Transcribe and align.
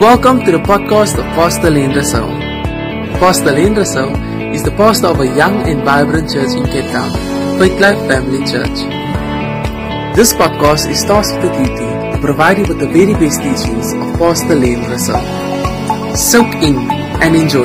Welcome 0.00 0.44
to 0.44 0.52
the 0.52 0.58
podcast 0.58 1.16
of 1.18 1.24
Pastor 1.34 1.70
Lenn 1.70 1.90
Ressou. 1.92 2.28
Pastor 3.18 3.52
Lenn 3.52 3.74
Ressou 3.74 4.12
is 4.54 4.62
the 4.62 4.70
pastor 4.72 5.06
of 5.06 5.20
a 5.20 5.26
young 5.26 5.66
and 5.66 5.82
vibrant 5.84 6.30
church 6.30 6.54
in 6.54 6.66
Cape 6.66 6.90
Town, 6.92 7.10
Faith 7.58 7.80
Life 7.80 7.98
Family 8.06 8.44
Church. 8.44 8.84
This 10.14 10.34
podcast 10.34 10.90
is 10.90 11.02
tasked 11.02 11.40
with 11.40 11.50
the 11.50 11.64
duty 11.64 12.12
to 12.12 12.18
provide 12.20 12.58
you 12.58 12.66
with 12.66 12.78
the 12.78 12.86
very 12.86 13.14
best 13.14 13.40
teachings 13.40 13.94
of 13.94 14.18
Pastor 14.18 14.54
Lenn 14.54 14.84
Ressou. 14.84 16.14
Soak 16.14 16.54
in 16.56 16.76
and 17.22 17.34
enjoy. 17.34 17.64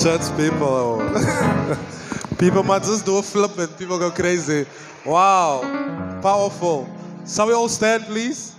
Church 0.00 0.34
people. 0.38 2.00
people 2.40 2.62
might 2.62 2.82
just 2.82 3.04
do 3.04 3.18
a 3.18 3.22
flip 3.22 3.58
and 3.58 3.76
people 3.76 3.98
go 3.98 4.10
crazy. 4.10 4.64
Wow. 5.04 5.60
Powerful. 6.22 6.88
Shall 7.26 7.46
we 7.46 7.52
all 7.52 7.68
stand, 7.68 8.04
please? 8.04 8.54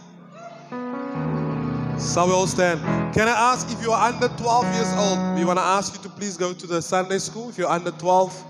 Shall 0.69 2.27
we 2.27 2.33
all 2.33 2.45
stand? 2.45 2.79
Can 3.13 3.27
I 3.27 3.53
ask 3.53 3.71
if 3.71 3.81
you 3.81 3.91
are 3.91 4.07
under 4.07 4.27
12 4.27 4.75
years 4.75 4.93
old? 4.93 5.35
We 5.35 5.45
want 5.45 5.57
to 5.57 5.63
ask 5.63 5.95
you 5.95 6.03
to 6.03 6.09
please 6.09 6.37
go 6.37 6.53
to 6.53 6.67
the 6.67 6.79
Sunday 6.79 7.17
school. 7.17 7.49
If 7.49 7.57
you're 7.57 7.69
under 7.69 7.89
12, 7.89 8.45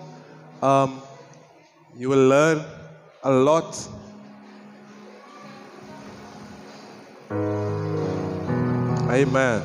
um, 0.62 1.02
you 1.96 2.10
will 2.10 2.28
learn 2.28 2.66
a 3.24 3.32
lot. 3.32 3.88
Amen. 9.10 9.62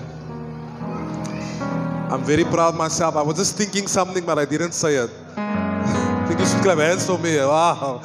I'm 2.09 2.23
very 2.23 2.45
proud 2.45 2.75
of 2.75 2.77
myself. 2.77 3.17
I 3.17 3.23
was 3.23 3.37
just 3.37 3.57
thinking 3.57 3.89
something, 3.89 4.25
but 4.25 4.39
I 4.39 4.45
didn't 4.45 4.73
say 4.73 4.95
it. 4.95 5.11
I 5.37 6.25
think 6.29 6.41
you 6.41 6.47
should 6.47 6.63
clap 6.63 6.79
hands 6.79 7.07
for 7.07 7.19
me. 7.19 7.37
Wow. 7.37 8.03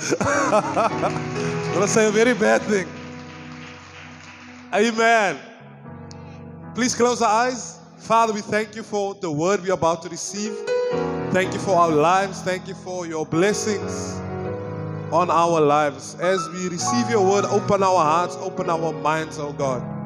I'm 0.51 1.73
going 1.73 1.81
to 1.81 1.87
say 1.87 2.07
a 2.07 2.11
very 2.11 2.33
bad 2.33 2.61
thing. 2.63 2.87
Amen. 4.73 5.39
Please 6.75 6.95
close 6.95 7.21
our 7.21 7.47
eyes. 7.47 7.79
Father, 7.97 8.33
we 8.33 8.41
thank 8.41 8.75
you 8.75 8.83
for 8.83 9.15
the 9.15 9.31
word 9.31 9.61
we're 9.61 9.73
about 9.73 10.01
to 10.03 10.09
receive. 10.09 10.53
Thank 11.31 11.53
you 11.53 11.59
for 11.59 11.75
our 11.75 11.91
lives. 11.91 12.41
Thank 12.41 12.67
you 12.67 12.75
for 12.75 13.05
your 13.05 13.25
blessings 13.25 14.19
on 15.11 15.29
our 15.29 15.61
lives. 15.61 16.15
As 16.15 16.49
we 16.49 16.69
receive 16.69 17.09
your 17.09 17.25
word, 17.29 17.45
open 17.45 17.83
our 17.83 18.03
hearts, 18.03 18.35
open 18.37 18.69
our 18.69 18.91
minds, 18.91 19.37
oh 19.39 19.53
God. 19.53 20.00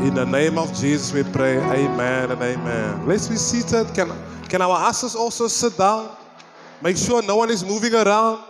In 0.00 0.14
the 0.14 0.24
name 0.24 0.58
of 0.58 0.68
Jesus, 0.70 1.12
we 1.12 1.22
pray. 1.32 1.58
Amen 1.58 2.30
and 2.30 2.40
amen. 2.40 3.06
Let's 3.06 3.28
be 3.28 3.36
seated. 3.36 3.92
Can, 3.94 4.12
can 4.48 4.62
our 4.62 4.88
ushers 4.88 5.14
also 5.14 5.48
sit 5.48 5.76
down? 5.76 6.16
Make 6.82 6.96
sure 6.96 7.22
no 7.22 7.36
one 7.36 7.50
is 7.50 7.64
moving 7.64 7.94
around. 7.94 8.44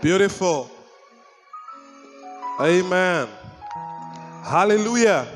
Beautiful. 0.00 0.70
Amen. 2.60 3.28
Hallelujah. 4.44 5.26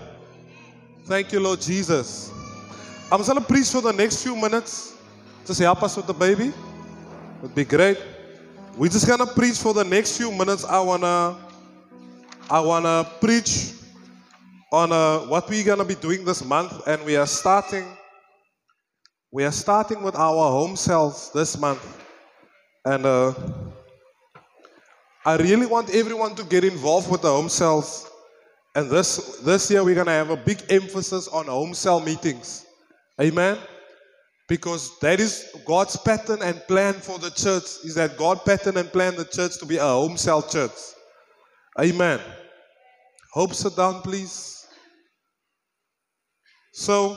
Thank 1.04 1.32
you, 1.32 1.40
Lord 1.40 1.60
Jesus. 1.60 2.32
I'm 3.12 3.22
going 3.22 3.38
to 3.38 3.44
preach 3.44 3.68
for 3.68 3.80
the 3.82 3.92
next 3.92 4.22
few 4.22 4.36
minutes. 4.36 4.96
Just 5.46 5.60
help 5.60 5.82
us 5.82 5.96
with 5.96 6.06
the 6.06 6.14
baby. 6.14 6.46
It 6.46 6.54
would 7.42 7.54
be 7.54 7.64
great. 7.64 7.98
We're 8.76 8.88
just 8.88 9.06
gonna 9.06 9.26
preach 9.26 9.58
for 9.58 9.74
the 9.74 9.84
next 9.84 10.16
few 10.16 10.30
minutes. 10.30 10.64
I 10.64 10.80
wanna, 10.80 11.36
I 12.48 12.60
wanna 12.60 13.06
preach 13.20 13.72
on 14.72 14.92
uh, 14.92 15.18
what 15.20 15.48
we're 15.48 15.64
gonna 15.64 15.84
be 15.84 15.96
doing 15.96 16.24
this 16.24 16.44
month, 16.44 16.86
and 16.86 17.04
we 17.04 17.16
are 17.16 17.26
starting. 17.26 17.86
We 19.32 19.44
are 19.44 19.52
starting 19.52 20.02
with 20.02 20.14
our 20.14 20.50
home 20.50 20.76
cells 20.76 21.30
this 21.32 21.58
month, 21.58 21.84
and 22.84 23.04
uh, 23.04 23.34
I 25.24 25.36
really 25.36 25.66
want 25.66 25.94
everyone 25.94 26.34
to 26.36 26.44
get 26.44 26.64
involved 26.64 27.10
with 27.10 27.22
the 27.22 27.28
home 27.28 27.48
cells. 27.48 28.08
And 28.76 28.88
this 28.88 29.38
this 29.40 29.70
year 29.70 29.82
we're 29.82 29.96
gonna 29.96 30.12
have 30.12 30.30
a 30.30 30.36
big 30.36 30.62
emphasis 30.68 31.26
on 31.28 31.46
home 31.46 31.74
cell 31.74 32.00
meetings. 32.00 32.64
Amen. 33.20 33.58
Because 34.48 34.98
that 35.00 35.20
is 35.20 35.46
God's 35.66 35.96
pattern 35.96 36.42
and 36.42 36.60
plan 36.66 36.94
for 36.94 37.18
the 37.18 37.30
church. 37.30 37.84
Is 37.84 37.94
that 37.96 38.16
God 38.16 38.44
pattern 38.44 38.76
and 38.76 38.90
plan 38.90 39.14
the 39.16 39.24
church 39.24 39.58
to 39.58 39.66
be 39.66 39.76
a 39.76 39.82
home 39.82 40.16
cell 40.16 40.42
church? 40.42 40.72
Amen. 41.78 42.20
Hope 43.32 43.54
sit 43.54 43.76
down, 43.76 44.02
please. 44.02 44.59
So, 46.72 47.16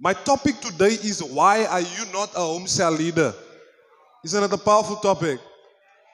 my 0.00 0.12
topic 0.12 0.60
today 0.60 0.94
is 0.94 1.22
why 1.22 1.64
are 1.66 1.80
you 1.80 2.12
not 2.12 2.34
a 2.34 2.40
home 2.40 2.66
cell 2.66 2.90
leader? 2.92 3.32
Isn't 4.24 4.44
it 4.44 4.52
a 4.52 4.58
powerful 4.58 4.96
topic? 4.96 5.38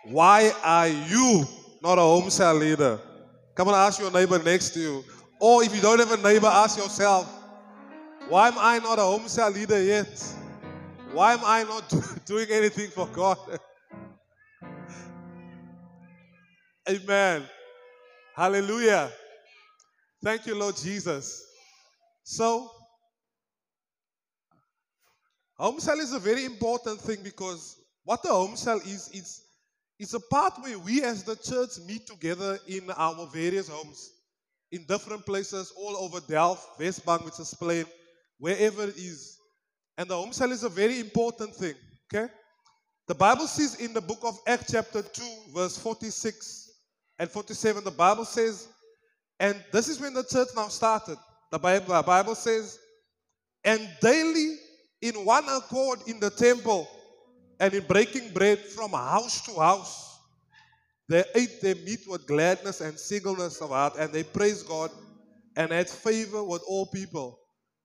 Why 0.07 0.53
are 0.63 0.89
you 0.89 1.45
not 1.83 1.99
a 1.99 2.03
home 2.03 2.29
cell 2.31 2.55
leader? 2.55 3.01
Come 3.55 3.69
on, 3.69 3.75
ask 3.75 4.01
your 4.01 4.11
neighbor 4.11 4.39
next 4.39 4.71
to 4.71 4.81
you. 4.81 5.05
Or 5.41 5.63
if 5.63 5.75
you 5.75 5.81
don't 5.81 5.99
have 5.99 6.13
a 6.13 6.23
neighbor, 6.23 6.47
ask 6.47 6.77
yourself, 6.79 7.31
why 8.29 8.49
am 8.49 8.55
I 8.59 8.79
not 8.79 8.99
a 8.99 9.03
home 9.03 9.29
cell 9.29 9.51
leader 9.51 9.83
yet? 9.83 10.35
Why 11.13 11.35
am 11.35 11.41
I 11.45 11.63
not 11.65 11.89
do- 11.89 12.03
doing 12.27 12.47
anything 12.51 12.91
for 12.91 13.07
God? 13.07 13.39
Amen. 16.89 17.45
Hallelujah. 18.37 19.11
Thank 20.23 20.47
you, 20.47 20.55
Lord 20.55 20.77
Jesus. 20.77 21.54
So, 22.25 22.71
home 25.59 25.79
cell 25.79 26.01
is 26.01 26.15
a 26.15 26.19
very 26.19 26.47
important 26.47 26.99
thing 26.99 27.19
because 27.23 27.77
what 28.03 28.25
a 28.25 28.29
home 28.29 28.57
cell 28.57 28.79
is, 28.79 29.11
it's, 29.13 29.43
it's 29.99 30.15
a 30.15 30.21
part 30.21 30.55
where 30.61 30.79
we 30.79 31.03
as 31.05 31.23
the 31.23 31.37
church 31.37 31.87
meet 31.87 32.07
together 32.07 32.59
in 32.67 32.91
our 32.97 33.27
various 33.27 33.69
homes, 33.69 34.11
in 34.73 34.87
different 34.87 35.27
places 35.27 35.71
all 35.77 35.99
over 35.99 36.19
Delft, 36.21 36.81
Westbank, 36.81 37.27
Mitchell's 37.27 37.53
Plain, 37.53 37.85
wherever 38.39 38.85
it 38.85 38.97
is. 38.97 39.37
And 39.99 40.09
the 40.09 40.17
home 40.17 40.33
cell 40.33 40.51
is 40.51 40.65
a 40.65 40.71
very 40.71 41.01
important 41.01 41.55
thing, 41.55 41.75
okay? 42.13 42.33
The 43.07 43.15
Bible 43.15 43.47
says 43.47 43.83
in 43.83 43.93
the 43.93 44.01
book 44.01 44.21
of 44.23 44.39
Acts, 44.47 44.73
chapter 44.73 45.03
2, 45.03 45.23
verse 45.55 45.77
46 45.77 46.71
and 47.19 47.31
47, 47.31 47.85
the 47.85 47.91
Bible 47.91 48.25
says, 48.25 48.67
and 49.39 49.63
this 49.73 49.89
is 49.89 50.01
when 50.01 50.15
the 50.15 50.25
church 50.25 50.49
now 50.57 50.69
started. 50.69 51.19
The 51.51 51.59
Bible, 51.59 51.95
the 51.95 52.03
Bible 52.03 52.35
says, 52.35 52.79
and 53.65 53.89
daily 54.01 54.57
in 55.03 55.25
one 55.25 55.45
accord 55.49 56.01
in 56.07 56.21
the 56.21 56.31
temple 56.31 56.89
and 57.61 57.73
in 57.73 57.85
breaking 57.87 58.33
bread 58.33 58.59
from 58.59 58.91
house 58.91 59.45
to 59.47 59.61
house, 59.61 60.19
they 61.09 61.25
ate 61.35 61.61
their 61.61 61.75
meat 61.77 62.01
with 62.07 62.27
gladness 62.27 62.81
and 62.81 62.99
singleness 62.99 63.61
of 63.61 63.71
heart, 63.71 63.95
and 63.99 64.13
they 64.13 64.23
praised 64.23 64.67
God 64.67 64.91
and 65.57 65.71
had 65.71 65.89
favor 65.89 66.43
with 66.43 66.63
all 66.67 66.87
people. 66.87 67.39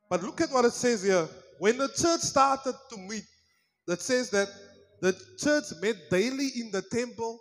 But 0.10 0.24
look 0.24 0.42
at 0.42 0.52
what 0.52 0.66
it 0.66 0.74
says 0.74 1.04
here. 1.04 1.28
When 1.60 1.78
the 1.78 1.90
church 1.90 2.22
started 2.22 2.74
to 2.90 2.98
meet, 2.98 3.26
that 3.88 4.02
says 4.02 4.30
that 4.30 4.48
the 5.02 5.14
church 5.38 5.66
met 5.82 5.96
daily 6.10 6.50
in 6.56 6.72
the 6.72 6.82
temple 6.82 7.40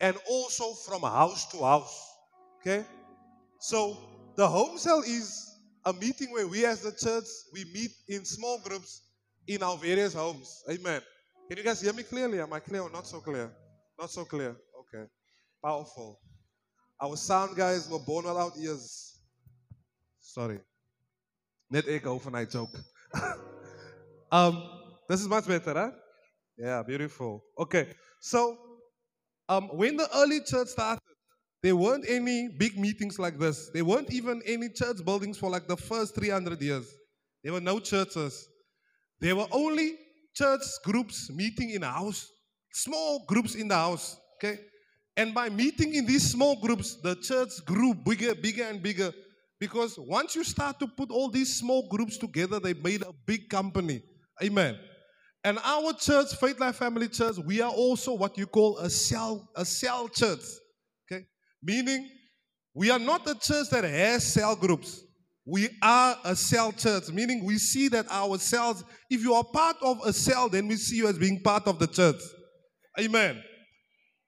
and 0.00 0.16
also 0.28 0.72
from 0.72 1.02
house 1.02 1.50
to 1.50 1.58
house. 1.58 2.08
Okay? 2.60 2.84
So 3.60 3.98
the 4.42 4.48
home 4.48 4.76
cell 4.76 5.02
is 5.06 5.54
a 5.84 5.92
meeting 5.92 6.32
where 6.32 6.48
we 6.48 6.66
as 6.66 6.82
the 6.82 6.90
church 6.90 7.28
we 7.52 7.64
meet 7.72 7.92
in 8.08 8.24
small 8.24 8.58
groups 8.58 9.02
in 9.46 9.62
our 9.62 9.76
various 9.76 10.14
homes. 10.14 10.64
Amen. 10.68 11.00
Can 11.48 11.58
you 11.58 11.62
guys 11.62 11.80
hear 11.80 11.92
me 11.92 12.02
clearly? 12.02 12.40
Am 12.40 12.52
I 12.52 12.58
clear 12.58 12.82
or 12.82 12.90
not 12.90 13.06
so 13.06 13.20
clear? 13.20 13.52
Not 13.96 14.10
so 14.10 14.24
clear. 14.24 14.56
Okay. 14.80 15.04
Powerful. 15.64 16.18
Our 17.00 17.16
sound 17.16 17.56
guys 17.56 17.88
were 17.88 18.00
born 18.00 18.24
without 18.24 18.54
ears. 18.58 19.20
Sorry. 20.18 20.58
Net 21.70 21.84
van 21.84 22.34
hy 22.34 22.44
joke. 22.44 22.76
um, 24.32 24.60
this 25.08 25.20
is 25.20 25.28
much 25.28 25.46
better, 25.46 25.72
huh? 25.72 25.90
Yeah, 26.58 26.82
beautiful. 26.82 27.44
Okay, 27.56 27.94
so 28.20 28.58
um, 29.48 29.68
when 29.72 29.96
the 29.96 30.08
early 30.16 30.40
church 30.40 30.66
started, 30.66 31.01
there 31.62 31.76
weren't 31.76 32.04
any 32.08 32.48
big 32.48 32.78
meetings 32.78 33.18
like 33.18 33.38
this. 33.38 33.70
There 33.72 33.84
weren't 33.84 34.12
even 34.12 34.42
any 34.44 34.68
church 34.68 35.04
buildings 35.04 35.38
for 35.38 35.48
like 35.48 35.68
the 35.68 35.76
first 35.76 36.14
300 36.14 36.60
years. 36.60 36.92
There 37.44 37.52
were 37.52 37.60
no 37.60 37.78
churches. 37.78 38.48
There 39.20 39.36
were 39.36 39.46
only 39.52 39.94
church 40.34 40.62
groups 40.84 41.30
meeting 41.30 41.70
in 41.70 41.82
a 41.82 41.90
house, 41.90 42.28
small 42.72 43.24
groups 43.26 43.54
in 43.54 43.68
the 43.68 43.76
house. 43.76 44.16
Okay, 44.36 44.58
and 45.16 45.34
by 45.34 45.48
meeting 45.50 45.94
in 45.94 46.06
these 46.06 46.30
small 46.30 46.60
groups, 46.60 46.96
the 46.96 47.14
church 47.16 47.50
grew 47.66 47.94
bigger, 47.94 48.34
bigger, 48.34 48.64
and 48.64 48.82
bigger. 48.82 49.12
Because 49.60 49.96
once 49.98 50.34
you 50.34 50.42
start 50.42 50.80
to 50.80 50.88
put 50.88 51.10
all 51.10 51.30
these 51.30 51.54
small 51.54 51.88
groups 51.88 52.18
together, 52.18 52.58
they 52.58 52.74
made 52.74 53.02
a 53.02 53.12
big 53.26 53.48
company. 53.48 54.02
Amen. 54.42 54.76
And 55.44 55.58
our 55.62 55.92
church, 55.92 56.34
Faith 56.40 56.58
Life 56.58 56.76
Family 56.76 57.08
Church, 57.08 57.36
we 57.44 57.60
are 57.60 57.70
also 57.70 58.14
what 58.14 58.36
you 58.38 58.46
call 58.46 58.78
a 58.78 58.90
cell, 58.90 59.48
a 59.54 59.64
cell 59.64 60.08
church. 60.08 60.40
Meaning, 61.62 62.08
we 62.74 62.90
are 62.90 62.98
not 62.98 63.28
a 63.28 63.34
church 63.34 63.70
that 63.70 63.84
has 63.84 64.32
cell 64.32 64.56
groups. 64.56 65.02
we 65.44 65.68
are 65.82 66.16
a 66.24 66.36
cell 66.36 66.70
church, 66.72 67.08
meaning 67.08 67.44
we 67.44 67.58
see 67.58 67.88
that 67.88 68.06
our 68.10 68.38
cells, 68.38 68.84
if 69.10 69.22
you 69.22 69.34
are 69.34 69.44
part 69.44 69.76
of 69.82 69.98
a 70.06 70.12
cell, 70.12 70.48
then 70.48 70.68
we 70.68 70.76
see 70.76 70.96
you 70.96 71.08
as 71.08 71.18
being 71.18 71.40
part 71.42 71.66
of 71.66 71.78
the 71.78 71.86
church. 71.86 72.20
Amen. 72.98 73.42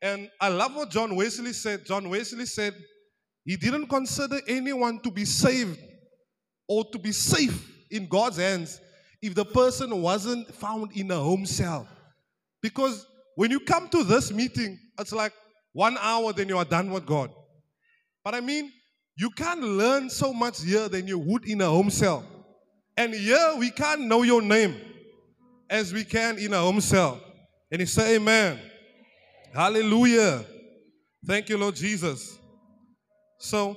And 0.03 0.29
I 0.41 0.49
love 0.49 0.75
what 0.75 0.91
John 0.91 1.15
Wesley 1.15 1.53
said. 1.53 1.87
John 1.87 2.11
Wesley 2.11 2.47
said 2.47 2.75
he 3.45 3.57
didn't 3.57 3.87
consider 3.87 4.41
anyone 4.49 5.01
to 5.01 5.11
be 5.11 5.25
saved 5.25 5.79
or 6.69 6.85
to 6.91 6.99
be 6.99 7.13
safe 7.13 7.71
in 7.91 8.09
God's 8.09 8.39
hands 8.39 8.81
if 9.23 9.35
the 9.35 9.45
person 9.45 10.03
wasn't 10.03 10.53
found 10.55 10.91
in 10.97 11.11
a 11.11 11.17
home 11.17 11.47
cell. 11.47 11.87
Because 12.61 13.07
when 13.37 13.51
you 13.51 13.61
come 13.61 13.89
to 13.91 14.03
this 14.03 14.33
meeting, 14.33 14.79
it's 14.99 15.13
like 15.13 15.33
one 15.75 15.99
hour, 16.01 16.33
then 16.33 16.49
you 16.49 16.57
are 16.57 16.65
done 16.65 16.91
with 16.91 17.05
God. 17.05 17.31
But 18.25 18.35
I 18.35 18.41
mean, 18.41 18.73
you 19.17 19.29
can't 19.31 19.61
learn 19.61 20.09
so 20.09 20.33
much 20.33 20.63
here 20.63 20.89
than 20.89 21.07
you 21.07 21.19
would 21.19 21.47
in 21.47 21.61
a 21.61 21.67
home 21.67 21.91
cell. 21.91 22.25
And 22.97 23.13
here 23.13 23.55
we 23.59 23.71
can't 23.71 24.03
know 24.03 24.23
your 24.23 24.41
name 24.41 24.77
as 25.69 25.93
we 25.93 26.05
can 26.05 26.39
in 26.39 26.53
a 26.55 26.59
home 26.59 26.81
cell. 26.81 27.21
And 27.71 27.81
you 27.81 27.87
say, 27.87 28.17
Amen. 28.17 28.59
Hallelujah. 29.53 30.45
Thank 31.27 31.49
you, 31.49 31.59
Lord 31.59 31.75
Jesus. 31.75 32.39
So, 33.39 33.77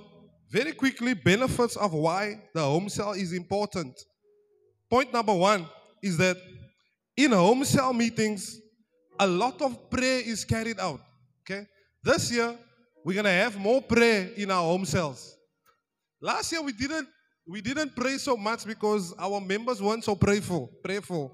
very 0.50 0.72
quickly, 0.74 1.14
benefits 1.14 1.76
of 1.76 1.94
why 1.94 2.42
the 2.54 2.62
home 2.62 2.90
cell 2.90 3.12
is 3.12 3.34
important. 3.34 4.00
Point 4.90 5.12
number 5.12 5.34
one 5.34 5.68
is 6.02 6.18
that 6.18 6.38
in 7.16 7.32
home 7.32 7.66
cell 7.66 7.92
meetings, 7.92 8.60
a 9.20 9.26
lot 9.28 9.62
of 9.62 9.90
prayer 9.90 10.22
is 10.24 10.46
carried 10.46 10.80
out. 10.80 11.02
Okay? 11.42 11.66
This 12.08 12.32
year, 12.32 12.56
we're 13.04 13.16
gonna 13.16 13.30
have 13.30 13.58
more 13.58 13.82
prayer 13.82 14.30
in 14.38 14.50
our 14.50 14.64
home 14.64 14.86
cells. 14.86 15.36
Last 16.22 16.50
year 16.54 16.62
we 16.62 16.72
didn't 16.72 17.06
we 17.46 17.60
didn't 17.60 17.98
pray 17.98 18.18
so 18.18 18.38
much 18.38 18.66
because 18.66 19.14
our 19.20 19.42
members 19.42 19.82
weren't 19.82 20.06
so 20.06 20.16
prayerful, 20.16 20.72
prayerful. 20.82 21.30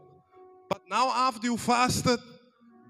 But 0.68 0.82
now 0.90 1.12
after 1.30 1.46
you 1.46 1.58
fasted, 1.58 2.20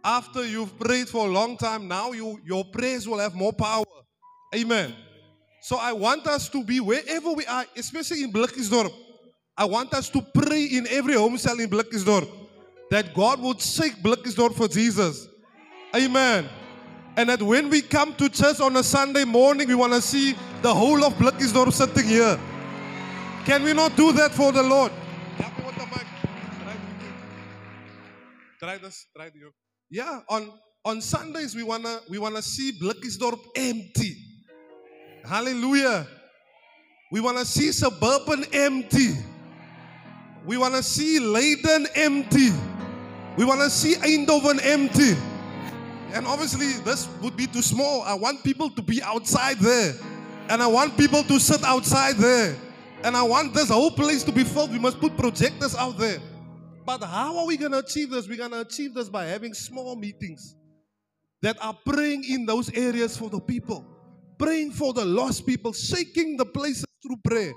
after 0.01 0.45
you've 0.45 0.79
prayed 0.79 1.09
for 1.09 1.27
a 1.27 1.29
long 1.29 1.57
time, 1.57 1.89
now 1.89 2.13
you 2.13 2.39
your 2.45 2.63
prayers 2.63 3.05
will 3.05 3.19
have 3.19 3.35
more 3.35 3.51
power. 3.51 3.83
Amen. 4.55 4.95
So 5.61 5.75
I 5.75 5.91
want 5.91 6.25
us 6.25 6.47
to 6.55 6.63
be 6.63 6.79
wherever 6.79 7.33
we 7.33 7.45
are, 7.47 7.65
especially 7.75 8.23
in 8.23 8.31
Blikkiesdorp. 8.31 8.93
I 9.57 9.65
want 9.65 9.93
us 9.93 10.07
to 10.11 10.21
pray 10.21 10.63
in 10.63 10.87
every 10.87 11.15
home 11.15 11.37
cell 11.37 11.59
in 11.59 11.69
Blikkiesdorp 11.69 12.29
that 12.91 13.13
God 13.13 13.41
would 13.41 13.59
shake 13.59 14.01
Blikkiesdorp 14.01 14.55
for 14.55 14.69
Jesus. 14.69 15.27
Amen. 15.93 16.47
And 17.15 17.29
that 17.29 17.41
when 17.41 17.69
we 17.69 17.81
come 17.81 18.15
to 18.15 18.27
church 18.27 18.59
on 18.59 18.75
a 18.75 18.83
Sunday 18.83 19.23
morning, 19.23 19.67
we 19.67 19.75
want 19.75 19.93
to 19.93 20.01
see 20.01 20.35
the 20.61 20.73
whole 20.73 21.03
of 21.03 21.13
Blikkiesdorp 21.13 21.71
sitting 21.71 22.07
here. 22.07 22.39
Can 23.45 23.63
we 23.63 23.73
not 23.73 23.95
do 23.95 24.11
that 24.13 24.31
for 24.31 24.51
the 24.51 24.63
Lord? 24.63 24.91
Try 28.59 28.77
this, 28.77 29.05
try 29.15 29.25
this. 29.25 29.43
Yeah, 29.91 30.21
on, 30.29 30.49
on 30.85 31.01
Sundays 31.01 31.53
we 31.53 31.63
wanna 31.63 31.99
we 32.09 32.17
wanna 32.17 32.41
see 32.41 32.71
Blikkiesdorp 32.81 33.39
empty. 33.57 34.15
Hallelujah. 35.25 36.07
We 37.11 37.19
wanna 37.19 37.43
see 37.43 37.73
suburban 37.73 38.45
empty. 38.53 39.15
We 40.45 40.57
wanna 40.57 40.81
see 40.81 41.19
Leiden 41.19 41.87
empty. 41.95 42.49
We 43.37 43.43
wanna 43.43 43.69
see 43.69 43.95
Eindhoven 43.95 44.59
empty. 44.63 45.15
And 46.13 46.27
obviously, 46.27 46.73
this 46.83 47.09
would 47.21 47.35
be 47.35 47.47
too 47.47 47.63
small. 47.63 48.03
I 48.03 48.13
want 48.13 48.43
people 48.43 48.69
to 48.69 48.81
be 48.83 49.01
outside 49.01 49.57
there. 49.57 49.95
And 50.47 50.61
I 50.61 50.67
want 50.67 50.95
people 50.95 51.23
to 51.23 51.39
sit 51.39 51.63
outside 51.63 52.17
there. 52.17 52.55
And 53.03 53.17
I 53.17 53.23
want 53.23 53.55
this 53.55 53.69
whole 53.69 53.89
place 53.89 54.23
to 54.25 54.31
be 54.31 54.43
filled. 54.43 54.71
We 54.71 54.79
must 54.79 54.99
put 54.99 55.17
projectors 55.17 55.75
out 55.75 55.97
there. 55.97 56.19
But 56.85 57.03
how 57.03 57.39
are 57.39 57.45
we 57.47 57.57
going 57.57 57.71
to 57.71 57.79
achieve 57.79 58.11
this? 58.11 58.27
We're 58.27 58.37
going 58.37 58.51
to 58.51 58.61
achieve 58.61 58.93
this 58.93 59.09
by 59.09 59.25
having 59.25 59.55
small 59.55 59.95
meetings 59.95 60.55
that 61.41 61.57
are 61.59 61.77
praying 61.85 62.25
in 62.29 62.45
those 62.45 62.71
areas 62.73 63.17
for 63.17 63.29
the 63.29 63.39
people, 63.39 63.83
praying 64.37 64.71
for 64.71 64.93
the 64.93 65.03
lost 65.03 65.47
people, 65.47 65.73
shaking 65.73 66.37
the 66.37 66.45
places 66.45 66.85
through 67.01 67.17
prayer. 67.23 67.53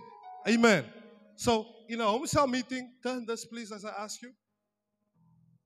Amen. 0.49 0.85
So, 1.37 1.67
in 1.89 2.01
a 2.01 2.05
home 2.05 2.27
cell 2.27 2.47
meeting, 2.47 2.95
turn 3.03 3.27
this 3.27 3.45
please 3.45 3.71
as 3.71 3.85
I 3.85 3.91
ask 3.99 4.23
you. 4.23 4.33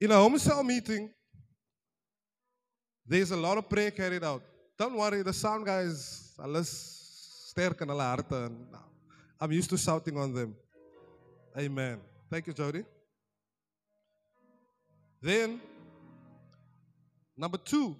In 0.00 0.10
a 0.10 0.16
home 0.16 0.38
cell 0.38 0.62
meeting, 0.64 1.10
there's 3.10 3.32
a 3.32 3.36
lot 3.36 3.58
of 3.58 3.68
prayer 3.68 3.90
carried 3.90 4.22
out. 4.22 4.40
Don't 4.78 4.94
worry, 4.94 5.22
the 5.22 5.32
sound 5.32 5.66
guys, 5.66 6.32
in 6.38 6.44
hulle 6.44 8.00
harte. 8.00 8.52
I'm 9.40 9.52
used 9.52 9.68
to 9.70 9.76
shouting 9.76 10.16
on 10.16 10.32
them. 10.32 10.54
Amen. 11.58 11.98
Thank 12.30 12.46
you, 12.46 12.52
Jody. 12.52 12.84
Then, 15.20 15.60
number 17.36 17.58
two. 17.58 17.96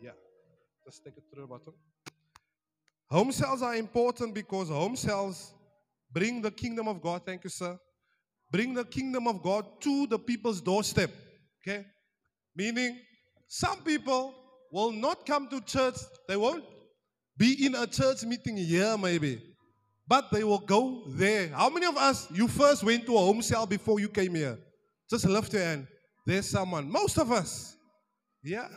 Yeah, 0.00 0.12
just 0.86 1.04
take 1.04 1.16
it 1.16 1.24
to 1.34 1.40
the 1.40 1.46
bottom. 1.48 1.74
Home 3.10 3.32
cells 3.32 3.60
are 3.60 3.74
important 3.74 4.34
because 4.34 4.68
home 4.68 4.94
cells 4.94 5.52
bring 6.12 6.40
the 6.40 6.52
kingdom 6.52 6.86
of 6.86 7.02
God. 7.02 7.22
Thank 7.26 7.42
you, 7.42 7.50
sir. 7.50 7.76
Bring 8.52 8.72
the 8.72 8.84
kingdom 8.84 9.26
of 9.26 9.42
God 9.42 9.66
to 9.80 10.06
the 10.06 10.18
people's 10.18 10.60
doorstep. 10.60 11.10
Okay? 11.60 11.84
Meaning, 12.54 13.00
some 13.54 13.82
people 13.82 14.34
will 14.72 14.92
not 14.92 15.26
come 15.26 15.46
to 15.46 15.60
church, 15.60 15.96
they 16.26 16.38
won't 16.38 16.64
be 17.36 17.66
in 17.66 17.74
a 17.74 17.86
church 17.86 18.24
meeting 18.24 18.56
here, 18.56 18.96
maybe, 18.96 19.42
but 20.08 20.30
they 20.32 20.42
will 20.42 20.60
go 20.60 21.02
there. 21.08 21.48
How 21.48 21.68
many 21.68 21.84
of 21.84 21.98
us, 21.98 22.30
you 22.30 22.48
first 22.48 22.82
went 22.82 23.04
to 23.04 23.14
a 23.14 23.18
home 23.18 23.42
cell 23.42 23.66
before 23.66 24.00
you 24.00 24.08
came 24.08 24.34
here? 24.34 24.58
Just 25.10 25.26
lift 25.26 25.52
your 25.52 25.60
hand. 25.60 25.86
There's 26.26 26.48
someone. 26.48 26.90
Most 26.90 27.18
of 27.18 27.30
us. 27.30 27.76
Yeah. 28.42 28.68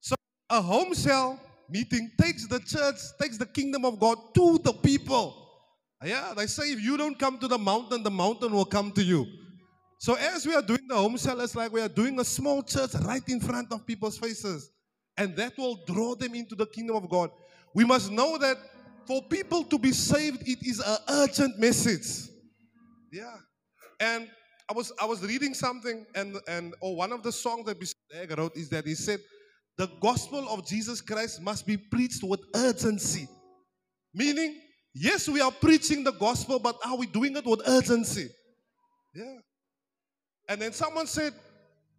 So 0.00 0.14
a 0.48 0.62
home 0.62 0.94
cell 0.94 1.38
meeting 1.68 2.10
takes 2.18 2.48
the 2.48 2.60
church, 2.60 2.96
takes 3.20 3.36
the 3.36 3.44
kingdom 3.44 3.84
of 3.84 4.00
God 4.00 4.16
to 4.34 4.58
the 4.64 4.72
people. 4.72 5.46
Yeah, 6.02 6.32
they 6.34 6.46
say 6.46 6.72
if 6.72 6.80
you 6.80 6.96
don't 6.96 7.18
come 7.18 7.38
to 7.38 7.48
the 7.48 7.58
mountain, 7.58 8.02
the 8.02 8.10
mountain 8.10 8.50
will 8.50 8.64
come 8.64 8.92
to 8.92 9.02
you. 9.02 9.26
So 9.98 10.14
as 10.14 10.46
we 10.46 10.54
are 10.54 10.62
doing 10.62 10.86
the 10.86 10.96
home 10.96 11.18
cell, 11.18 11.40
it's 11.40 11.56
like 11.56 11.72
we 11.72 11.80
are 11.80 11.88
doing 11.88 12.18
a 12.20 12.24
small 12.24 12.62
church 12.62 12.94
right 13.04 13.22
in 13.28 13.40
front 13.40 13.72
of 13.72 13.84
people's 13.84 14.16
faces. 14.16 14.70
And 15.16 15.34
that 15.36 15.58
will 15.58 15.80
draw 15.86 16.14
them 16.14 16.36
into 16.36 16.54
the 16.54 16.66
kingdom 16.66 16.94
of 16.94 17.10
God. 17.10 17.30
We 17.74 17.84
must 17.84 18.10
know 18.10 18.38
that 18.38 18.56
for 19.06 19.22
people 19.22 19.64
to 19.64 19.78
be 19.78 19.90
saved, 19.90 20.46
it 20.46 20.62
is 20.62 20.78
an 20.78 20.98
urgent 21.08 21.58
message. 21.58 22.30
Yeah. 23.12 23.34
And 23.98 24.28
I 24.70 24.74
was 24.74 24.92
I 25.00 25.06
was 25.06 25.22
reading 25.22 25.54
something, 25.54 26.06
and 26.14 26.36
and 26.46 26.74
or 26.80 26.94
one 26.94 27.10
of 27.10 27.22
the 27.22 27.32
songs 27.32 27.66
that 27.66 27.80
Bishop 27.80 27.96
wrote 28.36 28.54
is 28.54 28.68
that 28.68 28.86
he 28.86 28.94
said, 28.94 29.18
the 29.78 29.88
gospel 30.00 30.46
of 30.48 30.66
Jesus 30.66 31.00
Christ 31.00 31.40
must 31.40 31.66
be 31.66 31.76
preached 31.76 32.22
with 32.22 32.40
urgency. 32.54 33.26
Meaning, 34.14 34.60
yes, 34.94 35.28
we 35.28 35.40
are 35.40 35.50
preaching 35.50 36.04
the 36.04 36.12
gospel, 36.12 36.58
but 36.58 36.76
are 36.84 36.96
we 36.96 37.06
doing 37.06 37.36
it 37.36 37.46
with 37.46 37.62
urgency? 37.66 38.28
Yeah. 39.14 39.38
And 40.48 40.60
then 40.60 40.72
someone 40.72 41.06
said, 41.06 41.34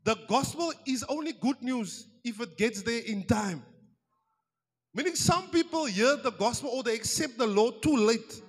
the 0.03 0.17
gospel 0.27 0.73
is 0.85 1.03
only 1.07 1.33
good 1.33 1.61
news 1.61 2.07
if 2.23 2.41
it 2.41 2.57
gets 2.57 2.81
there 2.81 3.01
in 3.05 3.23
time. 3.23 3.63
Meaning, 4.93 5.15
some 5.15 5.49
people 5.49 5.85
hear 5.85 6.15
the 6.15 6.31
gospel 6.31 6.71
or 6.71 6.83
they 6.83 6.95
accept 6.95 7.37
the 7.37 7.45
Lord 7.45 7.81
too 7.81 7.95
late. 7.95 8.41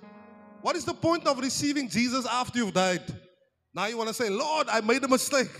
What 0.61 0.75
is 0.75 0.85
the 0.85 0.93
point 0.93 1.27
of 1.27 1.39
receiving 1.39 1.87
Jesus 1.87 2.25
after 2.25 2.59
you've 2.59 2.73
died? 2.73 3.03
Now 3.73 3.85
you 3.85 3.97
want 3.97 4.09
to 4.09 4.13
say, 4.13 4.29
Lord, 4.29 4.67
I 4.69 4.81
made 4.81 5.03
a 5.03 5.07
mistake. 5.07 5.51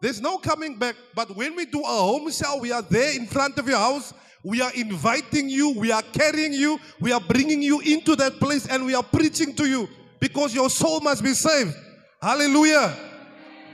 There's 0.00 0.20
no 0.20 0.38
coming 0.38 0.78
back. 0.78 0.96
But 1.14 1.36
when 1.36 1.54
we 1.54 1.66
do 1.66 1.80
a 1.80 1.84
home 1.84 2.30
cell, 2.30 2.60
we 2.60 2.72
are 2.72 2.82
there 2.82 3.14
in 3.14 3.26
front 3.26 3.58
of 3.58 3.68
your 3.68 3.78
house. 3.78 4.14
We 4.42 4.62
are 4.62 4.72
inviting 4.74 5.50
you. 5.50 5.78
We 5.78 5.92
are 5.92 6.02
carrying 6.02 6.54
you. 6.54 6.78
We 6.98 7.12
are 7.12 7.20
bringing 7.20 7.60
you 7.60 7.80
into 7.80 8.16
that 8.16 8.40
place 8.40 8.66
and 8.66 8.86
we 8.86 8.94
are 8.94 9.02
preaching 9.02 9.54
to 9.56 9.68
you 9.68 9.88
because 10.18 10.54
your 10.54 10.70
soul 10.70 11.00
must 11.00 11.22
be 11.22 11.34
saved. 11.34 11.74
Hallelujah. 12.22 13.09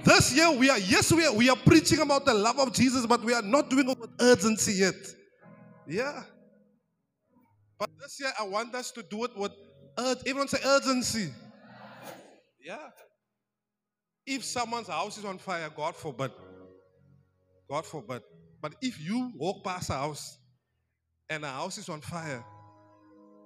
This 0.06 0.36
year, 0.36 0.52
we 0.52 0.70
are, 0.70 0.78
yes, 0.78 1.10
we 1.10 1.26
are, 1.26 1.34
we 1.34 1.50
are 1.50 1.56
preaching 1.56 1.98
about 1.98 2.24
the 2.24 2.32
love 2.32 2.60
of 2.60 2.72
Jesus, 2.72 3.04
but 3.06 3.24
we 3.24 3.34
are 3.34 3.42
not 3.42 3.68
doing 3.68 3.90
it 3.90 3.98
with 3.98 4.10
urgency 4.20 4.74
yet. 4.74 4.94
Yeah. 5.84 6.22
But 7.76 7.90
this 8.00 8.20
year, 8.20 8.30
I 8.38 8.44
want 8.44 8.72
us 8.76 8.92
to 8.92 9.02
do 9.02 9.24
it 9.24 9.36
with, 9.36 9.50
everyone 9.98 10.46
say 10.46 10.58
urgency. 10.64 11.32
Yeah. 12.64 12.88
If 14.24 14.44
someone's 14.44 14.86
house 14.86 15.18
is 15.18 15.24
on 15.24 15.38
fire, 15.38 15.68
God 15.76 15.96
forbid. 15.96 16.30
God 17.68 17.84
forbid. 17.84 18.22
But 18.62 18.76
if 18.80 19.00
you 19.00 19.32
walk 19.36 19.64
past 19.64 19.90
a 19.90 19.94
house 19.94 20.38
and 21.28 21.44
a 21.44 21.50
house 21.50 21.78
is 21.78 21.88
on 21.88 22.00
fire, 22.00 22.44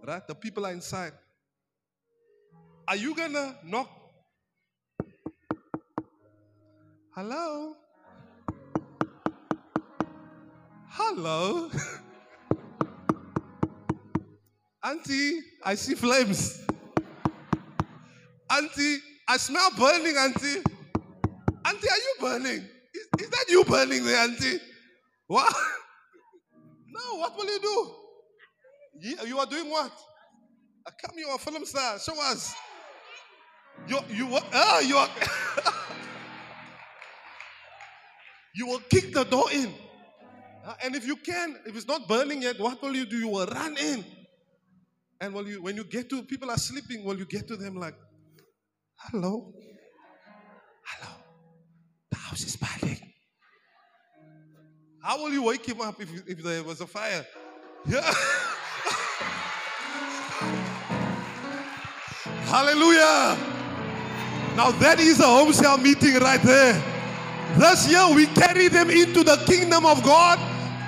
right? 0.07 0.27
The 0.29 0.35
people 0.35 0.67
are 0.67 0.73
inside. 0.73 1.13
Are 2.87 2.97
you 2.97 3.15
gonna 3.15 3.57
knock 3.65 3.89
Hello? 7.23 7.77
Hello? 10.89 11.71
Auntie, 14.83 15.41
I 15.63 15.75
see 15.75 15.97
flames. 15.97 16.65
Auntie, 18.51 18.97
I 19.29 19.37
smell 19.37 19.71
burning, 19.77 20.17
Auntie. 20.17 20.63
Auntie, 21.67 21.91
are 21.91 21.99
you 21.99 22.15
burning? 22.21 22.67
Is, 22.95 23.07
is 23.19 23.29
that 23.29 23.45
you 23.51 23.65
burning 23.65 24.03
there, 24.03 24.25
Auntie? 24.25 24.59
What? 25.27 25.55
No, 26.89 27.19
what 27.19 27.37
will 27.37 27.45
you 27.45 27.61
do? 27.61 27.95
You, 28.99 29.17
you 29.27 29.39
are 29.39 29.47
doing 29.47 29.69
what? 29.69 29.93
Come, 31.03 31.17
a 31.35 31.39
film 31.39 31.67
star. 31.67 31.99
Show 31.99 32.19
us. 32.33 32.55
You, 33.87 33.99
you, 34.11 34.27
uh, 34.35 34.81
you 34.83 34.97
are. 34.97 35.11
you 38.55 38.67
will 38.67 38.81
kick 38.91 39.13
the 39.13 39.25
door 39.25 39.51
in. 39.53 39.73
Uh, 40.65 40.75
and 40.85 40.95
if 40.95 41.07
you 41.07 41.17
can, 41.17 41.57
if 41.67 41.75
it's 41.77 41.89
not 41.89 42.07
burning 42.07 42.43
yet, 42.43 42.59
what 42.59 42.83
will 42.83 42.95
you 42.95 43.07
do? 43.07 43.17
You 43.17 43.29
will 43.29 43.47
run 43.47 43.77
in. 43.79 44.05
And 45.21 45.35
will 45.35 45.47
you, 45.47 45.63
when 45.63 45.77
you 45.77 45.85
get 45.85 46.09
to 46.11 46.23
people 46.23 46.51
are 46.51 46.59
sleeping, 46.59 47.05
will 47.05 47.19
you 47.19 47.27
get 47.27 47.47
to 47.49 47.57
them 47.57 47.77
like, 47.77 47.95
hello? 48.97 49.53
Hello. 50.85 51.13
The 52.11 52.17
house 52.17 52.43
is 52.43 52.57
burning. 52.57 52.99
How 55.03 55.23
will 55.23 55.33
you 55.33 55.43
wake 55.43 55.67
him 55.67 55.81
up 55.81 56.01
if, 56.01 56.11
if 56.29 56.43
there 56.43 56.63
was 56.63 56.81
a 56.81 56.87
fire? 56.87 57.25
Yeah. 57.87 58.03
Hallelujah. 62.45 63.39
Now 64.57 64.73
that 64.73 64.99
is 65.01 65.21
a 65.21 65.27
home 65.27 65.53
cell 65.53 65.79
meeting 65.79 66.15
right 66.17 66.43
there. 66.43 67.00
This 67.59 67.89
year 67.91 68.15
we 68.15 68.27
carry 68.27 68.69
them 68.69 68.91
into 68.91 69.25
the 69.25 69.37
kingdom 69.47 69.87
of 69.87 70.03
God. 70.03 70.39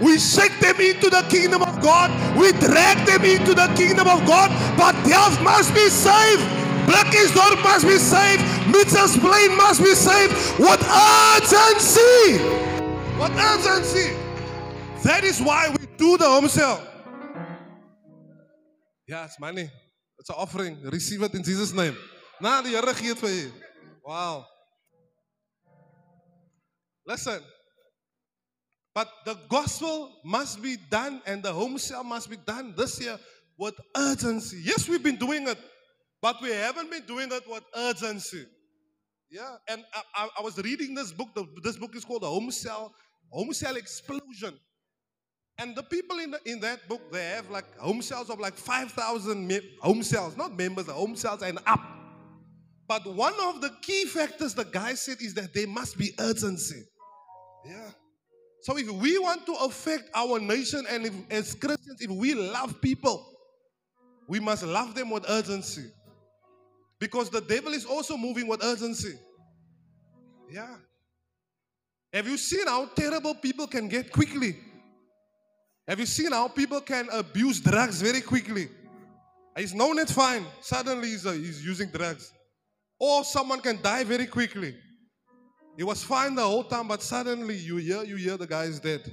We 0.00 0.18
shake 0.18 0.58
them 0.60 0.80
into 0.80 1.10
the 1.10 1.22
kingdom 1.28 1.62
of 1.62 1.80
God. 1.80 2.10
We 2.36 2.52
drag 2.52 3.06
them 3.06 3.24
into 3.24 3.54
the 3.54 3.72
kingdom 3.76 4.08
of 4.08 4.26
God. 4.26 4.50
But 4.76 4.92
Delft 5.06 5.40
must 5.42 5.74
be 5.74 5.88
saved. 5.88 6.42
Blikkiesdorp 6.86 7.62
must 7.62 7.86
be 7.86 7.98
saved. 7.98 8.42
Mitchell's 8.68 9.16
Plain 9.16 9.56
must 9.56 9.80
be 9.80 9.94
saved. 9.94 10.32
What 10.58 10.80
urgency. 10.82 12.38
What 13.18 13.30
urgency? 13.32 14.16
That 15.04 15.24
is 15.24 15.40
why 15.40 15.68
we 15.70 15.86
do 15.96 16.16
the 16.16 16.24
home 16.24 16.48
cell. 16.48 16.82
Yeah, 19.06 19.24
it's 19.24 19.38
money. 19.38 19.70
It's 20.18 20.30
an 20.30 20.36
offering. 20.38 20.78
Receive 20.84 21.22
it 21.22 21.34
in 21.34 21.42
Jesus' 21.42 21.72
name. 21.72 21.96
Nah, 22.40 22.62
die 22.62 22.70
Here 22.70 22.94
gee 22.94 23.08
dit 23.08 23.18
vir 23.18 23.30
u. 23.30 23.52
Wow. 24.04 24.51
Listen. 27.06 27.40
But 28.94 29.08
the 29.24 29.38
gospel 29.48 30.12
must 30.24 30.62
be 30.62 30.76
done 30.90 31.22
and 31.26 31.42
the 31.42 31.52
home 31.52 31.78
cell 31.78 32.04
must 32.04 32.28
be 32.28 32.36
done 32.36 32.74
this 32.76 33.00
year 33.00 33.18
with 33.58 33.74
urgency. 33.96 34.60
Yes, 34.62 34.88
we've 34.88 35.02
been 35.02 35.16
doing 35.16 35.48
it, 35.48 35.58
but 36.20 36.42
we 36.42 36.50
haven't 36.50 36.90
been 36.90 37.06
doing 37.06 37.28
it 37.32 37.42
with 37.48 37.64
urgency. 37.74 38.44
Yeah, 39.30 39.56
and 39.66 39.82
I, 39.94 40.24
I, 40.24 40.28
I 40.40 40.42
was 40.42 40.58
reading 40.58 40.94
this 40.94 41.10
book. 41.10 41.28
The, 41.34 41.46
this 41.62 41.78
book 41.78 41.96
is 41.96 42.04
called 42.04 42.22
The 42.22 42.28
Home 42.28 42.50
Cell, 42.50 42.92
Home 43.30 43.52
Cell 43.54 43.76
Explosion. 43.76 44.58
And 45.58 45.74
the 45.74 45.82
people 45.82 46.18
in, 46.18 46.32
the, 46.32 46.40
in 46.44 46.60
that 46.60 46.86
book, 46.88 47.00
they 47.10 47.24
have 47.30 47.48
like 47.50 47.78
home 47.78 48.02
cells 48.02 48.28
of 48.28 48.40
like 48.40 48.54
5,000 48.54 49.46
me- 49.46 49.76
home 49.80 50.02
cells, 50.02 50.36
not 50.36 50.56
members, 50.56 50.86
the 50.86 50.92
home 50.92 51.16
cells 51.16 51.42
and 51.42 51.58
up. 51.66 51.80
But 52.92 53.06
one 53.06 53.32
of 53.40 53.62
the 53.62 53.70
key 53.80 54.04
factors 54.04 54.52
the 54.52 54.66
guy 54.66 54.92
said 54.92 55.16
is 55.22 55.32
that 55.32 55.54
there 55.54 55.66
must 55.66 55.96
be 55.96 56.12
urgency. 56.20 56.82
Yeah. 57.64 57.88
So 58.60 58.76
if 58.76 58.90
we 58.90 59.18
want 59.18 59.46
to 59.46 59.54
affect 59.54 60.10
our 60.14 60.38
nation 60.38 60.84
and 60.90 61.06
if, 61.06 61.14
as 61.30 61.54
Christians, 61.54 62.02
if 62.02 62.10
we 62.10 62.34
love 62.34 62.82
people, 62.82 63.26
we 64.28 64.40
must 64.40 64.64
love 64.64 64.94
them 64.94 65.08
with 65.08 65.24
urgency. 65.26 65.90
Because 66.98 67.30
the 67.30 67.40
devil 67.40 67.72
is 67.72 67.86
also 67.86 68.18
moving 68.18 68.46
with 68.46 68.62
urgency. 68.62 69.14
Yeah. 70.50 70.76
Have 72.12 72.28
you 72.28 72.36
seen 72.36 72.66
how 72.66 72.84
terrible 72.94 73.34
people 73.36 73.68
can 73.68 73.88
get 73.88 74.12
quickly? 74.12 74.54
Have 75.88 75.98
you 75.98 76.04
seen 76.04 76.32
how 76.32 76.48
people 76.48 76.82
can 76.82 77.08
abuse 77.10 77.58
drugs 77.58 78.02
very 78.02 78.20
quickly? 78.20 78.68
He's 79.56 79.72
known 79.72 79.98
it 79.98 80.10
fine. 80.10 80.44
Suddenly 80.60 81.08
he's, 81.08 81.24
uh, 81.24 81.32
he's 81.32 81.64
using 81.64 81.88
drugs. 81.88 82.30
Or 83.04 83.24
someone 83.24 83.60
can 83.60 83.82
die 83.82 84.04
very 84.04 84.26
quickly. 84.26 84.76
He 85.76 85.82
was 85.82 86.04
fine 86.04 86.36
the 86.36 86.42
whole 86.42 86.62
time, 86.62 86.86
but 86.86 87.02
suddenly 87.02 87.56
you 87.56 87.78
hear, 87.78 88.04
you 88.04 88.14
hear 88.14 88.36
the 88.36 88.46
guy 88.46 88.62
is 88.62 88.78
dead. 88.78 89.12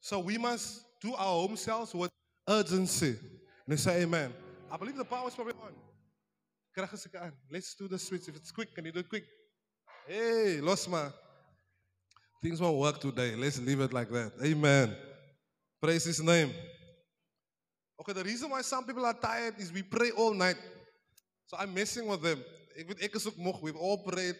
So 0.00 0.18
we 0.18 0.38
must 0.38 0.82
do 1.00 1.14
our 1.14 1.46
home 1.46 1.56
selves 1.56 1.94
with 1.94 2.10
urgency. 2.48 3.14
And 3.68 3.78
say 3.78 4.02
amen. 4.02 4.34
I 4.72 4.76
believe 4.76 4.96
the 4.96 5.04
power 5.04 5.28
is 5.28 5.36
probably 5.36 5.54
on. 5.62 5.72
Let's 7.48 7.76
do 7.76 7.86
the 7.86 7.96
switch. 7.96 8.26
If 8.26 8.34
it's 8.34 8.50
quick, 8.50 8.74
can 8.74 8.84
you 8.86 8.90
do 8.90 8.98
it 8.98 9.08
quick? 9.08 9.24
Hey, 10.08 10.58
Losma. 10.60 11.12
Things 12.42 12.60
won't 12.60 12.76
work 12.76 13.00
today. 13.00 13.36
Let's 13.36 13.60
leave 13.60 13.78
it 13.82 13.92
like 13.92 14.10
that. 14.10 14.32
Amen. 14.44 14.96
Praise 15.80 16.06
his 16.06 16.20
name. 16.20 16.52
Okay, 18.00 18.14
the 18.14 18.24
reason 18.24 18.48
why 18.48 18.62
some 18.62 18.84
people 18.84 19.04
are 19.04 19.12
tired 19.12 19.54
is 19.58 19.70
we 19.70 19.82
pray 19.82 20.10
all 20.12 20.32
night. 20.32 20.56
So 21.46 21.58
I'm 21.58 21.74
messing 21.74 22.06
with 22.06 22.22
them. 22.22 22.42
We've 23.62 23.76
all 23.76 23.98
prayed 23.98 24.36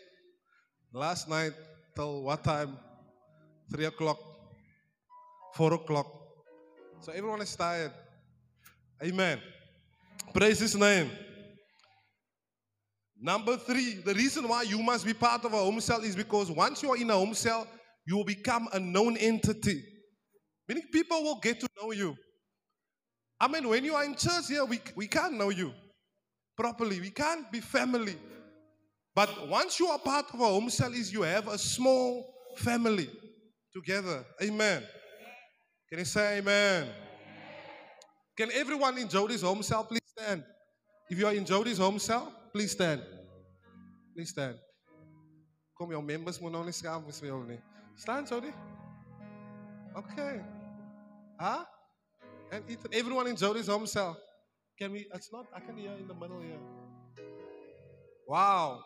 last 0.95 1.29
night 1.29 1.53
till 1.95 2.23
what 2.23 2.43
time? 2.43 2.79
Three 3.71 3.85
o'clock, 3.85 4.19
four 5.55 5.75
o'clock. 5.75 6.07
So 7.01 7.13
everyone 7.13 7.43
is 7.43 7.55
tired. 7.55 7.93
Amen. 9.03 9.41
Praise 10.33 10.61
his 10.61 10.75
name. 10.75 11.11
Number 13.21 13.59
three, 13.59 13.97
the 14.05 14.15
reason 14.15 14.49
why 14.49 14.63
you 14.63 14.79
must 14.79 15.05
be 15.05 15.13
part 15.13 15.45
of 15.45 15.53
a 15.53 15.59
home 15.59 15.81
cell 15.81 16.01
is 16.01 16.17
because 16.17 16.51
once 16.51 16.83
you 16.83 16.93
are 16.93 16.97
in 16.97 17.11
a 17.11 17.15
home 17.15 17.35
cell, 17.35 17.67
you 18.07 18.17
will 18.17 18.25
become 18.25 18.69
a 18.73 18.81
known 18.81 19.19
entity. 19.19 19.83
Meaning 20.67 20.85
people 20.91 21.23
will 21.23 21.39
get 21.41 21.61
to 21.61 21.69
know 21.81 21.93
you. 21.93 22.17
I 23.41 23.49
mean, 23.49 23.67
when 23.69 23.85
you 23.85 23.95
are 23.95 24.05
in 24.05 24.15
church 24.15 24.49
here, 24.49 24.65
we, 24.65 24.81
we 24.95 25.07
can't 25.07 25.35
know 25.35 25.49
you 25.49 25.73
properly. 26.57 27.01
We 27.01 27.11
can't 27.11 27.51
be 27.51 27.61
family. 27.61 28.17
But 29.15 29.49
once 29.49 29.81
you 29.81 29.87
are 29.87 29.99
part 29.99 30.27
of 30.33 30.41
a 30.41 30.45
home 30.45 30.69
cell, 30.71 30.93
is 30.93 31.13
you 31.13 31.23
have 31.23 31.49
a 31.49 31.57
small 31.57 32.35
family 32.57 33.09
together. 33.73 34.25
Amen. 34.43 34.83
Can 35.89 35.99
you 35.99 36.05
say 36.05 36.39
amen? 36.39 36.87
Can 38.37 38.51
everyone 38.53 38.99
in 38.99 39.09
Jody's 39.09 39.43
home 39.43 39.63
cell 39.63 39.85
please 39.85 40.01
stand? 40.07 40.45
If 41.09 41.19
you 41.19 41.27
are 41.27 41.35
in 41.35 41.45
Jody's 41.45 41.79
home 41.79 41.99
cell, 41.99 42.33
please 42.53 42.73
stand. 42.73 43.03
Please 44.15 44.31
stand. 44.31 44.57
Kom 45.75 45.91
jou 45.91 46.03
members 46.03 46.39
moet 46.39 46.53
nie. 46.53 47.61
Stand, 47.97 48.29
Jody. 48.29 48.53
Okay. 49.97 50.41
Huh? 51.39 51.65
And 52.53 52.65
everyone 52.93 53.27
in 53.29 53.37
Jody's 53.37 53.69
home 53.69 53.87
cell. 53.87 54.19
Can 54.79 54.93
we? 54.93 55.07
It's 55.15 55.33
not. 55.33 55.47
I 55.55 55.61
can 55.61 55.77
hear 55.77 55.93
in 55.93 56.09
the 56.09 56.15
middle 56.15 56.41
here. 56.41 56.59
Wow. 58.27 58.81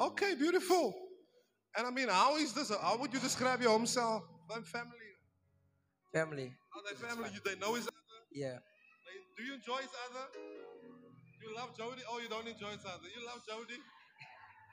Okay, 0.00 0.34
beautiful. 0.34 0.94
And 1.76 1.86
I 1.86 1.90
mean, 1.90 2.08
how 2.08 2.36
is 2.36 2.52
this? 2.52 2.70
How 2.70 2.96
would 2.98 3.12
you 3.12 3.20
describe 3.20 3.60
your 3.60 3.70
home 3.70 3.86
cell? 3.86 4.24
Family. 4.64 5.10
Family. 6.12 6.52
Are 6.74 6.82
they 6.88 6.96
family? 6.96 7.30
You, 7.34 7.40
they 7.44 7.58
know 7.58 7.76
each 7.76 7.82
other. 7.82 8.20
Yeah. 8.32 8.58
They, 9.06 9.16
do 9.36 9.42
you 9.48 9.54
enjoy 9.54 9.78
each 9.82 9.98
other? 10.10 10.24
You 11.42 11.54
love 11.54 11.76
Jody? 11.76 12.02
Oh, 12.08 12.18
you 12.20 12.28
don't 12.28 12.46
enjoy 12.46 12.72
each 12.72 12.86
other. 12.86 13.06
You 13.14 13.26
love 13.26 13.42
Jody? 13.48 13.78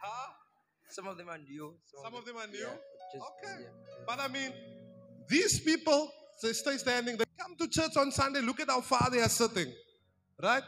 Huh? 0.01 0.33
Some 0.89 1.07
of 1.07 1.17
them 1.17 1.29
are 1.29 1.37
new. 1.37 1.73
Some, 2.03 2.13
of 2.13 2.25
them 2.25 2.35
are 2.37 2.47
new. 2.47 2.59
Yeah, 2.59 2.77
just, 3.13 3.25
Okay. 3.25 3.63
yeah. 3.63 4.03
But 4.05 4.19
I 4.19 4.27
mean, 4.27 4.51
these 5.29 5.59
people, 5.59 6.11
they 6.41 6.53
stay 6.53 6.77
standing. 6.77 7.17
They 7.17 7.25
come 7.39 7.55
to 7.57 7.67
church 7.67 7.97
on 7.97 8.11
Sunday. 8.11 8.41
Look 8.41 8.59
at 8.59 8.69
how 8.69 8.81
far 8.81 9.09
they 9.11 9.19
are 9.21 9.29
sitting. 9.29 9.71
Right? 10.41 10.63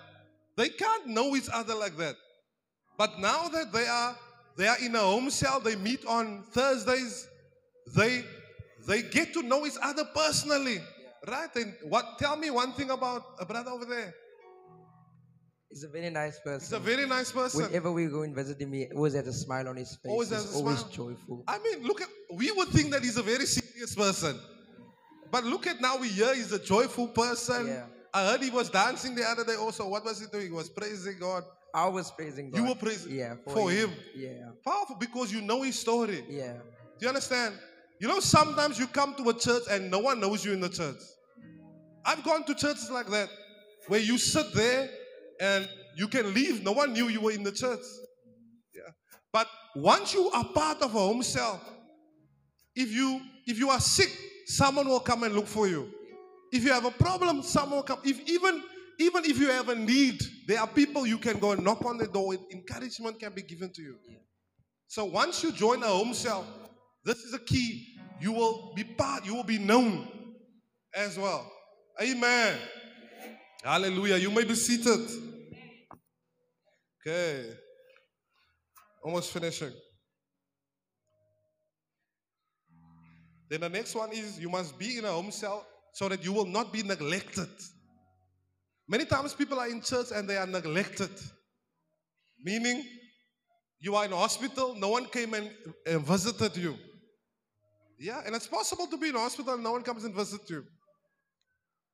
They 0.55 0.69
can't 0.69 1.07
know 1.07 1.35
each 1.35 1.49
other 1.51 1.75
like 1.75 1.97
that. 1.97 2.15
But 2.97 3.19
now 3.19 3.47
that 3.49 3.71
they 3.73 3.87
are 3.87 4.15
they 4.55 4.67
are 4.67 4.77
in 4.81 4.95
a 4.95 4.99
home 4.99 5.29
cell, 5.31 5.59
they 5.59 5.75
meet 5.75 6.05
on 6.05 6.43
Thursdays, 6.51 7.27
they 7.95 8.23
they 8.87 9.01
get 9.01 9.33
to 9.33 9.41
know 9.41 9.65
each 9.65 9.77
other 9.81 10.03
personally. 10.13 10.79
Right? 11.27 11.49
And 11.55 11.73
what 11.89 12.19
tell 12.19 12.35
me 12.35 12.51
one 12.51 12.73
thing 12.73 12.89
about 12.91 13.23
a 13.39 13.45
brother 13.45 13.71
over 13.71 13.85
there. 13.85 14.13
He's 15.69 15.83
a 15.83 15.87
very 15.87 16.11
nice 16.11 16.39
person. 16.39 16.59
He's 16.59 16.73
a 16.73 16.79
very 16.79 17.07
nice 17.07 17.31
person. 17.31 17.63
Whenever 17.63 17.91
we 17.91 18.05
go 18.05 18.21
and 18.21 18.35
visit 18.35 18.61
him, 18.61 18.73
he 18.73 18.85
always 18.93 19.13
has 19.15 19.25
a 19.25 19.33
smile 19.33 19.67
on 19.69 19.75
his 19.77 19.95
face. 19.95 20.11
Always 20.11 20.29
He's 20.29 20.43
has 20.43 20.53
a 20.53 20.57
always 20.59 20.79
smile. 20.79 20.91
joyful. 20.91 21.43
I 21.47 21.57
mean, 21.57 21.81
look 21.81 21.99
at 21.99 22.09
we 22.31 22.51
would 22.51 22.67
think 22.67 22.91
that 22.91 23.01
he's 23.01 23.17
a 23.17 23.23
very 23.23 23.47
serious 23.47 23.95
person. 23.95 24.39
But 25.33 25.45
look 25.45 25.65
at 25.65 25.81
now 25.81 25.97
we 25.97 26.09
hear 26.09 26.35
he's 26.35 26.51
a 26.51 26.59
joyful 26.59 27.07
person. 27.07 27.65
Yeah. 27.65 27.85
I 28.13 28.23
heard 28.27 28.43
he 28.43 28.51
was 28.51 28.69
dancing 28.69 29.15
the 29.15 29.23
other 29.23 29.43
day 29.43 29.55
also. 29.55 29.87
What 29.87 30.05
was 30.05 30.19
he 30.19 30.27
doing? 30.31 30.45
He 30.45 30.51
was 30.53 30.69
praising 30.69 31.17
God. 31.19 31.43
I 31.73 31.87
was 31.87 32.11
praising 32.11 32.51
God. 32.51 32.57
You 32.59 32.67
were 32.67 32.75
praising 32.75 33.15
yeah, 33.15 33.33
for 33.47 33.71
him. 33.71 33.89
Yeah, 34.15 34.51
Powerful 34.63 34.95
because 34.99 35.33
you 35.33 35.41
know 35.41 35.63
his 35.63 35.79
story. 35.79 36.23
yeah. 36.29 36.53
Do 36.53 37.05
you 37.05 37.07
understand? 37.07 37.55
You 37.99 38.09
know, 38.09 38.19
sometimes 38.19 38.77
you 38.77 38.85
come 38.85 39.15
to 39.15 39.27
a 39.29 39.33
church 39.33 39.63
and 39.71 39.89
no 39.89 39.97
one 39.97 40.19
knows 40.19 40.45
you 40.45 40.53
in 40.53 40.59
the 40.59 40.69
church. 40.69 41.01
I've 42.05 42.23
gone 42.23 42.43
to 42.43 42.53
churches 42.53 42.91
like 42.91 43.07
that. 43.07 43.29
where 43.87 43.99
you 43.99 44.19
sit 44.19 44.53
there 44.53 44.87
and 45.41 45.67
you 45.97 46.07
can 46.07 46.31
leave. 46.35 46.63
No 46.63 46.73
one 46.73 46.93
knew 46.93 47.07
you 47.07 47.21
were 47.21 47.31
in 47.31 47.41
the 47.41 47.51
church. 47.51 47.81
Yeah. 48.75 48.81
But 49.31 49.47
once 49.75 50.13
you 50.13 50.29
are 50.29 50.45
part 50.45 50.83
of 50.83 50.93
a 50.93 50.99
home 50.99 51.23
cell, 51.23 51.59
if 52.75 52.91
you 52.91 53.19
if 53.47 53.57
you 53.57 53.71
are 53.71 53.79
sick, 53.79 54.11
someone 54.45 54.87
will 54.87 54.99
come 54.99 55.23
and 55.23 55.35
look 55.35 55.47
for 55.47 55.67
you. 55.67 55.89
If 56.51 56.63
you 56.63 56.71
have 56.71 56.85
a 56.85 56.91
problem, 56.91 57.41
someone 57.41 57.77
will 57.77 57.83
come. 57.83 57.99
If 58.03 58.29
even 58.29 58.63
even 58.99 59.25
if 59.25 59.39
you 59.39 59.49
have 59.49 59.69
a 59.69 59.75
need, 59.75 60.21
there 60.47 60.59
are 60.59 60.67
people 60.67 61.07
you 61.07 61.17
can 61.17 61.39
go 61.39 61.51
and 61.51 61.63
knock 61.63 61.83
on 61.85 61.97
the 61.97 62.07
door. 62.07 62.35
Encouragement 62.51 63.19
can 63.19 63.33
be 63.33 63.41
given 63.41 63.71
to 63.73 63.81
you. 63.81 63.97
So 64.87 65.05
once 65.05 65.43
you 65.43 65.51
join 65.51 65.81
a 65.81 65.87
home 65.87 66.13
cell, 66.13 66.45
this 67.03 67.17
is 67.17 67.33
a 67.33 67.39
key. 67.39 67.87
You 68.21 68.31
will 68.31 68.73
be 68.75 68.83
part, 68.83 69.25
you 69.25 69.35
will 69.35 69.43
be 69.43 69.57
known 69.57 70.07
as 70.95 71.17
well. 71.17 71.51
Amen. 72.01 72.57
Hallelujah. 73.63 74.17
You 74.17 74.29
may 74.29 74.43
be 74.43 74.55
seated. 74.55 75.09
Okay. 77.01 77.49
Almost 79.03 79.31
finishing. 79.31 79.73
Then 83.53 83.61
the 83.61 83.69
next 83.69 83.93
one 83.93 84.11
is 84.11 84.39
you 84.39 84.49
must 84.49 84.79
be 84.79 84.97
in 84.97 85.05
a 85.05 85.11
home 85.11 85.29
cell 85.29 85.63
so 85.91 86.09
that 86.09 86.25
you 86.25 86.33
will 86.33 86.47
not 86.47 86.73
be 86.73 86.81
neglected. 86.81 87.49
Many 88.87 89.05
times 89.05 89.35
people 89.35 89.59
are 89.59 89.67
in 89.67 89.79
church 89.79 90.07
and 90.11 90.27
they 90.27 90.37
are 90.37 90.47
neglected. 90.47 91.11
Meaning, 92.43 92.83
you 93.79 93.93
are 93.93 94.05
in 94.05 94.11
a 94.11 94.15
hospital, 94.15 94.73
no 94.73 94.89
one 94.89 95.05
came 95.05 95.35
and, 95.35 95.51
and 95.85 96.01
visited 96.01 96.57
you. 96.57 96.75
Yeah, 97.99 98.23
and 98.25 98.35
it's 98.35 98.47
possible 98.47 98.87
to 98.87 98.97
be 98.97 99.09
in 99.09 99.15
a 99.15 99.19
hospital 99.19 99.53
and 99.53 99.63
no 99.63 99.73
one 99.73 99.83
comes 99.83 100.03
and 100.03 100.15
visits 100.15 100.49
you. 100.49 100.65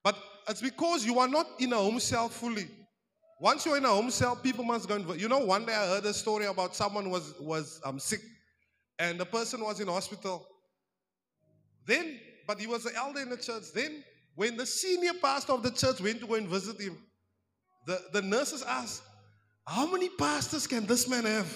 But 0.01 0.15
it's 0.47 0.61
because 0.61 1.05
you 1.05 1.19
are 1.19 1.27
not 1.27 1.45
in 1.59 1.73
a 1.73 1.77
home 1.77 1.99
cell 1.99 2.29
fully. 2.29 2.69
Once 3.41 3.65
you're 3.65 3.75
in 3.75 3.83
a 3.83 3.89
home 3.89 4.11
cell, 4.11 4.37
people 4.37 4.63
must 4.63 4.87
go 4.87 4.95
and. 4.95 5.19
You 5.19 5.27
know, 5.27 5.39
one 5.39 5.65
day 5.65 5.75
I 5.75 5.87
heard 5.87 6.05
a 6.05 6.13
story 6.13 6.45
about 6.45 6.73
someone 6.73 7.09
was 7.09 7.33
was 7.41 7.81
um, 7.83 7.99
sick, 7.99 8.21
and 8.97 9.19
the 9.19 9.25
person 9.25 9.59
was 9.59 9.81
in 9.81 9.89
hospital. 9.89 10.47
Then, 11.89 12.19
but 12.45 12.59
he 12.59 12.67
was 12.67 12.83
the 12.83 12.95
elder 12.95 13.19
in 13.19 13.29
the 13.29 13.37
church. 13.37 13.73
Then, 13.73 14.03
when 14.35 14.55
the 14.55 14.65
senior 14.65 15.13
pastor 15.19 15.53
of 15.53 15.63
the 15.63 15.71
church 15.71 15.99
went 15.99 16.19
to 16.19 16.27
go 16.27 16.35
and 16.35 16.47
visit 16.47 16.79
him, 16.79 16.95
the, 17.87 17.99
the 18.13 18.21
nurses 18.21 18.61
asked, 18.61 19.01
How 19.65 19.91
many 19.91 20.07
pastors 20.09 20.67
can 20.67 20.85
this 20.85 21.09
man 21.09 21.25
have? 21.25 21.51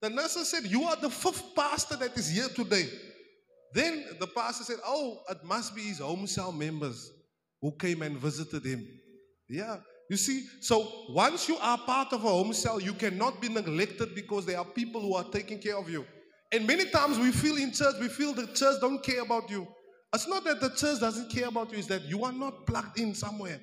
The 0.00 0.10
nurses 0.10 0.48
said, 0.48 0.64
You 0.70 0.84
are 0.84 0.94
the 0.94 1.10
fifth 1.10 1.56
pastor 1.56 1.96
that 1.96 2.16
is 2.16 2.30
here 2.30 2.48
today. 2.54 2.88
Then 3.72 4.04
the 4.20 4.28
pastor 4.28 4.62
said, 4.62 4.78
Oh, 4.86 5.18
it 5.28 5.42
must 5.42 5.74
be 5.74 5.82
his 5.82 5.98
home 5.98 6.28
cell 6.28 6.52
members 6.52 7.10
who 7.60 7.72
came 7.72 8.02
and 8.02 8.16
visited 8.16 8.64
him. 8.64 8.86
Yeah. 9.48 9.78
You 10.08 10.16
see, 10.16 10.44
so 10.60 11.06
once 11.10 11.48
you 11.48 11.56
are 11.56 11.78
part 11.78 12.12
of 12.12 12.24
a 12.24 12.28
home 12.28 12.52
cell, 12.52 12.80
you 12.80 12.92
cannot 12.92 13.40
be 13.40 13.48
neglected 13.48 14.14
because 14.14 14.46
there 14.46 14.58
are 14.58 14.64
people 14.64 15.00
who 15.00 15.14
are 15.16 15.24
taking 15.24 15.58
care 15.58 15.76
of 15.76 15.90
you. 15.90 16.06
And 16.54 16.68
many 16.68 16.84
times 16.88 17.18
we 17.18 17.32
feel 17.32 17.56
in 17.56 17.72
church, 17.72 17.96
we 18.00 18.06
feel 18.06 18.32
the 18.32 18.46
church 18.46 18.80
don't 18.80 19.02
care 19.02 19.22
about 19.22 19.50
you. 19.50 19.66
It's 20.14 20.28
not 20.28 20.44
that 20.44 20.60
the 20.60 20.68
church 20.70 21.00
doesn't 21.00 21.28
care 21.28 21.48
about 21.48 21.72
you, 21.72 21.78
it's 21.78 21.88
that 21.88 22.02
you 22.02 22.22
are 22.24 22.32
not 22.32 22.64
plugged 22.64 23.00
in 23.00 23.12
somewhere. 23.12 23.60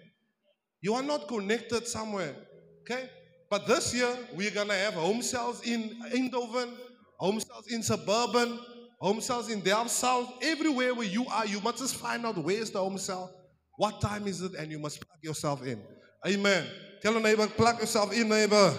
You 0.81 0.95
are 0.95 1.01
not 1.01 1.29
connected 1.29 1.87
somewhere. 1.87 2.35
Okay? 2.81 3.09
But 3.49 3.65
this 3.65 3.95
year, 3.95 4.13
we're 4.35 4.51
going 4.51 4.67
to 4.67 4.73
have 4.73 4.95
home 4.95 5.21
cells 5.21 5.65
in 5.65 6.01
Eindhoven, 6.13 6.73
home 7.17 7.39
cells 7.39 7.67
in 7.71 7.81
Suburban, 7.81 8.59
home 8.99 9.21
cells 9.21 9.49
in 9.49 9.61
Delft 9.61 9.91
South. 9.91 10.29
Everywhere 10.41 10.93
where 10.93 11.07
you 11.07 11.25
are, 11.27 11.45
you 11.45 11.61
must 11.61 11.77
just 11.77 11.95
find 11.95 12.25
out 12.25 12.37
where's 12.43 12.71
the 12.71 12.79
home 12.79 12.97
cell, 12.97 13.33
what 13.77 14.01
time 14.01 14.27
is 14.27 14.41
it, 14.41 14.53
and 14.55 14.69
you 14.69 14.79
must 14.79 14.99
plug 14.99 15.19
yourself 15.23 15.65
in. 15.65 15.81
Amen. 16.27 16.67
Tell 17.01 17.15
a 17.15 17.21
neighbor, 17.21 17.47
plug 17.47 17.79
yourself 17.79 18.11
in, 18.11 18.27
neighbor. 18.27 18.73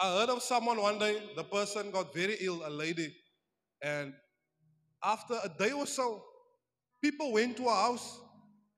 I 0.00 0.18
heard 0.18 0.30
of 0.30 0.42
someone 0.42 0.80
one 0.80 0.98
day, 0.98 1.22
the 1.36 1.44
person 1.44 1.90
got 1.90 2.12
very 2.12 2.36
ill, 2.40 2.62
a 2.66 2.70
lady. 2.70 3.14
And 3.82 4.12
after 5.02 5.34
a 5.42 5.48
day 5.48 5.72
or 5.72 5.86
so, 5.86 6.22
people 7.02 7.32
went 7.32 7.56
to 7.58 7.64
her 7.64 7.70
house. 7.70 8.20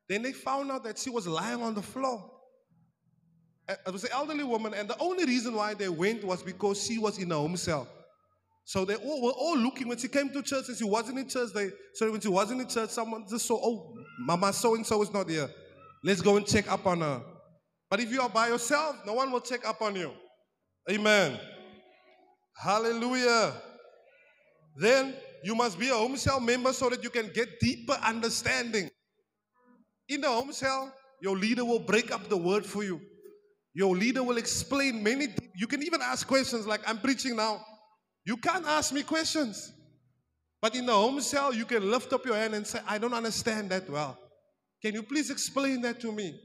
Then 0.09 0.23
they 0.23 0.33
found 0.33 0.71
out 0.71 0.85
that 0.85 0.99
she 0.99 1.11
was 1.11 1.27
lying 1.27 1.63
on 1.63 1.75
the 1.75 1.83
floor. 1.83 2.33
It 3.69 3.93
was 3.93 4.05
an 4.05 4.11
elderly 4.13 4.45
woman, 4.45 4.75
and 4.75 4.89
the 4.89 4.97
only 5.01 5.25
reason 5.25 5.55
why 5.55 5.75
they 5.75 5.89
went 5.89 6.23
was 6.23 6.43
because 6.43 6.85
she 6.85 6.99
was 6.99 7.19
in 7.19 7.33
a 7.33 7.35
home 7.35 7.57
cell. 7.57 7.89
So 8.65 8.85
they 8.85 8.95
all 8.97 9.23
were 9.23 9.33
all 9.33 9.57
looking 9.57 9.89
when 9.89 9.99
she 9.99 10.09
came 10.09 10.29
to 10.31 10.43
church 10.43 10.69
and 10.69 10.77
she 10.77 10.85
wasn't 10.85 11.19
in 11.19 11.29
church. 11.29 11.53
They 11.53 11.71
so 11.95 12.11
when 12.11 12.21
she 12.21 12.29
wasn't 12.29 12.61
in 12.61 12.69
church, 12.69 12.91
someone 12.91 13.25
just 13.29 13.47
saw, 13.47 13.55
oh, 13.57 13.95
Mama 14.19 14.53
so 14.53 14.75
and 14.75 14.85
so 14.85 15.03
is 15.03 15.13
not 15.13 15.29
here. 15.29 15.49
Let's 16.05 16.21
go 16.21 16.37
and 16.37 16.47
check 16.47 16.71
up 16.71 16.87
on 16.87 17.01
her. 17.01 17.23
But 17.89 18.01
if 18.01 18.11
you 18.13 18.21
are 18.21 18.29
by 18.29 18.49
yourself, 18.49 18.97
no 19.07 19.15
one 19.15 19.31
will 19.31 19.41
check 19.41 19.67
up 19.67 19.83
on 19.83 19.95
you. 19.95 20.13
Amen. 20.91 21.39
Hallelujah. 22.57 23.53
Then 24.77 25.15
you 25.43 25.55
must 25.55 25.79
be 25.79 25.89
a 25.89 25.95
home 25.95 26.17
cell 26.17 26.41
member 26.41 26.73
so 26.73 26.89
that 26.91 27.03
you 27.03 27.11
can 27.11 27.31
get 27.35 27.61
deeper 27.61 27.99
understanding. 28.05 28.89
In 30.09 30.21
the 30.21 30.29
home 30.29 30.53
cell, 30.53 30.93
your 31.21 31.37
leader 31.37 31.65
will 31.65 31.81
break 31.81 32.13
up 32.13 32.29
the 32.29 32.37
word 32.37 32.65
for 32.65 32.85
you. 32.85 33.01
Your 33.75 33.97
leader 33.97 34.23
will 34.23 34.39
explain 34.39 35.03
many. 35.03 35.29
You 35.57 35.67
can 35.67 35.83
even 35.83 36.01
ask 36.03 36.27
questions 36.27 36.67
like 36.67 36.81
I'm 36.87 36.99
preaching 36.99 37.37
now. 37.37 37.65
You 38.25 38.37
can't 38.37 38.65
ask 38.67 38.93
me 38.93 39.03
questions. 39.03 39.73
But 40.63 40.75
in 40.75 40.87
the 40.87 40.93
home 40.93 41.21
cell, 41.21 41.53
you 41.53 41.65
can 41.65 41.91
lift 41.91 42.13
up 42.13 42.25
your 42.25 42.37
hand 42.37 42.55
and 42.55 42.67
say, 42.67 42.81
I 42.89 42.99
don't 42.99 43.13
understand 43.13 43.71
that 43.71 43.89
well. 43.91 44.19
Can 44.83 44.95
you 44.95 45.03
please 45.03 45.31
explain 45.31 45.83
that 45.83 46.01
to 46.01 46.13
me? 46.13 46.41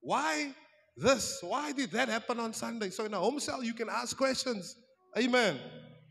Why 0.00 0.54
this? 1.00 1.38
Why 1.42 1.72
did 1.72 1.90
that 1.92 2.08
happen 2.08 2.40
on 2.40 2.52
Sunday? 2.52 2.90
So 2.90 3.04
in 3.04 3.14
a 3.14 3.18
home 3.18 3.40
cell, 3.40 3.62
you 3.62 3.74
can 3.74 3.88
ask 3.88 4.16
questions. 4.16 4.76
Amen. 5.16 5.58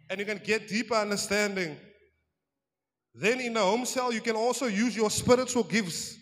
And 0.10 0.19
you 0.19 0.26
can 0.26 0.39
get 0.43 0.67
deeper 0.67 0.95
understanding. 0.95 1.78
Then 3.13 3.39
in 3.41 3.58
a 3.58 3.62
home 3.62 3.86
cell, 3.86 4.13
you 4.13 4.21
can 4.21 4.36
also 4.36 4.67
use 4.67 4.95
your 4.95 5.10
spiritual 5.10 5.63
gifts. 5.63 6.15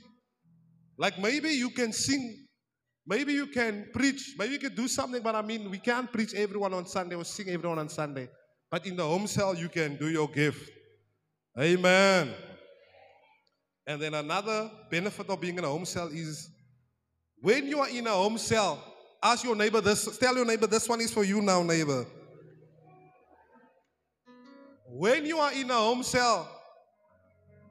Like 0.97 1.19
maybe 1.19 1.49
you 1.49 1.69
can 1.69 1.91
sing, 1.91 2.47
maybe 3.05 3.33
you 3.33 3.47
can 3.47 3.89
preach, 3.93 4.35
maybe 4.37 4.53
you 4.53 4.59
can 4.59 4.75
do 4.75 4.87
something, 4.87 5.21
but 5.21 5.35
I 5.35 5.41
mean, 5.41 5.69
we 5.69 5.77
can't 5.77 6.11
preach 6.11 6.33
everyone 6.33 6.73
on 6.73 6.85
Sunday 6.85 7.15
or 7.15 7.25
sing 7.25 7.49
everyone 7.49 7.79
on 7.79 7.89
Sunday. 7.89 8.29
But 8.71 8.85
in 8.85 8.95
the 8.95 9.03
home 9.03 9.27
cell, 9.27 9.53
you 9.55 9.69
can 9.69 9.97
do 9.97 10.09
your 10.09 10.29
gift. 10.29 10.69
Amen. 11.59 12.33
And 13.87 14.01
then 14.01 14.13
another 14.13 14.71
benefit 14.89 15.29
of 15.29 15.39
being 15.39 15.57
in 15.57 15.63
a 15.63 15.67
home 15.67 15.85
cell 15.85 16.07
is 16.07 16.49
when 17.45 17.67
you 17.67 17.79
are 17.79 17.89
in 17.89 18.07
a 18.07 18.09
home 18.09 18.39
cell, 18.39 18.83
ask 19.21 19.43
your 19.43 19.55
neighbor 19.55 19.79
this, 19.79 20.17
tell 20.17 20.35
your 20.35 20.45
neighbor, 20.45 20.65
this 20.65 20.89
one 20.89 20.99
is 20.99 21.13
for 21.13 21.23
you 21.23 21.43
now, 21.43 21.61
neighbor. 21.61 22.03
When 24.89 25.27
you 25.27 25.37
are 25.37 25.53
in 25.53 25.69
a 25.69 25.75
home 25.75 26.01
cell, 26.01 26.49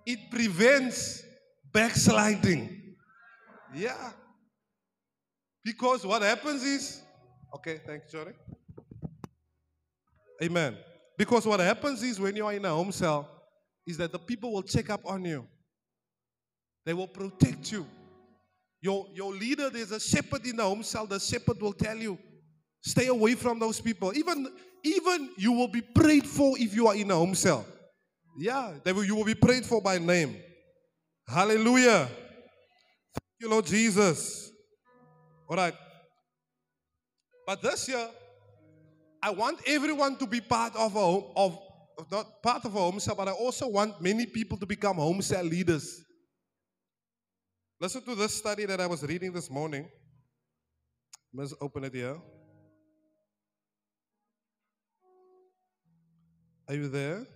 it 0.07 0.31
prevents 0.31 1.25
backsliding. 1.73 2.95
Yeah. 3.75 4.13
Because 5.65 6.07
what 6.07 6.23
happens 6.23 6.63
is, 6.63 7.03
okay, 7.57 7.81
thanks, 7.85 8.13
Johnny. 8.13 8.31
Amen. 10.41 10.77
Because 11.19 11.47
what 11.47 11.59
happens 11.59 12.01
is 12.05 12.21
when 12.21 12.37
you 12.37 12.47
are 12.47 12.53
in 12.53 12.65
a 12.65 12.71
home 12.71 12.93
cell, 12.93 13.29
is 13.89 13.97
that 13.97 14.13
the 14.13 14.21
people 14.21 14.53
will 14.53 14.63
check 14.63 14.89
up 14.89 15.01
on 15.05 15.25
you. 15.25 15.45
They 16.87 16.95
will 16.95 17.09
protect 17.09 17.73
you. 17.73 17.89
Your, 18.85 19.07
your 19.15 19.33
leader, 19.33 19.71
there's 19.71 19.93
a 19.93 19.99
shepherd 19.99 20.45
in 20.45 20.57
the 20.57 20.63
home 20.63 20.83
cell, 20.83 21.07
the 21.07 21.19
shepherd 21.19 21.59
will 21.59 21.73
tell 21.73 21.97
you, 21.97 22.19
stay 22.83 23.07
away 23.07 23.35
from 23.35 23.59
those 23.59 23.81
people. 23.81 24.13
Even, 24.15 24.47
even 24.83 25.31
you 25.39 25.53
will 25.53 25.69
be 25.69 25.81
prayed 25.81 26.27
for 26.27 26.55
if 26.59 26.75
you 26.75 26.87
are 26.87 26.95
in 26.95 27.11
a 27.11 27.15
home 27.15 27.35
cell. 27.35 27.65
Yeah, 28.37 28.75
they 28.85 28.93
will, 28.93 29.05
you 29.05 29.17
will 29.17 29.25
be 29.25 29.35
prayed 29.35 29.65
for 29.65 29.81
by 29.81 29.97
name. 29.97 30.37
Hallelujah. 31.27 32.11
Thank 32.11 33.41
you, 33.41 33.49
Lord 33.49 33.65
Jesus. 33.65 34.51
All 35.49 35.57
right. 35.57 35.73
But 37.47 37.63
this 37.63 37.89
year, 37.89 38.07
I 39.23 39.31
want 39.31 39.61
everyone 39.67 40.17
to 40.17 40.27
be 40.27 40.43
part 40.43 40.77
of 40.77 40.95
a 40.95 41.01
home, 41.01 41.25
of 41.37 41.59
not 42.13 42.43
part 42.43 42.67
of 42.67 42.75
a 42.75 42.79
home 42.79 43.01
cell, 43.01 43.15
but 43.15 43.29
I 43.29 43.33
also 43.33 43.67
want 43.67 44.03
many 44.03 44.27
people 44.27 44.59
to 44.59 44.67
become 44.67 44.97
home 44.97 45.23
cell 45.23 45.43
leaders. 45.43 46.04
Listen 47.81 48.03
to 48.03 48.15
this 48.15 48.35
study 48.35 48.67
that 48.67 48.81
I 48.81 48.87
was 48.87 49.03
reading 49.03 49.33
this 49.33 49.51
morning. 49.51 49.89
Let's 51.33 51.55
open 51.61 51.85
it 51.85 51.95
here. 51.95 52.17
Are 56.69 56.75
you 56.75 56.89
there? 56.89 57.27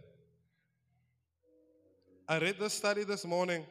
I 2.28 2.38
read 2.38 2.58
this 2.58 2.74
study 2.74 3.04
this 3.04 3.24
morning. 3.24 3.66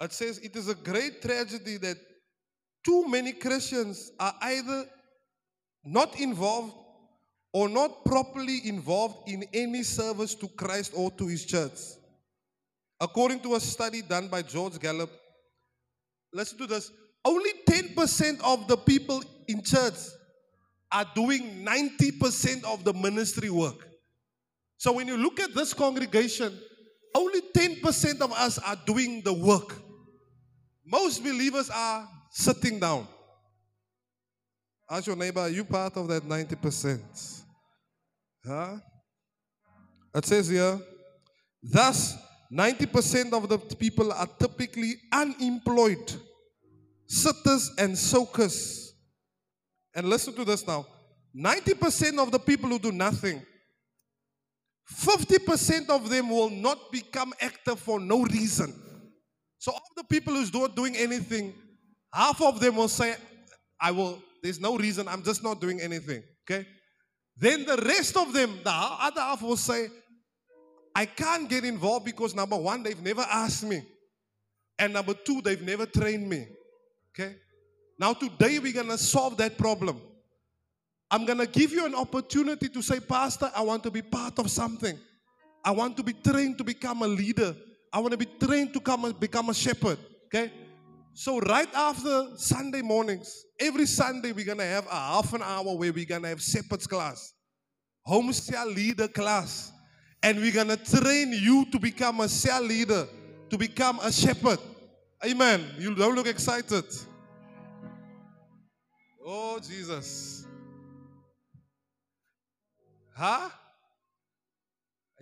It 0.00 0.12
says 0.12 0.38
it 0.38 0.54
is 0.56 0.68
a 0.68 0.74
great 0.74 1.22
tragedy 1.22 1.76
that 1.78 1.96
too 2.84 3.08
many 3.08 3.32
Christians 3.32 4.10
are 4.18 4.34
either 4.42 4.86
not 5.84 6.18
involved 6.20 6.74
or 7.52 7.68
not 7.68 8.04
properly 8.04 8.60
involved 8.64 9.28
in 9.28 9.44
any 9.52 9.82
service 9.82 10.34
to 10.36 10.48
Christ 10.48 10.92
or 10.94 11.10
to 11.12 11.26
his 11.26 11.44
church. 11.44 11.78
according 13.00 13.40
to 13.40 13.54
a 13.54 13.60
study 13.60 14.02
done 14.02 14.28
by 14.28 14.42
George 14.42 14.78
Gallup, 14.78 15.10
listen 16.32 16.58
to 16.58 16.66
this 16.66 16.90
only 17.24 17.50
10% 17.68 18.40
of 18.42 18.66
the 18.66 18.76
people 18.76 19.22
in 19.46 19.62
church 19.62 19.94
are 20.92 21.06
doing 21.14 21.64
90% 21.64 22.64
of 22.64 22.84
the 22.84 22.92
ministry 22.94 23.50
work. 23.50 23.86
So 24.78 24.92
when 24.92 25.06
you 25.06 25.16
look 25.16 25.38
at 25.38 25.54
this 25.54 25.74
congregation, 25.74 26.52
only 27.14 27.40
10% 27.54 28.20
of 28.20 28.32
us 28.32 28.58
are 28.58 28.76
doing 28.86 29.22
the 29.22 29.32
work. 29.32 29.76
Most 30.86 31.22
believers 31.22 31.70
are 31.70 32.08
sitting 32.30 32.80
down. 32.80 33.06
Ask 34.88 35.06
your 35.06 35.16
neighbor, 35.16 35.40
are 35.40 35.48
you 35.48 35.64
part 35.64 35.96
of 35.96 36.08
that 36.08 36.22
90%? 36.22 37.42
Huh? 38.44 38.76
It 40.14 40.24
says 40.24 40.48
here, 40.48 40.80
thus 41.62 42.16
90% 42.52 43.32
of 43.32 43.48
the 43.48 43.58
people 43.76 44.12
are 44.12 44.26
typically 44.26 44.94
unemployed, 45.12 46.12
sitters 47.06 47.70
and 47.78 47.96
soakers. 47.96 48.92
And 49.94 50.08
listen 50.08 50.34
to 50.34 50.44
this 50.44 50.66
now 50.66 50.86
90% 51.36 52.18
of 52.18 52.32
the 52.32 52.38
people 52.38 52.70
who 52.70 52.78
do 52.78 52.92
nothing, 52.92 53.40
50% 54.92 55.88
of 55.88 56.08
them 56.10 56.30
will 56.30 56.50
not 56.50 56.90
become 56.90 57.32
active 57.40 57.78
for 57.78 58.00
no 58.00 58.24
reason. 58.24 58.74
So, 59.58 59.72
of 59.72 59.82
the 59.96 60.04
people 60.04 60.34
who's 60.34 60.52
not 60.52 60.74
doing 60.74 60.96
anything, 60.96 61.54
half 62.12 62.40
of 62.42 62.58
them 62.58 62.76
will 62.76 62.88
say, 62.88 63.14
I 63.80 63.92
will, 63.92 64.20
there's 64.42 64.58
no 64.58 64.76
reason, 64.76 65.06
I'm 65.06 65.22
just 65.22 65.44
not 65.44 65.60
doing 65.60 65.80
anything. 65.80 66.22
Okay? 66.50 66.66
Then 67.36 67.64
the 67.64 67.76
rest 67.76 68.16
of 68.16 68.32
them, 68.32 68.58
the 68.64 68.70
other 68.70 69.20
half 69.20 69.42
will 69.42 69.56
say, 69.56 69.88
I 70.94 71.06
can't 71.06 71.48
get 71.48 71.64
involved 71.64 72.04
because 72.04 72.34
number 72.34 72.56
one, 72.56 72.82
they've 72.82 73.02
never 73.02 73.22
asked 73.22 73.64
me. 73.64 73.82
And 74.78 74.92
number 74.92 75.14
two, 75.14 75.40
they've 75.42 75.62
never 75.62 75.86
trained 75.86 76.28
me. 76.28 76.46
Okay? 77.14 77.36
Now, 77.98 78.14
today 78.14 78.58
we're 78.58 78.72
going 78.72 78.88
to 78.88 78.98
solve 78.98 79.36
that 79.36 79.58
problem. 79.58 80.00
I'm 81.10 81.26
going 81.26 81.38
to 81.38 81.46
give 81.46 81.72
you 81.72 81.84
an 81.84 81.94
opportunity 81.94 82.68
to 82.68 82.82
say, 82.82 83.00
Pastor, 83.00 83.50
I 83.54 83.62
want 83.62 83.82
to 83.82 83.90
be 83.90 84.00
part 84.00 84.38
of 84.38 84.50
something. 84.50 84.98
I 85.64 85.72
want 85.72 85.96
to 85.98 86.02
be 86.02 86.14
trained 86.14 86.56
to 86.58 86.64
become 86.64 87.02
a 87.02 87.08
leader. 87.08 87.54
I 87.92 87.98
want 87.98 88.12
to 88.12 88.16
be 88.16 88.26
trained 88.40 88.72
to 88.74 88.80
come 88.80 89.12
become 89.18 89.50
a 89.50 89.54
shepherd. 89.54 89.98
Okay? 90.26 90.52
So, 91.12 91.40
right 91.40 91.68
after 91.74 92.28
Sunday 92.36 92.80
mornings, 92.80 93.44
every 93.58 93.86
Sunday 93.86 94.32
we're 94.32 94.46
going 94.46 94.58
to 94.58 94.64
have 94.64 94.86
a 94.86 94.94
half 94.94 95.34
an 95.34 95.42
hour 95.42 95.76
where 95.76 95.92
we're 95.92 96.06
going 96.06 96.22
to 96.22 96.28
have 96.28 96.40
shepherd's 96.40 96.86
class, 96.86 97.34
home 98.04 98.32
leader 98.68 99.08
class. 99.08 99.72
And 100.22 100.38
we're 100.38 100.52
going 100.52 100.68
to 100.68 100.76
train 100.76 101.32
you 101.32 101.66
to 101.72 101.78
become 101.78 102.20
a 102.20 102.28
cell 102.28 102.62
leader, 102.62 103.06
to 103.48 103.58
become 103.58 104.00
a 104.00 104.12
shepherd. 104.12 104.58
Amen. 105.24 105.64
You 105.78 105.94
don't 105.94 106.14
look 106.14 106.26
excited. 106.26 106.84
Oh, 109.24 109.58
Jesus. 109.60 110.46
Huh? 113.14 113.48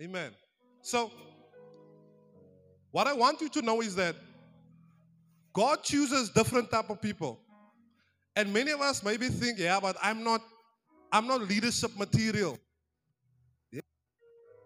Amen. 0.01 0.31
So, 0.81 1.11
what 2.91 3.07
I 3.07 3.13
want 3.13 3.41
you 3.41 3.49
to 3.49 3.61
know 3.61 3.81
is 3.81 3.95
that 3.95 4.15
God 5.53 5.83
chooses 5.83 6.29
different 6.29 6.71
type 6.71 6.89
of 6.89 7.01
people. 7.01 7.39
And 8.35 8.53
many 8.53 8.71
of 8.71 8.81
us 8.81 9.03
maybe 9.03 9.27
think, 9.27 9.59
yeah, 9.59 9.79
but 9.81 9.97
I'm 10.01 10.23
not 10.23 10.41
I'm 11.11 11.27
not 11.27 11.41
leadership 11.41 11.97
material. 11.97 12.57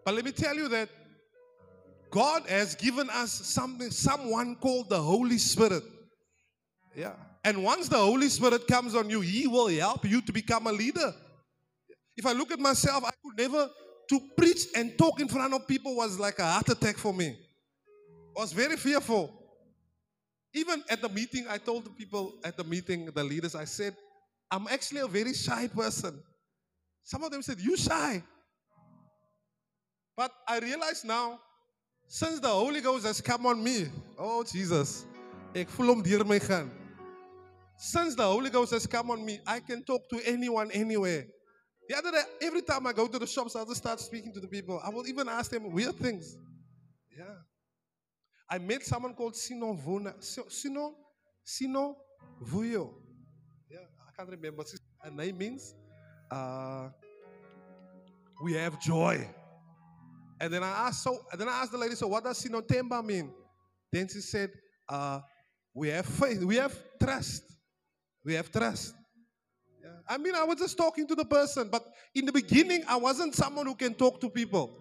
But 0.05 0.15
let 0.15 0.25
me 0.25 0.31
tell 0.31 0.55
you 0.55 0.67
that 0.69 0.89
God 2.11 2.43
has 2.47 2.75
given 2.75 3.09
us 3.09 3.31
something, 3.31 3.89
someone 3.89 4.55
called 4.55 4.89
the 4.89 5.01
Holy 5.01 5.37
Spirit. 5.37 5.83
Yeah. 6.95 7.13
And 7.43 7.63
once 7.63 7.89
the 7.89 7.97
Holy 7.97 8.29
Spirit 8.29 8.67
comes 8.67 8.95
on 8.95 9.09
you, 9.09 9.21
He 9.21 9.47
will 9.47 9.67
help 9.67 10.05
you 10.05 10.21
to 10.21 10.31
become 10.31 10.67
a 10.67 10.71
leader. 10.71 11.13
If 12.15 12.25
I 12.25 12.33
look 12.33 12.51
at 12.51 12.59
myself, 12.59 13.03
I 13.03 13.11
could 13.23 13.37
never 13.37 13.69
to 14.09 14.19
preach 14.37 14.67
and 14.75 14.97
talk 14.97 15.19
in 15.19 15.27
front 15.27 15.53
of 15.53 15.67
people 15.67 15.95
was 15.95 16.19
like 16.19 16.39
a 16.39 16.45
heart 16.45 16.69
attack 16.69 16.97
for 16.97 17.13
me. 17.13 17.37
I 18.37 18.41
was 18.41 18.53
very 18.53 18.77
fearful. 18.77 19.33
Even 20.53 20.83
at 20.89 21.01
the 21.01 21.09
meeting, 21.09 21.45
I 21.49 21.57
told 21.57 21.85
the 21.85 21.89
people 21.89 22.35
at 22.43 22.57
the 22.57 22.63
meeting, 22.63 23.09
the 23.13 23.23
leaders, 23.23 23.55
I 23.55 23.65
said, 23.65 23.95
I'm 24.51 24.67
actually 24.67 25.01
a 25.01 25.07
very 25.07 25.33
shy 25.33 25.67
person. 25.67 26.21
Some 27.03 27.23
of 27.23 27.31
them 27.31 27.41
said, 27.41 27.59
You 27.59 27.75
shy. 27.75 28.21
But 30.15 30.31
I 30.47 30.59
realize 30.59 31.03
now, 31.03 31.39
since 32.07 32.39
the 32.39 32.49
Holy 32.49 32.81
Ghost 32.81 33.05
has 33.05 33.21
come 33.21 33.45
on 33.45 33.63
me, 33.63 33.87
oh 34.17 34.43
Jesus. 34.43 35.05
Since 37.77 38.15
the 38.15 38.23
Holy 38.23 38.49
Ghost 38.49 38.71
has 38.73 38.87
come 38.87 39.11
on 39.11 39.25
me, 39.25 39.39
I 39.45 39.59
can 39.59 39.83
talk 39.83 40.09
to 40.09 40.21
anyone 40.25 40.71
anywhere. 40.71 41.25
The 41.89 41.97
other 41.97 42.11
day, 42.11 42.21
every 42.41 42.61
time 42.61 42.87
I 42.87 42.93
go 42.93 43.07
to 43.07 43.19
the 43.19 43.27
shops, 43.27 43.55
I'll 43.55 43.65
just 43.65 43.77
start 43.77 43.99
speaking 43.99 44.33
to 44.33 44.39
the 44.39 44.47
people. 44.47 44.79
I 44.83 44.89
will 44.89 45.07
even 45.07 45.27
ask 45.27 45.51
them 45.51 45.71
weird 45.71 45.95
things. 45.95 46.37
Yeah. 47.15 47.25
I 48.49 48.57
met 48.59 48.83
someone 48.83 49.13
called 49.13 49.35
Sino 49.35 49.73
Vuna. 49.73 50.13
Sino, 50.19 50.95
Sino 51.43 51.97
Vuyo. 52.41 52.93
Yeah, 53.69 53.79
I 54.07 54.15
can't 54.15 54.29
remember. 54.29 54.63
Her 55.03 55.11
name 55.11 55.37
means 55.37 55.75
uh, 56.31 56.89
we 58.43 58.53
have 58.53 58.79
joy. 58.79 59.27
And 60.43 60.53
then 60.53 60.61
I 60.61 60.87
asked, 60.87 61.03
so 61.03 61.19
then 61.37 61.47
I 61.47 61.61
asked 61.61 61.71
the 61.71 61.77
lady, 61.77 61.95
so 61.95 62.05
what 62.05 62.25
does 62.25 62.37
Sino 62.37 62.59
Temba 62.59 63.01
mean? 63.01 63.31
Then 63.93 64.09
she 64.09 64.19
said, 64.19 64.51
uh, 64.89 65.21
we 65.73 65.87
have 65.87 66.05
faith, 66.05 66.43
we 66.43 66.57
have 66.57 66.77
trust. 67.01 67.43
We 68.25 68.33
have 68.33 68.51
trust. 68.51 68.93
Yeah. 69.81 69.91
I 70.05 70.17
mean, 70.17 70.35
I 70.35 70.43
was 70.43 70.57
just 70.57 70.77
talking 70.77 71.07
to 71.07 71.15
the 71.15 71.23
person, 71.23 71.69
but 71.71 71.85
in 72.13 72.25
the 72.25 72.33
beginning, 72.33 72.83
I 72.89 72.97
wasn't 72.97 73.35
someone 73.35 73.67
who 73.67 73.75
can 73.75 73.93
talk 73.93 74.19
to 74.19 74.29
people. 74.29 74.77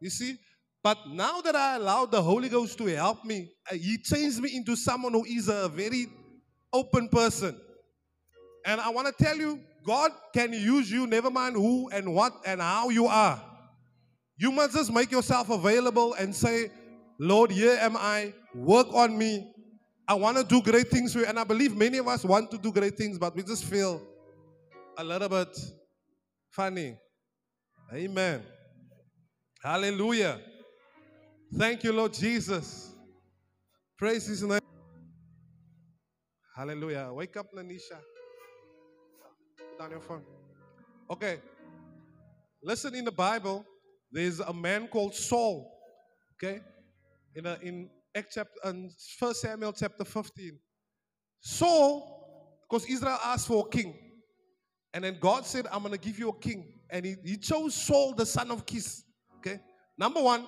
You 0.00 0.08
see? 0.08 0.36
But 0.82 0.96
now 1.10 1.42
that 1.42 1.54
I 1.54 1.76
allowed 1.76 2.10
the 2.10 2.22
Holy 2.22 2.48
Ghost 2.48 2.78
to 2.78 2.86
help 2.86 3.22
me, 3.22 3.50
uh, 3.70 3.74
He 3.74 3.98
changed 3.98 4.40
me 4.40 4.56
into 4.56 4.76
someone 4.76 5.12
who 5.12 5.26
is 5.26 5.48
a 5.48 5.68
very 5.68 6.06
open 6.72 7.10
person. 7.10 7.60
And 8.64 8.80
I 8.80 8.88
want 8.88 9.14
to 9.14 9.24
tell 9.24 9.36
you, 9.36 9.60
God 9.84 10.10
can 10.32 10.54
use 10.54 10.90
you, 10.90 11.06
never 11.06 11.30
mind 11.30 11.56
who 11.56 11.90
and 11.90 12.14
what 12.14 12.32
and 12.46 12.62
how 12.62 12.88
you 12.88 13.08
are. 13.08 13.51
You 14.36 14.50
must 14.50 14.74
just 14.74 14.92
make 14.92 15.10
yourself 15.10 15.50
available 15.50 16.14
and 16.14 16.34
say, 16.34 16.70
Lord, 17.18 17.50
here 17.50 17.76
am 17.80 17.96
I, 17.96 18.32
work 18.54 18.88
on 18.92 19.16
me. 19.16 19.52
I 20.08 20.14
want 20.14 20.36
to 20.36 20.44
do 20.44 20.60
great 20.60 20.88
things 20.88 21.12
for 21.12 21.20
you. 21.20 21.26
And 21.26 21.38
I 21.38 21.44
believe 21.44 21.76
many 21.76 21.98
of 21.98 22.08
us 22.08 22.24
want 22.24 22.50
to 22.50 22.58
do 22.58 22.72
great 22.72 22.96
things, 22.96 23.18
but 23.18 23.36
we 23.36 23.42
just 23.42 23.64
feel 23.64 24.02
a 24.98 25.04
little 25.04 25.28
bit 25.28 25.56
funny. 26.50 26.96
Amen. 27.92 28.42
Hallelujah. 29.62 30.40
Thank 31.56 31.84
you, 31.84 31.92
Lord 31.92 32.14
Jesus. 32.14 32.90
Praise 33.98 34.26
His 34.26 34.42
name. 34.42 34.58
Hallelujah. 36.56 37.10
Wake 37.12 37.36
up, 37.36 37.46
Lanisha. 37.54 37.98
Put 39.56 39.78
down 39.78 39.90
your 39.90 40.00
phone. 40.00 40.22
Okay. 41.10 41.40
Listen, 42.62 42.94
in 42.94 43.04
the 43.04 43.12
Bible, 43.12 43.64
there's 44.12 44.40
a 44.40 44.52
man 44.52 44.88
called 44.88 45.14
Saul. 45.14 45.72
Okay? 46.34 46.60
In, 47.34 47.46
a, 47.46 47.58
in 47.62 47.88
chapter, 48.14 48.60
in 48.64 48.90
1 49.18 49.34
Samuel 49.34 49.72
chapter 49.72 50.04
15. 50.04 50.58
Saul, 51.40 52.60
because 52.68 52.86
Israel 52.86 53.18
asked 53.24 53.48
for 53.48 53.66
a 53.66 53.70
king. 53.70 53.94
And 54.94 55.04
then 55.04 55.16
God 55.18 55.46
said, 55.46 55.66
I'm 55.72 55.80
going 55.80 55.92
to 55.92 55.98
give 55.98 56.18
you 56.18 56.28
a 56.28 56.38
king. 56.38 56.74
And 56.90 57.06
he, 57.06 57.16
he 57.24 57.36
chose 57.38 57.74
Saul, 57.74 58.14
the 58.14 58.26
son 58.26 58.50
of 58.50 58.66
Kish. 58.66 59.02
Okay? 59.38 59.58
Number 59.96 60.20
one, 60.20 60.46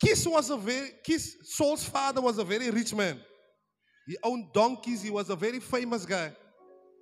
Kish 0.00 0.26
was 0.26 0.50
a 0.50 0.56
very, 0.56 0.90
Kish, 1.04 1.36
Saul's 1.44 1.84
father 1.84 2.20
was 2.20 2.38
a 2.38 2.44
very 2.44 2.70
rich 2.70 2.92
man. 2.94 3.20
He 4.06 4.16
owned 4.24 4.52
donkeys. 4.52 5.02
He 5.02 5.10
was 5.10 5.30
a 5.30 5.36
very 5.36 5.60
famous 5.60 6.04
guy. 6.04 6.32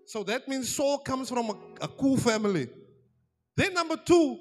So 0.06 0.22
that 0.24 0.46
means 0.46 0.68
Saul 0.68 0.98
comes 0.98 1.30
from 1.30 1.50
a, 1.50 1.85
a 1.85 1.88
cool 1.88 2.16
family. 2.16 2.68
Then 3.56 3.74
number 3.74 3.96
two, 3.96 4.38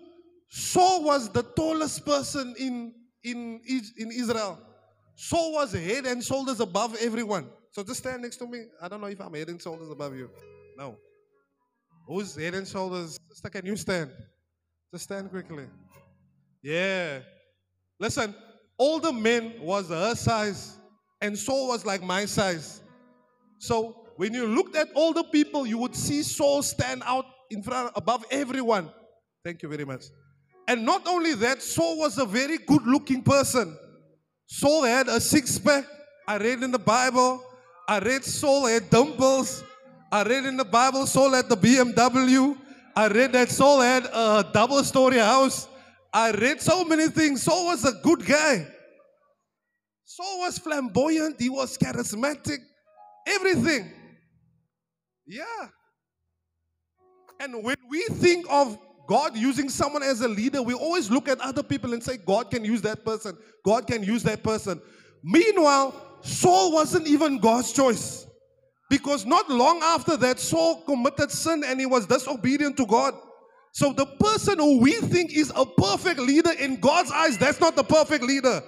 Saul 0.49 1.03
was 1.03 1.29
the 1.29 1.43
tallest 1.43 2.05
person 2.05 2.55
in, 2.57 2.93
in, 3.23 3.61
in 3.97 4.11
Israel. 4.11 4.59
Saul 5.15 5.53
was 5.53 5.73
head 5.73 6.05
and 6.05 6.23
shoulders 6.23 6.59
above 6.59 6.95
everyone. 6.99 7.49
So 7.71 7.83
just 7.83 7.99
stand 7.99 8.21
next 8.21 8.37
to 8.37 8.47
me. 8.47 8.65
I 8.81 8.87
don't 8.87 9.01
know 9.01 9.07
if 9.07 9.19
I'm 9.19 9.33
head 9.33 9.49
and 9.49 9.61
shoulders 9.61 9.89
above 9.89 10.15
you. 10.15 10.29
No. 10.77 10.97
Who's 12.07 12.35
head 12.35 12.53
and 12.53 12.67
shoulders? 12.67 13.17
Sister, 13.29 13.49
can 13.49 13.65
you 13.65 13.75
stand? 13.75 14.11
Just 14.93 15.05
stand 15.05 15.29
quickly. 15.29 15.65
Yeah. 16.61 17.19
Listen, 17.99 18.35
older 18.77 19.11
men 19.11 19.55
was 19.59 19.89
her 19.89 20.15
size, 20.15 20.77
and 21.21 21.37
Saul 21.37 21.69
was 21.69 21.85
like 21.85 22.03
my 22.03 22.25
size. 22.25 22.81
So 23.59 24.07
when 24.17 24.33
you 24.33 24.47
looked 24.47 24.75
at 24.75 24.89
older 24.95 25.23
people, 25.23 25.65
you 25.65 25.77
would 25.77 25.95
see 25.95 26.23
Saul 26.23 26.61
stand 26.61 27.03
out 27.05 27.25
in 27.49 27.63
front 27.63 27.91
above 27.95 28.25
everyone. 28.31 28.89
Thank 29.43 29.63
you 29.63 29.69
very 29.69 29.85
much. 29.85 30.05
And 30.67 30.85
not 30.85 31.07
only 31.07 31.35
that, 31.35 31.61
Saul 31.61 31.97
was 31.99 32.17
a 32.17 32.25
very 32.25 32.57
good 32.57 32.85
looking 32.85 33.21
person. 33.21 33.77
Saul 34.47 34.83
had 34.83 35.07
a 35.07 35.19
six 35.19 35.59
pack. 35.59 35.85
I 36.27 36.37
read 36.37 36.63
in 36.63 36.71
the 36.71 36.79
Bible. 36.79 37.43
I 37.87 37.99
read 37.99 38.23
Saul 38.23 38.65
had 38.65 38.89
dimples. 38.89 39.63
I 40.11 40.23
read 40.23 40.45
in 40.45 40.57
the 40.57 40.65
Bible 40.65 41.05
Saul 41.05 41.33
had 41.33 41.49
the 41.49 41.57
BMW. 41.57 42.57
I 42.95 43.07
read 43.07 43.33
that 43.33 43.49
Saul 43.49 43.81
had 43.81 44.05
a 44.05 44.49
double 44.53 44.83
story 44.83 45.17
house. 45.17 45.67
I 46.13 46.31
read 46.31 46.61
so 46.61 46.85
many 46.85 47.09
things. 47.09 47.43
Saul 47.43 47.65
was 47.65 47.83
a 47.83 47.91
good 47.91 48.25
guy. 48.25 48.65
Saul 50.05 50.39
was 50.39 50.57
flamboyant. 50.57 51.41
He 51.41 51.49
was 51.49 51.77
charismatic. 51.77 52.59
Everything. 53.27 53.91
Yeah. 55.27 55.67
And 57.39 57.63
when 57.63 57.75
we 57.89 58.03
think 58.05 58.45
of 58.49 58.77
God 59.07 59.37
using 59.37 59.69
someone 59.69 60.03
as 60.03 60.21
a 60.21 60.27
leader, 60.27 60.61
we 60.61 60.73
always 60.73 61.11
look 61.11 61.27
at 61.27 61.39
other 61.39 61.63
people 61.63 61.93
and 61.93 62.03
say, 62.03 62.17
God 62.17 62.49
can 62.49 62.65
use 62.65 62.81
that 62.81 63.05
person. 63.05 63.37
God 63.63 63.87
can 63.87 64.03
use 64.03 64.23
that 64.23 64.43
person. 64.43 64.81
Meanwhile, 65.23 65.93
Saul 66.21 66.71
wasn't 66.73 67.07
even 67.07 67.39
God's 67.39 67.71
choice. 67.71 68.25
Because 68.89 69.25
not 69.25 69.49
long 69.49 69.81
after 69.83 70.15
that, 70.17 70.39
Saul 70.39 70.81
committed 70.81 71.31
sin 71.31 71.63
and 71.65 71.79
he 71.79 71.85
was 71.85 72.05
disobedient 72.05 72.77
to 72.77 72.85
God. 72.85 73.15
So 73.71 73.91
the 73.91 74.05
person 74.05 74.57
who 74.57 74.79
we 74.79 74.93
think 74.93 75.35
is 75.35 75.51
a 75.55 75.65
perfect 75.65 76.19
leader 76.19 76.51
in 76.59 76.79
God's 76.79 77.11
eyes, 77.11 77.37
that's 77.37 77.59
not 77.59 77.75
the 77.75 77.83
perfect 77.83 78.23
leader. 78.23 78.61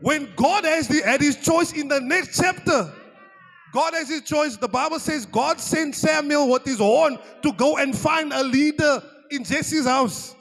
When 0.00 0.28
God 0.36 0.64
has 0.64 0.88
the, 0.88 1.02
had 1.02 1.20
his 1.20 1.36
choice 1.36 1.72
in 1.72 1.88
the 1.88 2.00
next 2.00 2.40
chapter, 2.40 2.92
God 3.72 3.94
has 3.94 4.08
his 4.08 4.22
choice. 4.22 4.56
The 4.56 4.68
Bible 4.68 4.98
says 4.98 5.26
God 5.26 5.58
sent 5.58 5.94
Samuel 5.94 6.50
with 6.50 6.64
his 6.64 6.78
horn 6.78 7.18
to 7.42 7.52
go 7.52 7.78
and 7.78 7.96
find 7.96 8.32
a 8.32 8.42
leader 8.42 9.02
in 9.32 9.44
Jesse's 9.44 9.86
house. 9.86 10.34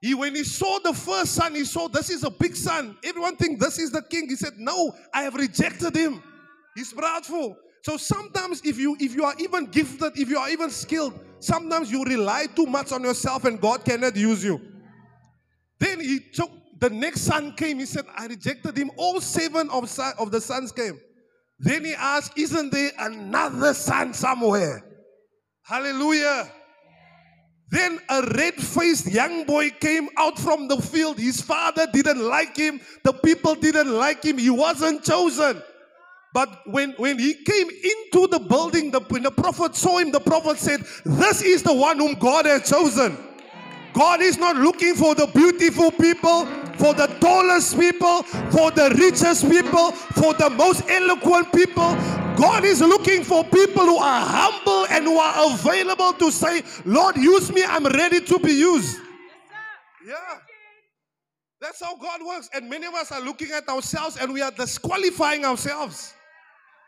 He, 0.00 0.14
when 0.14 0.34
he 0.34 0.44
saw 0.44 0.78
the 0.78 0.94
first 0.94 1.34
son, 1.34 1.54
he 1.54 1.64
saw 1.64 1.88
this 1.88 2.08
is 2.08 2.24
a 2.24 2.30
big 2.30 2.56
son. 2.56 2.96
Everyone 3.04 3.36
think 3.36 3.60
this 3.60 3.78
is 3.78 3.90
the 3.90 4.02
king. 4.02 4.28
He 4.28 4.36
said, 4.36 4.54
No, 4.58 4.92
I 5.12 5.22
have 5.22 5.34
rejected 5.34 5.94
him. 5.94 6.22
He's 6.74 6.92
proudful. 6.92 7.56
So 7.82 7.96
sometimes 7.96 8.62
if 8.64 8.78
you 8.78 8.96
if 9.00 9.14
you 9.14 9.24
are 9.24 9.34
even 9.38 9.66
gifted, 9.66 10.18
if 10.18 10.28
you 10.28 10.38
are 10.38 10.48
even 10.48 10.70
skilled, 10.70 11.18
sometimes 11.38 11.90
you 11.90 12.02
rely 12.04 12.46
too 12.46 12.66
much 12.66 12.92
on 12.92 13.02
yourself 13.02 13.44
and 13.44 13.60
God 13.60 13.84
cannot 13.84 14.16
use 14.16 14.42
you. 14.44 14.60
Then 15.78 16.00
he 16.00 16.20
took 16.20 16.50
the 16.78 16.90
next 16.90 17.22
son 17.22 17.52
came. 17.52 17.78
He 17.78 17.86
said, 17.86 18.06
I 18.16 18.26
rejected 18.26 18.76
him. 18.76 18.90
All 18.96 19.20
seven 19.20 19.68
of, 19.70 19.98
of 20.18 20.30
the 20.30 20.40
sons 20.40 20.72
came. 20.72 20.98
Then 21.58 21.84
he 21.84 21.94
asked, 21.94 22.38
Isn't 22.38 22.72
there 22.72 22.90
another 22.98 23.74
son 23.74 24.14
somewhere? 24.14 24.82
Hallelujah. 25.62 26.50
Then 27.70 28.00
a 28.08 28.22
red 28.22 28.54
faced 28.54 29.06
young 29.06 29.44
boy 29.44 29.70
came 29.70 30.08
out 30.18 30.38
from 30.38 30.66
the 30.66 30.76
field. 30.76 31.18
His 31.18 31.40
father 31.40 31.86
didn't 31.92 32.20
like 32.20 32.56
him. 32.56 32.80
The 33.04 33.12
people 33.12 33.54
didn't 33.54 33.92
like 33.92 34.24
him. 34.24 34.38
He 34.38 34.50
wasn't 34.50 35.04
chosen. 35.04 35.62
But 36.32 36.48
when, 36.66 36.92
when 36.92 37.18
he 37.18 37.34
came 37.34 37.68
into 37.68 38.26
the 38.28 38.40
building, 38.40 38.90
the, 38.90 39.00
when 39.00 39.22
the 39.22 39.30
prophet 39.30 39.74
saw 39.74 39.98
him, 39.98 40.10
the 40.12 40.20
prophet 40.20 40.58
said, 40.58 40.80
This 41.04 41.42
is 41.42 41.62
the 41.62 41.74
one 41.74 41.98
whom 41.98 42.14
God 42.14 42.46
has 42.46 42.68
chosen. 42.68 43.16
God 43.92 44.20
is 44.20 44.38
not 44.38 44.56
looking 44.56 44.94
for 44.94 45.14
the 45.14 45.26
beautiful 45.26 45.90
people, 45.90 46.46
for 46.78 46.94
the 46.94 47.08
tallest 47.20 47.78
people, 47.78 48.22
for 48.22 48.70
the 48.70 48.94
richest 48.98 49.48
people, 49.50 49.92
for 49.92 50.34
the 50.34 50.50
most 50.50 50.88
eloquent 50.88 51.52
people. 51.52 51.96
God 52.40 52.64
is 52.64 52.80
looking 52.80 53.22
for 53.22 53.44
people 53.44 53.84
who 53.84 53.98
are 53.98 54.24
humble 54.24 54.86
and 54.88 55.04
who 55.04 55.18
are 55.18 55.52
available 55.52 56.14
to 56.14 56.32
say, 56.32 56.62
Lord, 56.86 57.16
use 57.16 57.52
me, 57.52 57.62
I'm 57.62 57.84
ready 57.84 58.22
to 58.22 58.38
be 58.38 58.52
used. 58.52 58.98
Yeah. 60.06 60.14
That's 61.60 61.84
how 61.84 61.96
God 61.96 62.20
works. 62.26 62.48
And 62.54 62.70
many 62.70 62.86
of 62.86 62.94
us 62.94 63.12
are 63.12 63.20
looking 63.20 63.50
at 63.50 63.68
ourselves 63.68 64.16
and 64.16 64.32
we 64.32 64.40
are 64.40 64.50
disqualifying 64.50 65.44
ourselves. 65.44 66.14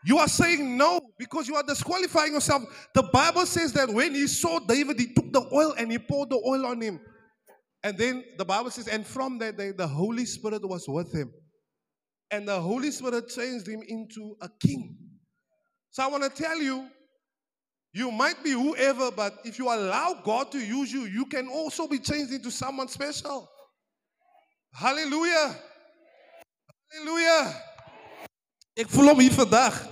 You 0.03 0.17
are 0.17 0.27
saying 0.27 0.75
no 0.75 0.99
because 1.19 1.47
you 1.47 1.55
are 1.55 1.63
disqualifying 1.63 2.33
yourself. 2.33 2.63
The 2.95 3.03
Bible 3.03 3.45
says 3.45 3.73
that 3.73 3.89
when 3.89 4.15
he 4.15 4.25
saw 4.25 4.57
David, 4.57 4.99
he 4.99 5.13
took 5.13 5.31
the 5.31 5.47
oil 5.53 5.75
and 5.77 5.91
he 5.91 5.99
poured 5.99 6.31
the 6.31 6.41
oil 6.43 6.65
on 6.65 6.81
him. 6.81 6.99
And 7.83 7.95
then 7.95 8.23
the 8.39 8.45
Bible 8.45 8.71
says, 8.71 8.87
and 8.87 9.05
from 9.05 9.37
that 9.37 9.57
day, 9.57 9.71
the 9.71 9.87
Holy 9.87 10.25
Spirit 10.25 10.67
was 10.67 10.85
with 10.87 11.13
him. 11.13 11.31
And 12.31 12.47
the 12.47 12.59
Holy 12.59 12.89
Spirit 12.89 13.29
changed 13.29 13.67
him 13.67 13.83
into 13.87 14.35
a 14.41 14.49
king. 14.59 14.97
So 15.93 16.01
I 16.01 16.07
want 16.07 16.23
to 16.23 16.29
tell 16.29 16.57
you, 16.59 16.87
you 17.93 18.09
might 18.09 18.43
be 18.43 18.49
whoever, 18.49 19.11
but 19.11 19.37
if 19.45 19.59
you 19.59 19.71
allow 19.71 20.19
God 20.23 20.51
to 20.53 20.57
use 20.57 20.91
you, 20.91 21.01
you 21.01 21.27
can 21.27 21.47
also 21.47 21.87
be 21.87 21.99
changed 21.99 22.33
into 22.33 22.49
someone 22.49 22.87
special. 22.87 23.47
Hallelujah. 24.73 25.55
Hallelujah. 26.91 27.61
Ik 28.73 28.89
voel 28.89 29.05
hem 29.05 29.19
hier 29.19 29.31
vandaag. 29.31 29.87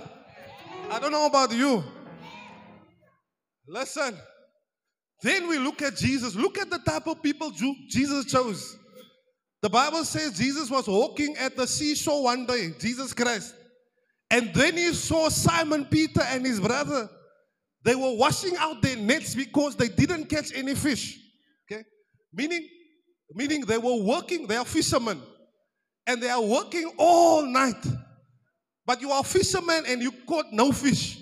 I 0.90 0.98
don't 0.98 1.12
know 1.12 1.26
about 1.26 1.52
you. 1.52 1.84
Listen. 3.68 4.18
Then 5.20 5.46
we 5.46 5.58
look 5.58 5.82
at 5.82 5.96
Jesus. 5.96 6.34
Look 6.34 6.58
at 6.58 6.68
the 6.68 6.80
type 6.80 7.06
of 7.06 7.22
people 7.22 7.52
Jesus 7.86 8.24
chose. 8.24 8.76
The 9.60 9.70
Bible 9.70 10.04
says 10.04 10.36
Jesus 10.36 10.68
was 10.68 10.88
walking 10.88 11.36
at 11.36 11.54
the 11.54 11.66
seashore 11.68 12.24
one 12.24 12.44
day, 12.44 12.74
Jesus 12.80 13.14
Christ. 13.14 13.54
And 14.32 14.54
then 14.54 14.78
he 14.78 14.94
saw 14.94 15.28
Simon 15.28 15.84
Peter 15.84 16.22
and 16.22 16.46
his 16.46 16.58
brother. 16.58 17.08
They 17.84 17.94
were 17.94 18.14
washing 18.16 18.56
out 18.56 18.80
their 18.80 18.96
nets 18.96 19.34
because 19.34 19.76
they 19.76 19.88
didn't 19.88 20.30
catch 20.30 20.52
any 20.54 20.74
fish. 20.74 21.18
Okay? 21.70 21.84
Meaning, 22.32 22.66
meaning 23.34 23.60
they 23.60 23.76
were 23.76 24.02
working, 24.02 24.46
they 24.46 24.56
are 24.56 24.64
fishermen. 24.64 25.20
And 26.06 26.22
they 26.22 26.30
are 26.30 26.42
working 26.42 26.90
all 26.96 27.44
night. 27.44 27.86
But 28.86 29.02
you 29.02 29.10
are 29.10 29.22
fishermen 29.22 29.84
and 29.86 30.02
you 30.02 30.10
caught 30.26 30.46
no 30.50 30.72
fish. 30.72 31.18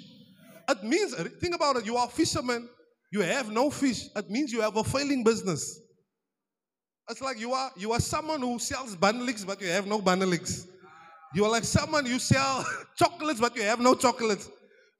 It 0.68 0.84
means, 0.84 1.14
think 1.40 1.56
about 1.56 1.76
it, 1.76 1.86
you 1.86 1.96
are 1.96 2.08
fishermen, 2.08 2.68
you 3.10 3.22
have 3.22 3.50
no 3.50 3.70
fish. 3.70 4.04
It 4.14 4.30
means 4.30 4.52
you 4.52 4.60
have 4.60 4.76
a 4.76 4.84
failing 4.84 5.24
business. 5.24 5.80
It's 7.08 7.20
like 7.20 7.40
you 7.40 7.52
are 7.52 7.72
you 7.76 7.90
are 7.90 7.98
someone 7.98 8.40
who 8.40 8.60
sells 8.60 8.94
bundles 8.94 9.44
but 9.44 9.60
you 9.60 9.66
have 9.66 9.84
no 9.84 10.00
bundles. 10.00 10.68
You 11.34 11.44
are 11.44 11.50
like 11.50 11.64
someone 11.64 12.06
you 12.06 12.18
sell 12.18 12.64
chocolates 12.96 13.40
but 13.40 13.56
you 13.56 13.62
have 13.62 13.80
no 13.80 13.94
chocolates. 13.94 14.48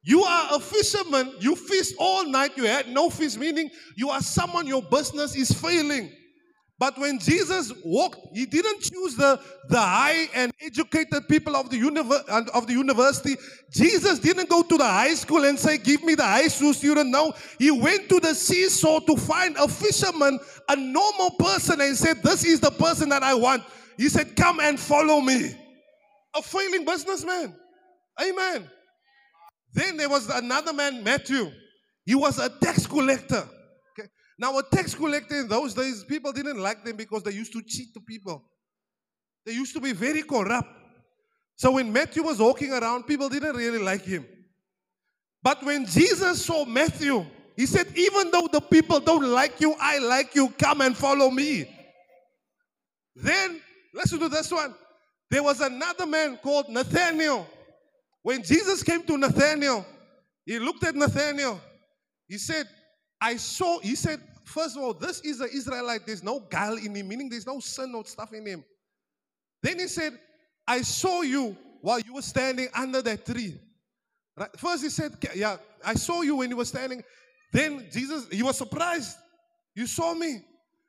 You 0.02 0.22
are 0.22 0.56
a 0.56 0.60
fisherman, 0.60 1.34
you 1.40 1.54
fish 1.54 1.92
all 1.98 2.26
night, 2.26 2.56
you 2.56 2.64
had 2.64 2.88
no 2.88 3.10
fish, 3.10 3.36
meaning 3.36 3.70
you 3.96 4.08
are 4.08 4.22
someone 4.22 4.66
your 4.66 4.82
business 4.82 5.36
is 5.36 5.50
failing. 5.52 6.10
But 6.80 6.96
when 6.98 7.18
Jesus 7.18 7.74
walked, 7.84 8.20
he 8.32 8.46
didn't 8.46 8.80
choose 8.80 9.14
the, 9.14 9.38
the 9.68 9.78
high 9.78 10.30
and 10.34 10.50
educated 10.62 11.28
people 11.28 11.54
of 11.54 11.68
the, 11.68 11.78
univer- 11.78 12.26
of 12.54 12.66
the 12.66 12.72
university. 12.72 13.36
Jesus 13.70 14.18
didn't 14.18 14.48
go 14.48 14.62
to 14.62 14.78
the 14.78 14.86
high 14.86 15.12
school 15.12 15.44
and 15.44 15.58
say, 15.58 15.76
Give 15.76 16.02
me 16.02 16.14
the 16.14 16.24
high 16.24 16.48
school 16.48 16.72
student. 16.72 17.10
No, 17.10 17.34
he 17.58 17.70
went 17.70 18.08
to 18.08 18.18
the 18.18 18.34
seashore 18.34 19.02
to 19.02 19.14
find 19.18 19.58
a 19.58 19.68
fisherman, 19.68 20.40
a 20.70 20.76
normal 20.76 21.32
person, 21.32 21.82
and 21.82 21.94
said, 21.94 22.22
This 22.22 22.46
is 22.46 22.60
the 22.60 22.70
person 22.70 23.10
that 23.10 23.22
I 23.22 23.34
want. 23.34 23.62
He 23.98 24.08
said, 24.08 24.34
Come 24.34 24.60
and 24.60 24.80
follow 24.80 25.20
me. 25.20 25.54
A 26.36 26.42
failing 26.42 26.84
businessman. 26.84 27.54
Amen. 28.20 28.68
Then 29.72 29.96
there 29.96 30.08
was 30.08 30.28
another 30.28 30.72
man, 30.72 31.02
Matthew. 31.02 31.50
He 32.04 32.14
was 32.14 32.38
a 32.38 32.48
tax 32.48 32.86
collector. 32.86 33.48
Now, 34.38 34.58
a 34.58 34.62
tax 34.62 34.94
collector 34.94 35.38
in 35.40 35.48
those 35.48 35.74
days, 35.74 36.02
people 36.04 36.32
didn't 36.32 36.58
like 36.58 36.82
them 36.82 36.96
because 36.96 37.22
they 37.22 37.32
used 37.32 37.52
to 37.52 37.62
cheat 37.62 37.92
the 37.92 38.00
people. 38.00 38.42
They 39.44 39.52
used 39.52 39.74
to 39.74 39.80
be 39.80 39.92
very 39.92 40.22
corrupt. 40.22 40.68
So 41.56 41.72
when 41.72 41.92
Matthew 41.92 42.22
was 42.22 42.38
walking 42.38 42.72
around, 42.72 43.04
people 43.04 43.28
didn't 43.28 43.54
really 43.54 43.78
like 43.78 44.02
him. 44.02 44.26
But 45.42 45.62
when 45.62 45.84
Jesus 45.84 46.44
saw 46.44 46.64
Matthew, 46.64 47.26
he 47.54 47.66
said, 47.66 47.86
Even 47.94 48.30
though 48.30 48.48
the 48.50 48.62
people 48.62 49.00
don't 49.00 49.26
like 49.26 49.60
you, 49.60 49.74
I 49.78 49.98
like 49.98 50.34
you. 50.34 50.48
Come 50.58 50.80
and 50.80 50.96
follow 50.96 51.30
me. 51.30 51.66
Then, 53.14 53.60
listen 53.92 54.18
to 54.20 54.30
this 54.30 54.50
one. 54.50 54.74
There 55.30 55.42
was 55.42 55.60
another 55.60 56.06
man 56.06 56.38
called 56.38 56.68
Nathaniel. 56.68 57.46
When 58.22 58.42
Jesus 58.42 58.82
came 58.82 59.02
to 59.04 59.16
Nathaniel, 59.16 59.86
he 60.44 60.58
looked 60.58 60.84
at 60.84 60.94
Nathaniel. 60.94 61.60
He 62.28 62.36
said, 62.38 62.66
I 63.20 63.36
saw, 63.36 63.78
he 63.80 63.94
said, 63.94 64.20
First 64.44 64.76
of 64.76 64.82
all, 64.82 64.94
this 64.94 65.20
is 65.20 65.40
an 65.40 65.48
Israelite. 65.52 66.06
There's 66.06 66.24
no 66.24 66.40
guile 66.40 66.76
in 66.76 66.94
him, 66.94 67.06
meaning 67.06 67.28
there's 67.28 67.46
no 67.46 67.60
sin 67.60 67.94
or 67.94 68.04
stuff 68.04 68.32
in 68.32 68.44
him. 68.44 68.64
Then 69.62 69.78
he 69.78 69.86
said, 69.86 70.18
I 70.66 70.82
saw 70.82 71.22
you 71.22 71.56
while 71.82 72.00
you 72.00 72.14
were 72.14 72.22
standing 72.22 72.66
under 72.74 73.00
that 73.02 73.24
tree. 73.24 73.60
Right? 74.36 74.50
First 74.56 74.82
he 74.82 74.88
said, 74.88 75.12
Yeah, 75.34 75.58
I 75.84 75.94
saw 75.94 76.22
you 76.22 76.36
when 76.36 76.50
you 76.50 76.56
were 76.56 76.64
standing. 76.64 77.04
Then 77.52 77.86
Jesus, 77.92 78.26
he 78.30 78.42
was 78.42 78.58
surprised. 78.58 79.16
You 79.76 79.86
saw 79.86 80.14
me. 80.14 80.42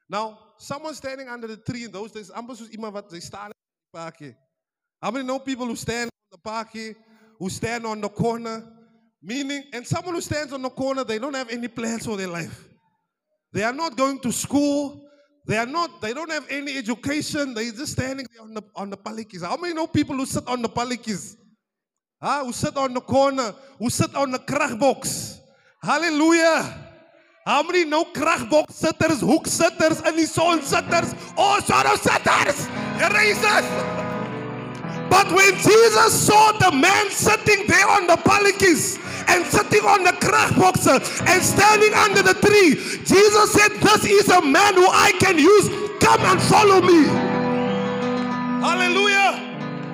Now, 0.10 0.39
someone 0.58 0.95
standing 0.95 1.27
under 1.27 1.47
the 1.47 1.58
tree 1.58 1.84
in 1.84 1.91
those 1.91 2.12
days, 2.12 2.32
soos 2.32 2.69
iemand 2.73 2.93
wat 2.93 3.12
sy 3.12 3.19
staan 3.19 3.51
in 3.93 4.36
How 5.01 5.12
many 5.12 5.25
know 5.25 5.39
people 5.39 5.65
who 5.65 5.75
stand 5.75 6.10
on 6.10 6.39
the 6.39 6.49
parkie, 6.49 6.95
who 7.39 7.49
stand 7.49 7.86
on 7.86 8.01
the 8.01 8.10
corner? 8.10 8.63
Meaning, 9.21 9.63
and 9.73 9.86
someone 9.86 10.15
who 10.15 10.21
stands 10.21 10.54
on 10.54 10.62
the 10.62 10.69
corner, 10.69 11.04
they 11.04 11.19
don't 11.19 11.36
have 11.36 11.49
any 11.49 11.67
plans 11.67 12.06
for 12.06 12.17
their 12.17 12.27
life. 12.27 12.67
They 13.54 13.63
are 13.63 13.73
not 13.73 13.95
going 13.95 14.19
to 14.19 14.32
school. 14.32 15.08
They 15.45 15.58
are 15.58 15.65
not, 15.65 16.01
they 16.01 16.13
don't 16.13 16.32
have 16.32 16.45
any 16.49 16.77
education. 16.77 17.54
They're 17.54 17.71
just 17.71 17.93
standing 17.93 18.25
on 18.41 18.54
the, 18.54 18.63
on 18.75 18.89
the 18.89 18.97
palikis. 18.97 19.41
How 19.45 19.58
many 19.58 19.73
know 19.73 19.88
people 19.88 20.15
who 20.15 20.25
sit 20.25 20.47
on 20.47 20.62
the 20.62 20.69
palikis? 20.69 21.36
Huh? 22.21 22.41
Ah, 22.41 22.45
who 22.45 22.54
sit 22.54 22.77
on 22.77 22.93
the 22.93 23.01
corner? 23.01 23.54
Who 23.80 23.89
sit 23.89 24.15
on 24.15 24.32
the 24.32 24.39
kragbox? 24.39 25.39
Hallelujah. 25.84 26.89
How 27.45 27.63
many 27.63 27.86
know 27.86 28.06
kragbox 28.06 28.71
sitters, 28.71 29.19
hoek 29.19 29.47
sitters, 29.47 29.99
in 30.01 30.15
die 30.15 30.25
son 30.25 30.62
sitters, 30.62 31.15
oh 31.38 31.60
shadow 31.65 31.95
sitters? 31.95 32.81
But 35.09 35.31
when 35.31 35.55
Jesus 35.55 36.27
saw 36.27 36.51
the 36.53 36.71
man 36.71 37.09
sitting 37.09 37.67
there 37.67 37.89
on 37.89 38.07
the 38.07 38.15
palikis 38.15 38.97
and 39.27 39.45
sitting 39.45 39.85
on 39.85 40.03
the 40.03 40.11
kragboxer 40.11 41.01
and 41.27 41.43
standing 41.43 41.93
under 41.93 42.21
the 42.21 42.33
tree, 42.35 42.75
Jesus 43.03 43.51
said, 43.51 43.71
This 43.81 44.05
is 44.05 44.29
a 44.29 44.41
man 44.41 44.75
who 44.75 44.87
I 44.87 45.11
can 45.19 45.37
use. 45.37 45.67
Come 45.99 46.21
and 46.21 46.41
follow 46.43 46.81
me. 46.81 47.05
Hallelujah. 48.61 49.50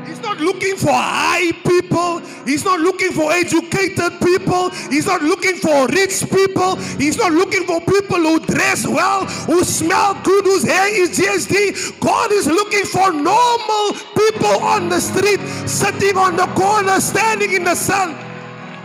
He's 0.07 0.21
not 0.21 0.39
looking 0.39 0.77
for 0.77 0.93
high 0.93 1.51
people. 1.67 2.19
He's 2.45 2.63
not 2.63 2.79
looking 2.79 3.11
for 3.11 3.29
educated 3.31 4.13
people. 4.21 4.69
He's 4.89 5.05
not 5.05 5.21
looking 5.21 5.55
for 5.57 5.85
rich 5.87 6.23
people. 6.31 6.77
He's 6.97 7.17
not 7.17 7.33
looking 7.33 7.65
for 7.65 7.81
people 7.81 8.17
who 8.17 8.39
dress 8.39 8.87
well, 8.87 9.25
who 9.25 9.65
smell 9.65 10.13
good, 10.23 10.45
whose 10.45 10.63
hair 10.63 10.87
is 10.87 11.19
GSD. 11.19 11.99
God 11.99 12.31
is 12.31 12.47
looking 12.47 12.85
for 12.85 13.11
normal 13.11 13.93
people 14.15 14.63
on 14.63 14.87
the 14.87 15.01
street, 15.01 15.41
sitting 15.67 16.17
on 16.17 16.37
the 16.37 16.47
corner, 16.55 17.01
standing 17.01 17.51
in 17.53 17.65
the 17.65 17.75
sun. 17.75 18.13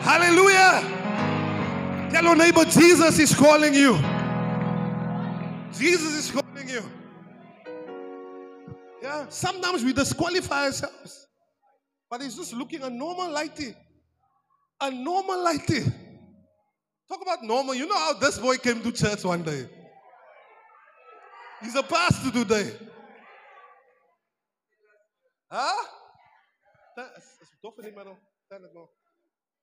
Hallelujah. 0.03 0.83
Tell 2.11 2.25
your 2.25 2.37
neighbor, 2.37 2.65
Jesus 2.65 3.21
is 3.21 3.33
calling 3.33 3.75
you. 3.75 3.97
Jesus 5.73 6.15
is 6.15 6.31
calling. 6.33 6.42
Yeah, 9.03 9.27
sometimes 9.31 9.83
we 9.83 9.93
disqualify 9.93 10.67
ourselves. 10.67 11.27
But 12.09 12.23
it's 12.23 12.37
just 12.37 12.53
looking 12.53 12.83
a 12.83 12.91
normal 12.91 13.35
lighty. 13.35 13.75
A 14.81 14.91
normal 14.91 15.39
lighty. 15.45 15.93
Talk 17.09 17.21
about 17.21 17.43
normal. 17.43 17.75
You 17.75 17.87
know 17.87 17.99
how 17.99 18.13
this 18.15 18.39
boy 18.39 18.57
came 18.59 18.81
to 18.83 18.93
church 18.93 19.25
one 19.25 19.43
day? 19.43 19.67
He's 21.63 21.75
a 21.75 21.83
pastor 21.83 22.31
today. 22.31 22.71
Huh? 25.51 25.85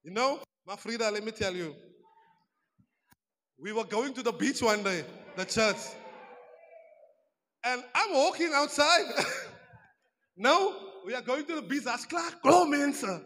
You 0.03 0.11
know, 0.11 0.39
my 0.67 0.75
Frida, 0.75 1.11
let 1.11 1.23
me 1.23 1.31
tell 1.31 1.55
you. 1.55 1.75
We 3.57 3.71
were 3.71 3.83
going 3.83 4.13
to 4.13 4.23
the 4.23 4.31
beach 4.31 4.61
one 4.61 4.83
day, 4.83 5.03
the 5.35 5.45
church. 5.45 5.77
And 7.63 7.83
I'm 7.93 8.13
walking 8.13 8.51
outside. 8.53 9.05
now 10.37 10.73
we 11.05 11.13
are 11.13 11.21
going 11.21 11.45
to 11.45 11.55
the 11.55 11.61
klaar, 12.09 12.41
glo 12.41 12.65
mensen. 12.65 13.23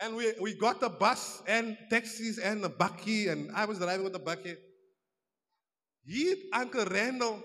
And 0.00 0.16
we, 0.16 0.32
we 0.40 0.54
got 0.54 0.80
the 0.80 0.88
bus 0.88 1.42
and 1.46 1.78
taxis 1.88 2.38
and 2.38 2.62
the 2.62 2.70
bakkie. 2.70 3.30
And 3.30 3.50
I 3.54 3.64
was 3.64 3.78
driving 3.78 4.04
with 4.04 4.12
the 4.12 4.20
bakkie. 4.20 4.56
He, 6.04 6.50
Uncle 6.52 6.84
Randall, 6.84 7.42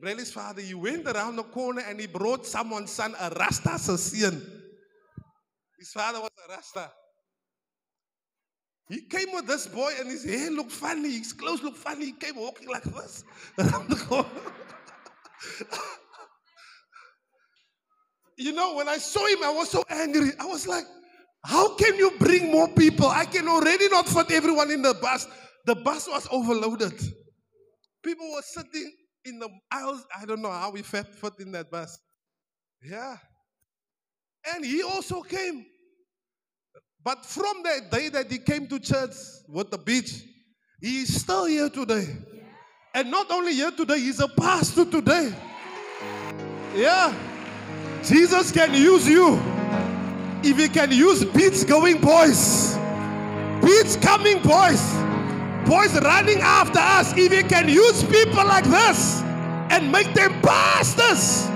Brelly's 0.00 0.30
father, 0.30 0.60
he 0.60 0.74
went 0.74 1.08
around 1.08 1.36
the 1.36 1.42
corner 1.42 1.82
and 1.88 1.98
he 1.98 2.06
brought 2.06 2.46
someone's 2.46 2.92
son 2.92 3.14
a 3.18 3.30
Rasta 3.30 3.78
Sicilian. 3.78 4.40
His 5.78 5.90
father 5.90 6.20
was 6.20 6.30
a 6.46 6.52
Rasta. 6.52 6.90
He 8.88 9.00
came 9.00 9.32
with 9.32 9.46
this 9.46 9.66
boy 9.66 9.92
and 9.98 10.10
his 10.10 10.24
hair 10.24 10.50
looked 10.50 10.72
funny, 10.72 11.18
his 11.18 11.32
clothes 11.32 11.62
looked 11.62 11.78
funny. 11.78 12.06
He 12.06 12.12
came 12.12 12.36
walking 12.36 12.68
like 12.68 12.84
this 12.84 13.24
around 13.58 13.88
the 13.88 13.96
corner. 13.96 14.28
You 18.36 18.52
know, 18.52 18.74
when 18.74 18.88
I 18.88 18.98
saw 18.98 19.26
him, 19.26 19.42
I 19.42 19.50
was 19.50 19.70
so 19.70 19.84
angry. 19.88 20.30
I 20.38 20.46
was 20.46 20.66
like, 20.66 20.84
how 21.44 21.74
can 21.76 21.96
you 21.96 22.12
bring 22.18 22.50
more 22.50 22.68
people? 22.68 23.06
I 23.06 23.26
can 23.26 23.48
already 23.48 23.88
not 23.88 24.08
fit 24.08 24.30
everyone 24.32 24.70
in 24.70 24.82
the 24.82 24.94
bus. 24.94 25.26
The 25.66 25.74
bus 25.74 26.08
was 26.08 26.26
overloaded. 26.30 26.94
People 28.02 28.30
were 28.32 28.42
sitting 28.42 28.92
in 29.24 29.38
the 29.38 29.48
aisles. 29.70 30.04
I 30.18 30.24
don't 30.24 30.42
know 30.42 30.50
how 30.50 30.70
we 30.70 30.82
fit, 30.82 31.06
fit 31.06 31.34
in 31.40 31.52
that 31.52 31.70
bus. 31.70 31.98
Yeah. 32.82 33.16
And 34.54 34.64
he 34.64 34.82
also 34.82 35.22
came. 35.22 35.64
But 37.02 37.24
from 37.24 37.62
that 37.64 37.90
day 37.90 38.08
that 38.10 38.30
he 38.30 38.38
came 38.38 38.66
to 38.68 38.78
church 38.78 39.14
with 39.48 39.70
the 39.70 39.78
beach, 39.78 40.22
he 40.80 41.00
is 41.02 41.20
still 41.20 41.44
here 41.46 41.68
today. 41.68 42.06
And 42.96 43.10
not 43.10 43.28
only 43.32 43.52
here 43.54 43.72
today, 43.72 43.98
he's 43.98 44.20
a 44.20 44.28
pastor 44.28 44.84
today. 44.84 45.34
Yeah. 46.76 47.12
Jesus 48.04 48.52
can 48.52 48.72
use 48.72 49.08
you. 49.08 49.40
If 50.44 50.58
he 50.58 50.68
can 50.68 50.92
use 50.92 51.24
beats 51.24 51.64
going 51.64 52.00
boys, 52.00 52.76
beats 53.64 53.96
coming 53.96 54.40
boys, 54.42 54.80
boys 55.66 55.98
running 56.02 56.38
after 56.40 56.78
us, 56.78 57.12
if 57.16 57.32
he 57.32 57.42
can 57.42 57.68
use 57.68 58.04
people 58.04 58.44
like 58.44 58.64
this 58.64 59.22
and 59.70 59.90
make 59.90 60.14
them 60.14 60.40
pastors, 60.40 61.46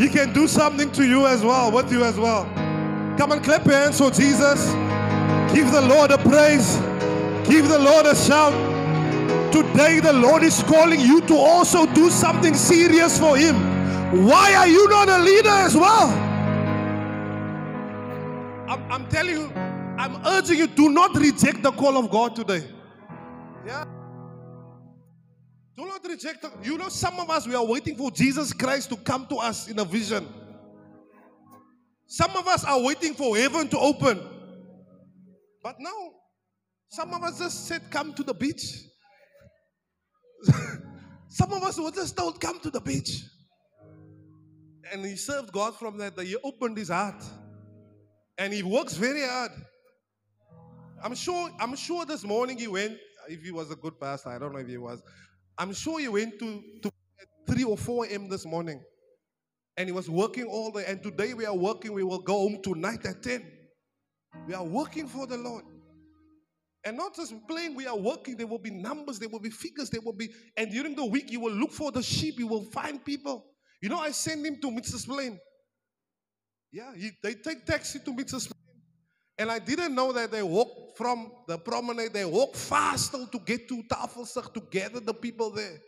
he 0.00 0.08
can 0.08 0.32
do 0.32 0.46
something 0.46 0.92
to 0.92 1.04
you 1.04 1.26
as 1.26 1.42
well, 1.42 1.72
with 1.72 1.90
you 1.90 2.04
as 2.04 2.16
well. 2.16 2.44
Come 3.18 3.32
and 3.32 3.42
clap 3.42 3.64
your 3.66 3.74
hands 3.74 3.98
for 3.98 4.10
Jesus. 4.10 4.72
Give 5.52 5.70
the 5.72 5.82
Lord 5.82 6.12
a 6.12 6.18
praise. 6.18 6.76
Give 7.48 7.68
the 7.68 7.78
Lord 7.78 8.06
a 8.06 8.14
shout. 8.14 8.71
Today, 9.52 10.00
the 10.00 10.12
Lord 10.12 10.42
is 10.42 10.62
calling 10.62 11.00
you 11.00 11.20
to 11.26 11.36
also 11.36 11.86
do 11.86 12.08
something 12.08 12.54
serious 12.54 13.18
for 13.18 13.36
Him. 13.36 13.56
Why 14.26 14.54
are 14.54 14.66
you 14.66 14.88
not 14.88 15.08
a 15.08 15.18
leader 15.18 15.50
as 15.50 15.76
well? 15.76 16.08
I'm, 18.68 18.90
I'm 18.90 19.08
telling 19.08 19.36
you, 19.36 19.52
I'm 19.98 20.24
urging 20.26 20.58
you, 20.58 20.66
do 20.66 20.88
not 20.88 21.14
reject 21.14 21.62
the 21.62 21.72
call 21.72 21.98
of 21.98 22.10
God 22.10 22.34
today. 22.34 22.66
Yeah. 23.66 23.84
Do 25.76 25.86
not 25.86 26.04
reject. 26.06 26.42
The, 26.42 26.50
you 26.62 26.78
know, 26.78 26.88
some 26.88 27.20
of 27.20 27.28
us, 27.28 27.46
we 27.46 27.54
are 27.54 27.64
waiting 27.64 27.96
for 27.96 28.10
Jesus 28.10 28.52
Christ 28.52 28.88
to 28.90 28.96
come 28.96 29.26
to 29.26 29.36
us 29.36 29.68
in 29.68 29.78
a 29.78 29.84
vision. 29.84 30.26
Some 32.06 32.30
of 32.36 32.46
us 32.46 32.64
are 32.64 32.80
waiting 32.82 33.14
for 33.14 33.36
heaven 33.36 33.68
to 33.68 33.78
open. 33.78 34.20
But 35.62 35.76
now, 35.78 36.10
some 36.88 37.14
of 37.14 37.22
us 37.22 37.38
just 37.38 37.66
said, 37.66 37.82
Come 37.90 38.12
to 38.14 38.22
the 38.22 38.34
beach. 38.34 38.91
Some 41.28 41.52
of 41.52 41.62
us 41.62 41.78
were 41.78 41.90
just 41.90 42.16
told, 42.16 42.40
come 42.40 42.60
to 42.60 42.70
the 42.70 42.80
beach. 42.80 43.24
And 44.92 45.04
he 45.04 45.16
served 45.16 45.52
God 45.52 45.76
from 45.76 45.96
that. 45.98 46.18
He 46.20 46.36
opened 46.44 46.76
his 46.76 46.88
heart. 46.88 47.22
And 48.38 48.52
he 48.52 48.62
works 48.62 48.94
very 48.94 49.22
hard. 49.22 49.52
I'm 51.02 51.14
sure, 51.14 51.50
I'm 51.58 51.74
sure 51.74 52.04
this 52.04 52.24
morning 52.24 52.58
he 52.58 52.68
went, 52.68 52.98
if 53.28 53.42
he 53.42 53.50
was 53.50 53.70
a 53.70 53.76
good 53.76 53.98
pastor, 53.98 54.30
I 54.30 54.38
don't 54.38 54.52
know 54.52 54.58
if 54.58 54.68
he 54.68 54.76
was. 54.76 55.02
I'm 55.58 55.72
sure 55.72 55.98
he 56.00 56.08
went 56.08 56.38
to, 56.38 56.62
to 56.82 56.92
3 57.48 57.64
or 57.64 57.76
4 57.76 58.06
a.m. 58.06 58.28
this 58.28 58.44
morning. 58.46 58.82
And 59.76 59.88
he 59.88 59.92
was 59.92 60.10
working 60.10 60.44
all 60.44 60.70
day. 60.70 60.84
And 60.86 61.02
today 61.02 61.34
we 61.34 61.46
are 61.46 61.56
working. 61.56 61.92
We 61.92 62.04
will 62.04 62.20
go 62.20 62.34
home 62.34 62.58
tonight 62.62 63.06
at 63.06 63.22
10. 63.22 63.44
We 64.46 64.54
are 64.54 64.64
working 64.64 65.06
for 65.06 65.26
the 65.26 65.36
Lord. 65.36 65.64
And 66.84 66.96
not 66.96 67.14
just 67.14 67.34
playing, 67.46 67.76
we 67.76 67.86
are 67.86 67.96
working. 67.96 68.36
There 68.36 68.46
will 68.46 68.58
be 68.58 68.70
numbers, 68.70 69.18
there 69.18 69.28
will 69.28 69.40
be 69.40 69.50
figures, 69.50 69.88
there 69.90 70.00
will 70.00 70.12
be. 70.14 70.30
And 70.56 70.70
during 70.70 70.96
the 70.96 71.04
week, 71.04 71.30
you 71.30 71.40
will 71.40 71.52
look 71.52 71.72
for 71.72 71.92
the 71.92 72.02
sheep, 72.02 72.38
you 72.38 72.46
will 72.48 72.64
find 72.72 73.04
people. 73.04 73.44
You 73.80 73.88
know, 73.88 73.98
I 73.98 74.10
send 74.10 74.44
him 74.44 74.60
to 74.60 74.70
Mitchell's 74.70 75.06
Plain. 75.06 75.38
Yeah, 76.72 76.92
he, 76.96 77.10
they 77.22 77.34
take 77.34 77.64
taxi 77.66 78.00
to 78.00 78.12
Mitchell's 78.12 78.46
Plain. 78.46 78.58
And 79.38 79.50
I 79.50 79.58
didn't 79.58 79.94
know 79.94 80.12
that 80.12 80.30
they 80.30 80.42
walk 80.42 80.96
from 80.96 81.32
the 81.48 81.58
promenade, 81.58 82.12
they 82.12 82.24
walk 82.24 82.54
fast 82.54 83.12
to 83.12 83.38
get 83.46 83.68
to 83.68 83.82
Tafelsig 83.84 84.52
to 84.54 84.60
gather 84.70 85.00
the 85.00 85.14
people 85.14 85.50
there. 85.50 85.78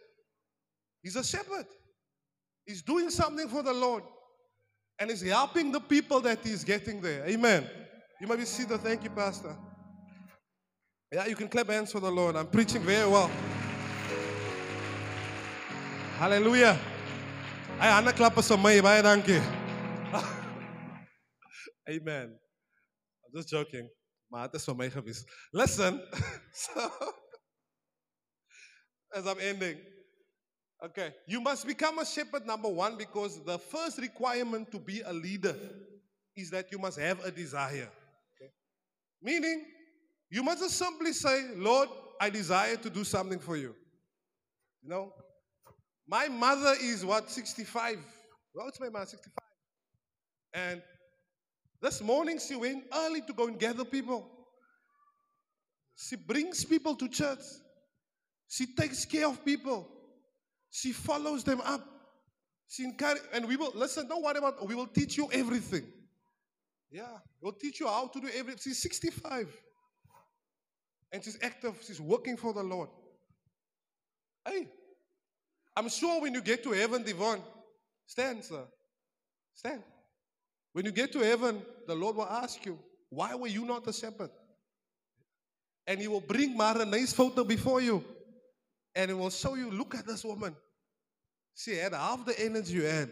He's 1.02 1.16
a 1.16 1.24
shepherd. 1.24 1.66
He's 2.64 2.82
doing 2.82 3.10
something 3.10 3.48
for 3.48 3.62
the 3.62 3.72
Lord. 3.72 4.04
And 4.98 5.10
he's 5.10 5.22
helping 5.22 5.72
the 5.72 5.80
people 5.80 6.20
that 6.20 6.38
he's 6.42 6.64
getting 6.64 7.00
there. 7.00 7.26
Amen. 7.26 7.68
You 8.20 8.26
might 8.26 8.38
be 8.38 8.44
seated. 8.44 8.80
Thank 8.80 9.04
you, 9.04 9.10
Pastor. 9.10 9.56
Yeah, 11.14 11.26
you 11.26 11.36
can 11.36 11.46
clap 11.46 11.68
hands 11.68 11.92
for 11.92 12.00
the 12.00 12.10
Lord. 12.10 12.34
I'm 12.34 12.48
preaching 12.48 12.82
very 12.82 13.08
well. 13.08 13.30
Hallelujah. 16.18 16.76
I 17.78 17.86
Hy 17.86 17.98
ander 17.98 18.12
klappe 18.12 18.42
vir 18.42 18.56
my 18.58 18.80
baie 18.80 19.00
dankie. 19.00 19.40
Amen. 21.88 22.34
I'm 22.34 23.32
just 23.32 23.48
joking. 23.48 23.88
Maar 24.28 24.48
is 24.54 24.66
vir 24.66 24.74
my. 24.74 24.90
Listen. 25.52 26.02
so 26.52 26.90
as 29.14 29.24
I'm 29.24 29.38
ending. 29.38 29.78
Okay, 30.84 31.14
you 31.28 31.40
must 31.40 31.64
become 31.64 32.00
a 32.00 32.04
shepherd 32.04 32.44
number 32.44 32.68
1 32.68 32.96
because 32.98 33.40
the 33.44 33.60
first 33.60 33.98
requirement 33.98 34.72
to 34.72 34.80
be 34.80 35.00
a 35.02 35.12
leader 35.12 35.54
is 36.36 36.50
that 36.50 36.72
you 36.72 36.78
must 36.80 36.98
have 36.98 37.24
a 37.24 37.30
desire. 37.30 37.88
Okay? 38.34 38.50
Meaning 39.22 39.64
you 40.34 40.42
must 40.42 40.58
just 40.58 40.76
simply 40.76 41.12
say, 41.12 41.44
Lord, 41.54 41.88
I 42.20 42.28
desire 42.28 42.74
to 42.74 42.90
do 42.90 43.04
something 43.04 43.38
for 43.38 43.56
you. 43.56 43.72
You 44.82 44.88
know? 44.88 45.12
My 46.08 46.26
mother 46.26 46.74
is 46.82 47.04
what, 47.04 47.30
65? 47.30 47.98
What's 48.52 48.80
my 48.80 48.88
mother? 48.88 49.06
65. 49.06 49.38
And 50.54 50.82
this 51.80 52.02
morning 52.02 52.40
she 52.40 52.56
went 52.56 52.82
early 52.92 53.20
to 53.20 53.32
go 53.32 53.46
and 53.46 53.60
gather 53.60 53.84
people. 53.84 54.28
She 55.94 56.16
brings 56.16 56.64
people 56.64 56.96
to 56.96 57.08
church. 57.08 57.44
She 58.48 58.66
takes 58.74 59.04
care 59.04 59.28
of 59.28 59.44
people. 59.44 59.88
She 60.72 60.90
follows 60.90 61.44
them 61.44 61.60
up. 61.60 61.86
She 62.66 62.82
encourage, 62.82 63.22
and 63.32 63.46
we 63.46 63.54
will 63.54 63.70
listen. 63.76 64.08
Don't 64.08 64.24
worry 64.24 64.38
about. 64.38 64.66
We 64.66 64.74
will 64.74 64.88
teach 64.88 65.16
you 65.16 65.28
everything. 65.32 65.84
Yeah, 66.90 67.18
we'll 67.40 67.52
teach 67.52 67.78
you 67.78 67.86
how 67.86 68.08
to 68.08 68.20
do 68.20 68.28
everything. 68.34 68.58
She's 68.60 68.82
65, 68.82 69.48
and 71.14 71.22
she's 71.22 71.38
active. 71.40 71.80
She's 71.86 72.00
working 72.00 72.36
for 72.36 72.52
the 72.52 72.62
Lord. 72.62 72.88
Hey, 74.44 74.68
I'm 75.76 75.88
sure 75.88 76.20
when 76.20 76.34
you 76.34 76.42
get 76.42 76.64
to 76.64 76.72
heaven, 76.72 77.04
Devon, 77.04 77.40
stand, 78.06 78.44
sir, 78.44 78.64
stand. 79.54 79.82
When 80.72 80.84
you 80.84 80.90
get 80.90 81.12
to 81.12 81.20
heaven, 81.20 81.62
the 81.86 81.94
Lord 81.94 82.16
will 82.16 82.24
ask 82.26 82.66
you, 82.66 82.78
"Why 83.10 83.36
were 83.36 83.46
you 83.46 83.64
not 83.64 83.86
a 83.86 83.92
shepherd?" 83.92 84.30
And 85.86 86.00
He 86.00 86.08
will 86.08 86.20
bring 86.20 86.56
Mara 86.56 86.84
nice 86.84 87.12
photo 87.12 87.44
before 87.44 87.80
you, 87.80 88.04
and 88.96 89.10
He 89.10 89.14
will 89.14 89.30
show 89.30 89.54
you, 89.54 89.70
"Look 89.70 89.94
at 89.94 90.06
this 90.06 90.24
woman." 90.24 90.56
She 91.54 91.76
had 91.76 91.92
half 91.92 92.26
the 92.26 92.38
energy 92.40 92.74
you 92.74 92.82
had. 92.82 93.08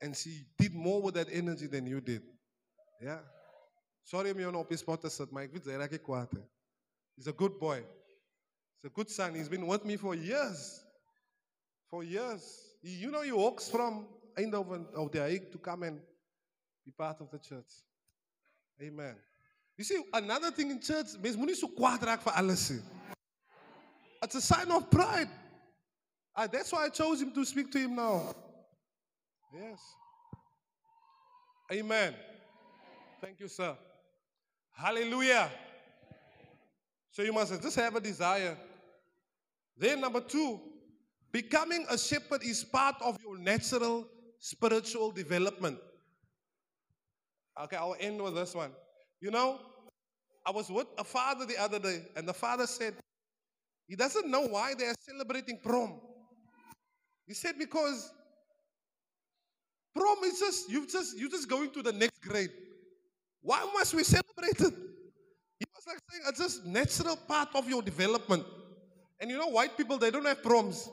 And 0.00 0.16
she 0.16 0.46
did 0.56 0.74
more 0.74 1.02
with 1.02 1.14
that 1.16 1.28
energy 1.30 1.66
than 1.66 1.86
you 1.86 2.00
did. 2.00 2.22
Yeah. 3.02 3.18
Sorry 4.10 4.34
spot 4.76 5.00
te 5.00 5.08
sit, 5.08 5.30
maar 5.30 5.44
ek 5.46 5.52
weet 5.54 5.66
hy 5.70 5.76
raak 5.78 5.92
kwaad. 6.02 6.32
He's 7.14 7.28
a 7.28 7.32
good 7.32 7.60
boy. 7.60 7.76
He's 8.74 8.90
a 8.90 8.92
good 8.92 9.08
son. 9.08 9.36
He's 9.36 9.48
been 9.48 9.64
with 9.64 9.84
me 9.84 9.96
for 9.96 10.16
years. 10.16 10.82
For 11.88 12.02
years. 12.02 12.42
He, 12.82 12.96
you 12.96 13.12
know 13.12 13.22
he 13.22 13.30
walks 13.30 13.68
from 13.70 14.08
Eindhoven 14.36 14.92
of 14.96 15.12
the 15.12 15.20
Hague 15.20 15.52
to 15.52 15.58
come 15.58 15.84
and 15.84 16.00
be 16.84 16.90
part 16.90 17.20
of 17.20 17.30
the 17.30 17.38
church. 17.38 17.70
Amen. 18.82 19.14
You 19.78 19.84
see, 19.84 20.02
another 20.12 20.50
thing 20.50 20.72
in 20.72 20.80
church, 20.80 21.14
mens 21.22 21.60
so 21.60 21.68
kwaad 21.68 22.00
raak. 22.00 22.82
It's 24.24 24.34
a 24.34 24.40
sign 24.40 24.72
of 24.72 24.90
pride. 24.90 25.30
Ah, 26.34 26.48
that's 26.48 26.72
why 26.72 26.86
I 26.86 26.88
chose 26.88 27.22
him 27.22 27.32
to 27.32 27.44
speak 27.44 27.70
to 27.70 27.78
him 27.78 27.94
now. 27.94 28.34
Yes. 29.54 29.78
Amen. 31.70 32.14
Thank 33.20 33.38
you, 33.38 33.46
sir. 33.46 33.76
Hallelujah. 34.80 35.50
So 37.10 37.20
you 37.20 37.34
must 37.34 37.60
just 37.60 37.76
have 37.76 37.96
a 37.96 38.00
desire. 38.00 38.56
Then, 39.76 40.00
number 40.00 40.20
two, 40.20 40.58
becoming 41.32 41.84
a 41.90 41.98
shepherd 41.98 42.42
is 42.42 42.64
part 42.64 42.94
of 43.04 43.18
your 43.22 43.36
natural 43.36 44.06
spiritual 44.38 45.10
development. 45.10 45.78
Okay, 47.62 47.76
I'll 47.76 47.96
end 48.00 48.22
with 48.22 48.34
this 48.34 48.54
one. 48.54 48.70
You 49.20 49.30
know, 49.30 49.60
I 50.46 50.50
was 50.50 50.70
with 50.70 50.86
a 50.96 51.04
father 51.04 51.44
the 51.44 51.58
other 51.58 51.78
day, 51.78 52.06
and 52.16 52.26
the 52.26 52.32
father 52.32 52.66
said 52.66 52.94
he 53.86 53.96
doesn't 53.96 54.30
know 54.30 54.46
why 54.46 54.72
they 54.78 54.86
are 54.86 54.94
celebrating 55.00 55.58
prom. 55.62 56.00
He 57.26 57.34
said 57.34 57.56
because 57.58 58.10
prom 59.94 60.24
is 60.24 60.38
just 60.38 60.70
you 60.70 60.86
just 60.86 61.18
you 61.18 61.28
just 61.28 61.50
going 61.50 61.70
to 61.72 61.82
the 61.82 61.92
next 61.92 62.22
grade. 62.22 62.50
Why 63.42 63.68
must 63.74 63.94
we 63.94 64.04
celebrate 64.04 64.60
it? 64.60 64.74
He 65.58 65.66
was 65.74 65.84
like 65.86 65.98
saying 66.10 66.22
it's 66.28 66.38
just 66.38 66.66
natural 66.66 67.16
part 67.16 67.48
of 67.54 67.68
your 67.68 67.82
development. 67.82 68.44
And 69.20 69.30
you 69.30 69.38
know, 69.38 69.48
white 69.48 69.76
people 69.76 69.98
they 69.98 70.10
don't 70.10 70.26
have 70.26 70.42
proms. 70.42 70.88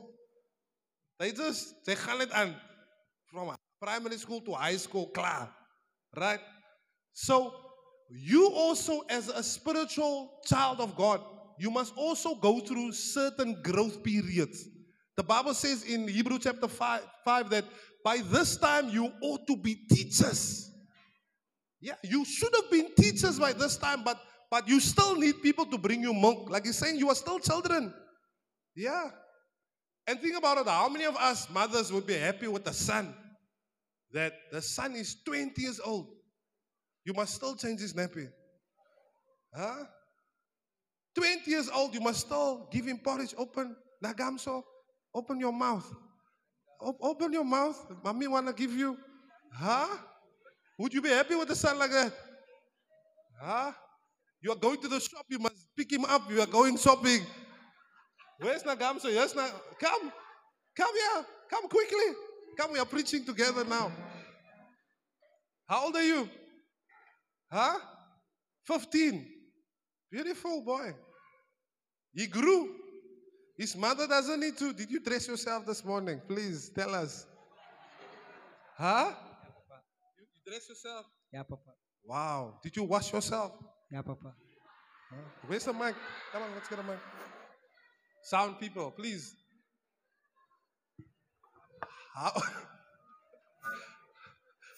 They 1.20 1.32
just 1.32 1.86
they 1.86 1.96
gaan 1.96 2.22
it 2.22 2.32
aan 2.34 2.56
from 3.32 3.56
primary 3.82 4.18
school 4.18 4.42
to 4.42 4.54
high 4.54 4.78
school, 4.78 5.10
klaar. 5.14 5.50
Right? 6.16 6.40
So 7.14 7.54
you 8.10 8.52
also 8.54 9.02
as 9.10 9.30
a 9.30 9.44
spiritual 9.44 10.40
child 10.46 10.80
of 10.80 10.96
God, 10.96 11.22
you 11.60 11.72
must 11.72 11.94
also 11.98 12.36
go 12.36 12.60
through 12.60 12.92
certain 12.94 13.62
growth 13.62 14.04
periods. 14.04 14.68
The 15.16 15.24
Bible 15.24 15.54
says 15.56 15.84
in 15.84 16.08
Hebrew 16.08 16.38
chapter 16.38 16.68
5, 16.68 17.02
5 17.26 17.50
that 17.50 17.66
by 18.04 18.18
this 18.18 18.56
time 18.58 18.90
you 18.90 19.12
ought 19.22 19.48
to 19.48 19.58
be 19.58 19.76
teachers. 19.90 20.72
Yeah, 21.80 21.96
you 22.04 22.26
should 22.26 22.54
have 22.56 22.72
been 22.72 22.90
teachers 22.96 23.40
by 23.40 23.54
this 23.54 23.78
time, 23.78 24.04
but 24.04 24.20
but 24.50 24.68
you 24.68 24.80
still 24.80 25.16
need 25.16 25.42
people 25.42 25.66
to 25.66 25.78
bring 25.78 26.02
you 26.02 26.14
milk. 26.14 26.50
Like 26.50 26.66
he's 26.66 26.78
saying, 26.78 26.98
you 26.98 27.10
are 27.10 27.16
still 27.16 27.40
children. 27.40 27.94
Yeah. 28.76 29.10
And 30.08 30.20
think 30.22 30.38
about 30.38 30.58
it, 30.58 30.68
how 30.68 30.88
many 30.88 31.06
of 31.06 31.18
us 31.18 31.50
mothers 31.50 31.92
would 31.92 32.08
be 32.08 32.14
happy 32.14 32.48
with 32.48 32.64
the 32.64 32.74
son? 32.74 33.14
That 34.14 34.34
the 34.52 34.62
son 34.62 34.96
is 34.96 35.18
20 35.26 35.62
years 35.62 35.82
old. 35.84 36.08
You 37.04 37.14
must 37.14 37.36
still 37.36 37.56
change 37.56 37.82
his 37.82 37.94
nappy. 37.94 38.30
Huh? 39.54 39.84
20 41.16 41.52
years 41.52 41.70
old, 41.70 41.94
you 41.94 42.00
must 42.00 42.22
still 42.22 42.70
give 42.72 42.86
him 42.86 43.00
porridge 43.00 43.34
open. 43.38 43.76
Nagamso, 44.04 44.62
open 45.14 45.40
your 45.40 45.52
mouth. 45.52 45.92
O- 46.82 46.98
open 47.02 47.34
your 47.34 47.44
mouth. 47.44 47.86
Mommy 48.04 48.28
wanna 48.28 48.54
give 48.54 48.72
you. 48.72 48.98
Huh? 49.52 49.98
Would 50.78 50.94
you 50.94 51.02
be 51.02 51.10
happy 51.10 51.36
with 51.36 51.50
a 51.50 51.56
son 51.56 51.80
like 51.80 51.92
that? 51.92 52.14
Huh? 53.42 53.72
You 54.42 54.52
are 54.52 54.56
going 54.56 54.80
to 54.82 54.88
the 54.88 55.00
shop, 55.00 55.26
you 55.30 55.40
must 55.40 55.68
pick 55.76 55.92
him 55.92 56.06
up. 56.06 56.30
You 56.30 56.42
are 56.42 56.48
going 56.48 56.78
shopping. 56.78 57.26
Where's 58.40 58.64
Nagamso? 58.64 59.12
Yes, 59.12 59.36
na- 59.36 59.50
come. 59.80 60.12
Come 60.76 60.94
here. 60.94 61.26
Come 61.50 61.68
quickly. 61.68 62.14
Come, 62.58 62.74
we 62.74 62.80
are 62.80 62.86
preaching 62.86 63.26
together 63.26 63.64
now. 63.64 63.92
How 65.68 65.86
old 65.86 65.96
are 65.96 66.04
you? 66.04 66.30
Huh? 67.52 67.80
15. 68.66 69.26
Beautiful 70.12 70.62
boy. 70.62 70.94
He 72.14 72.28
grew. 72.28 72.76
His 73.58 73.76
mother 73.76 74.08
doesn't 74.08 74.40
need 74.40 74.58
to. 74.58 74.72
Did 74.74 74.92
you 74.92 75.00
dress 75.00 75.28
yourself 75.28 75.66
this 75.66 75.84
morning? 75.84 76.22
Please 76.28 76.70
tell 76.70 76.94
us. 76.94 77.26
Huh? 78.78 79.14
Dress 80.48 80.70
yourself? 80.70 81.06
Yeah, 81.34 81.44
Papa. 81.44 81.72
Wow. 82.06 82.60
Did 82.64 82.78
you 82.78 82.84
wash 82.84 83.12
yourself? 83.12 83.52
Yeah, 83.92 84.02
Papa. 84.02 84.34
Where's 85.46 85.66
the 85.66 85.74
mic? 85.74 85.96
Come 86.32 86.44
on, 86.44 86.50
let's 86.54 86.70
get 86.70 86.80
a 86.80 86.84
mic. 86.84 87.00
Sound 88.24 88.60
people, 88.60 88.92
please. 88.92 89.36
How, 92.16 92.32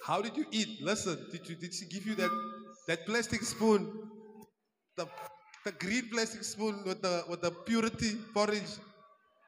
how 0.08 0.22
did 0.22 0.36
you 0.36 0.46
eat? 0.52 0.82
Listen, 0.82 1.20
did 1.32 1.48
you 1.48 1.56
did 1.56 1.74
she 1.74 1.86
give 1.86 2.06
you 2.06 2.16
that 2.16 2.32
that 2.88 3.06
plastic 3.06 3.44
spoon? 3.44 3.92
The 4.98 5.08
the 5.66 5.72
green 5.74 6.10
plastic 6.10 6.44
spoon 6.44 6.84
with 6.84 7.02
the 7.02 7.24
with 7.30 7.42
the 7.42 7.52
purity 7.52 8.16
porridge. 8.34 8.74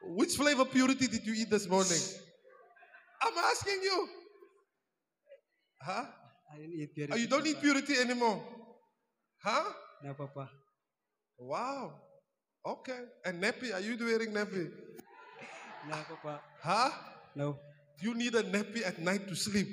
Which 0.04 0.36
flavor 0.36 0.66
purity 0.66 1.08
did 1.08 1.26
you 1.26 1.34
eat 1.34 1.50
this 1.50 1.68
morning? 1.68 2.00
I'm 3.24 3.38
asking 3.38 3.82
you. 3.84 4.21
Huh? 5.84 6.06
I 6.54 6.58
didn't 6.58 6.74
eat 6.74 6.96
good. 6.96 7.10
Oh, 7.12 7.16
you 7.16 7.28
don't 7.28 7.46
eat 7.48 7.60
purity 7.60 7.96
anymore. 7.98 8.42
Huh? 9.44 9.64
No, 10.04 10.14
Papa. 10.14 10.50
Wow. 11.40 11.94
Okay. 12.66 13.00
And 13.26 13.42
nappy, 13.42 13.74
are 13.74 13.80
you 13.80 13.98
wearing 14.00 14.32
nappy? 14.32 14.70
No, 15.90 15.96
Papa. 16.10 16.42
Huh? 16.62 16.90
No. 17.36 17.58
You 18.00 18.14
need 18.14 18.36
a 18.36 18.44
nappy 18.44 18.86
at 18.86 19.00
night 19.00 19.28
to 19.28 19.36
sleep. 19.36 19.68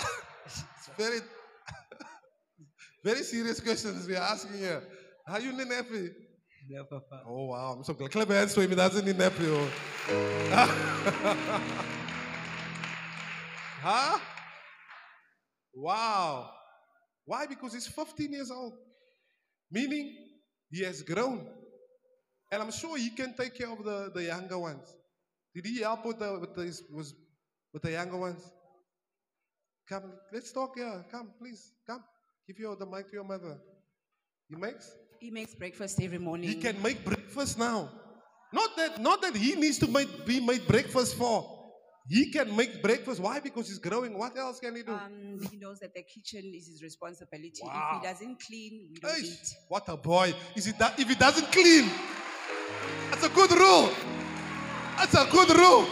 it's 0.46 0.90
very, 0.96 1.20
very 3.04 3.22
serious 3.22 3.60
questions 3.60 4.06
we 4.06 4.16
are 4.16 4.22
asking 4.22 4.58
here. 4.58 4.82
Are 5.28 5.40
you 5.40 5.52
need 5.52 5.68
nappy? 5.68 6.10
No, 6.68 6.84
Papa. 6.84 7.22
Oh 7.26 7.46
wow, 7.46 7.74
I'm 7.76 7.84
so 7.84 7.94
glad. 7.94 8.10
Clap 8.10 8.28
hands 8.28 8.54
for 8.54 8.62
him. 8.62 8.70
He 8.70 8.76
doesn't 8.76 9.04
need 9.04 9.16
nappy. 9.16 9.48
Oh. 9.48 9.68
huh? 13.82 14.18
Wow. 15.74 16.50
Why? 17.24 17.46
Because 17.46 17.74
he's 17.74 17.86
15 17.86 18.32
years 18.32 18.50
old. 18.50 18.74
Meaning 19.70 20.16
he 20.70 20.82
has 20.84 21.02
grown. 21.02 21.46
And 22.50 22.62
I'm 22.62 22.70
sure 22.70 22.96
he 22.98 23.10
can 23.10 23.34
take 23.34 23.56
care 23.56 23.70
of 23.70 23.82
the, 23.84 24.10
the 24.14 24.24
younger 24.24 24.58
ones. 24.58 24.94
Did 25.54 25.66
he 25.66 25.80
help 25.80 26.04
with 26.04 26.18
the 26.18 26.38
with 26.38 26.54
the, 26.54 26.80
was, 26.92 27.14
with 27.72 27.82
the 27.82 27.92
younger 27.92 28.18
ones? 28.18 28.52
Come, 29.88 30.12
let's 30.32 30.52
talk 30.52 30.76
here. 30.76 31.04
Come, 31.10 31.30
please. 31.38 31.72
Come. 31.86 32.02
Give 32.46 32.58
your 32.58 32.76
the 32.76 32.86
mic 32.86 33.08
to 33.08 33.12
your 33.14 33.24
mother. 33.24 33.58
He 34.48 34.56
makes? 34.56 34.92
He 35.20 35.30
makes 35.30 35.54
breakfast 35.54 36.00
every 36.00 36.18
morning. 36.18 36.48
He 36.48 36.56
can 36.56 36.80
make 36.82 37.04
breakfast 37.04 37.58
now. 37.58 37.90
Not 38.52 38.76
that, 38.76 39.00
not 39.00 39.22
that 39.22 39.34
he 39.34 39.54
needs 39.54 39.78
to 39.78 39.86
make, 39.88 40.26
be 40.26 40.40
made 40.40 40.66
breakfast 40.66 41.16
for. 41.16 41.61
He 42.08 42.30
can 42.32 42.54
make 42.56 42.82
breakfast. 42.82 43.20
Why? 43.20 43.38
Because 43.40 43.68
he's 43.68 43.78
growing. 43.78 44.18
What 44.18 44.36
else 44.36 44.58
can 44.58 44.74
he 44.74 44.82
do? 44.82 44.92
Um, 44.92 45.38
he 45.50 45.56
knows 45.56 45.78
that 45.80 45.94
the 45.94 46.02
kitchen 46.02 46.52
is 46.54 46.66
his 46.66 46.82
responsibility. 46.82 47.60
Wow. 47.62 47.92
If 47.96 48.02
he 48.02 48.08
doesn't 48.08 48.42
clean, 48.42 48.88
we 48.92 48.98
don't 48.98 49.12
Hey, 49.14 49.22
eat. 49.26 49.54
what 49.68 49.84
a 49.88 49.96
boy. 49.96 50.34
Is 50.56 50.66
it 50.66 50.78
that 50.78 50.98
if 50.98 51.08
he 51.08 51.14
doesn't 51.14 51.50
clean? 51.52 51.88
That's 53.10 53.24
a 53.24 53.28
good 53.28 53.52
rule. 53.52 53.90
That's 54.98 55.14
a 55.14 55.26
good 55.30 55.50
rule. 55.56 55.86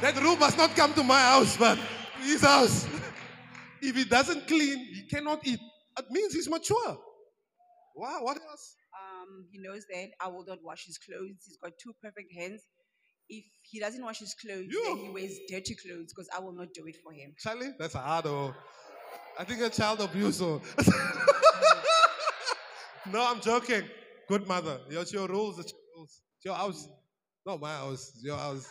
That 0.00 0.20
rule 0.22 0.36
must 0.36 0.56
not 0.56 0.74
come 0.74 0.94
to 0.94 1.02
my 1.02 1.20
house, 1.20 1.56
but 1.56 1.78
his 2.22 2.40
house. 2.42 2.86
If 3.82 3.94
he 3.94 4.04
doesn't 4.04 4.48
clean, 4.48 4.78
he 4.78 5.06
cannot 5.08 5.46
eat. 5.46 5.60
It 5.98 6.06
means 6.10 6.32
he's 6.34 6.48
mature. 6.48 6.98
Wow, 7.94 8.18
what 8.22 8.36
else? 8.38 8.74
Um, 8.96 9.46
he 9.52 9.58
knows 9.58 9.84
that 9.92 10.08
I 10.20 10.28
will 10.28 10.44
not 10.46 10.58
wash 10.62 10.86
his 10.86 10.98
clothes. 10.98 11.44
He's 11.46 11.58
got 11.62 11.72
two 11.78 11.92
perfect 12.02 12.32
hands. 12.34 12.62
If 13.28 13.44
he 13.62 13.80
doesn't 13.80 14.02
wash 14.02 14.20
his 14.20 14.34
clothes, 14.34 14.68
then 14.84 14.96
he 14.98 15.10
wears 15.12 15.38
dirty 15.48 15.74
clothes 15.74 16.12
because 16.12 16.28
I 16.34 16.40
will 16.40 16.52
not 16.52 16.72
do 16.72 16.86
it 16.86 16.96
for 17.02 17.12
him. 17.12 17.34
Charlie, 17.38 17.72
that's 17.78 17.94
a 17.94 17.98
hard 17.98 18.26
oh. 18.26 18.54
I 19.38 19.44
think 19.44 19.60
a 19.60 19.68
child 19.68 20.00
abuse. 20.00 20.40
Oh. 20.40 20.62
no, 23.12 23.24
I'm 23.26 23.40
joking. 23.40 23.82
Good 24.28 24.46
mother. 24.48 24.78
It's 24.90 25.12
your 25.12 25.28
rules. 25.28 25.58
It's 25.58 25.72
your 25.72 25.80
rules. 25.96 26.20
It's 26.36 26.44
your 26.44 26.54
house. 26.54 26.88
Not 27.44 27.60
my 27.60 27.72
house. 27.72 28.12
It's 28.14 28.24
your 28.24 28.36
house. 28.36 28.68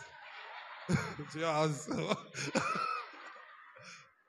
it's 1.19 1.35
your 1.35 1.51
house. 1.51 1.89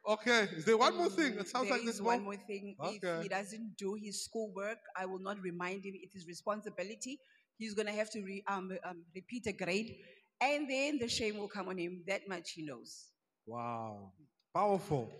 okay. 0.08 0.48
Is 0.56 0.64
there 0.64 0.76
one 0.76 0.96
more 0.96 1.08
thing? 1.08 1.34
It 1.38 1.48
sounds 1.48 1.68
There 1.68 1.78
like 1.78 1.86
is 1.86 1.96
this 1.96 2.00
one 2.00 2.22
more. 2.22 2.34
more 2.34 2.42
thing. 2.46 2.76
If 2.80 3.02
Okay. 3.04 3.22
he 3.22 3.28
doesn't 3.28 3.76
do 3.76 3.94
his 3.94 4.24
schoolwork, 4.24 4.78
I 4.96 5.06
will 5.06 5.20
not 5.20 5.40
remind 5.40 5.84
him. 5.84 5.94
It 5.94 6.10
is 6.14 6.26
responsibility. 6.26 7.18
He's 7.58 7.74
going 7.74 7.86
to 7.86 7.92
have 7.92 8.10
to 8.10 8.22
re, 8.22 8.42
um, 8.46 8.76
um, 8.84 9.02
repeat 9.14 9.46
a 9.46 9.52
grade, 9.52 9.96
and 10.40 10.68
then 10.68 10.98
the 10.98 11.08
shame 11.08 11.38
will 11.38 11.48
come 11.48 11.68
on 11.68 11.78
him. 11.78 12.02
That 12.06 12.28
much 12.28 12.50
he 12.50 12.64
knows. 12.66 13.06
Wow. 13.46 14.12
Powerful. 14.54 15.10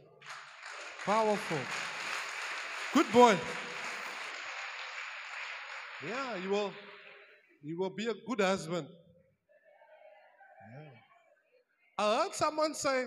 Powerful. 1.05 1.59
Good 2.93 3.13
boy. 3.13 3.37
Yeah, 6.07 6.37
you 6.37 6.51
will 6.51 6.73
you 7.63 7.79
will 7.79 7.91
be 7.91 8.07
a 8.07 8.15
good 8.27 8.41
husband. 8.41 8.87
Yeah. 10.73 10.91
I 11.99 12.23
heard 12.23 12.35
someone 12.35 12.75
say 12.75 13.07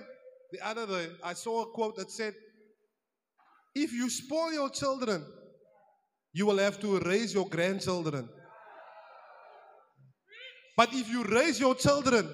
the 0.52 0.66
other 0.68 0.88
day, 0.88 1.08
I 1.24 1.34
saw 1.34 1.64
a 1.64 1.72
quote 1.72 1.96
that 1.98 2.10
said, 2.10 2.34
if 3.76 3.94
you 3.94 4.10
spoil 4.10 4.52
your 4.52 4.70
children, 4.70 5.24
you 6.34 6.46
will 6.46 6.58
have 6.58 6.80
to 6.82 7.00
raise 7.00 7.34
your 7.34 7.48
grandchildren. 7.48 8.28
But 10.80 10.94
if 10.94 11.10
you 11.10 11.26
raise 11.26 11.60
your 11.60 11.76
children, 11.76 12.34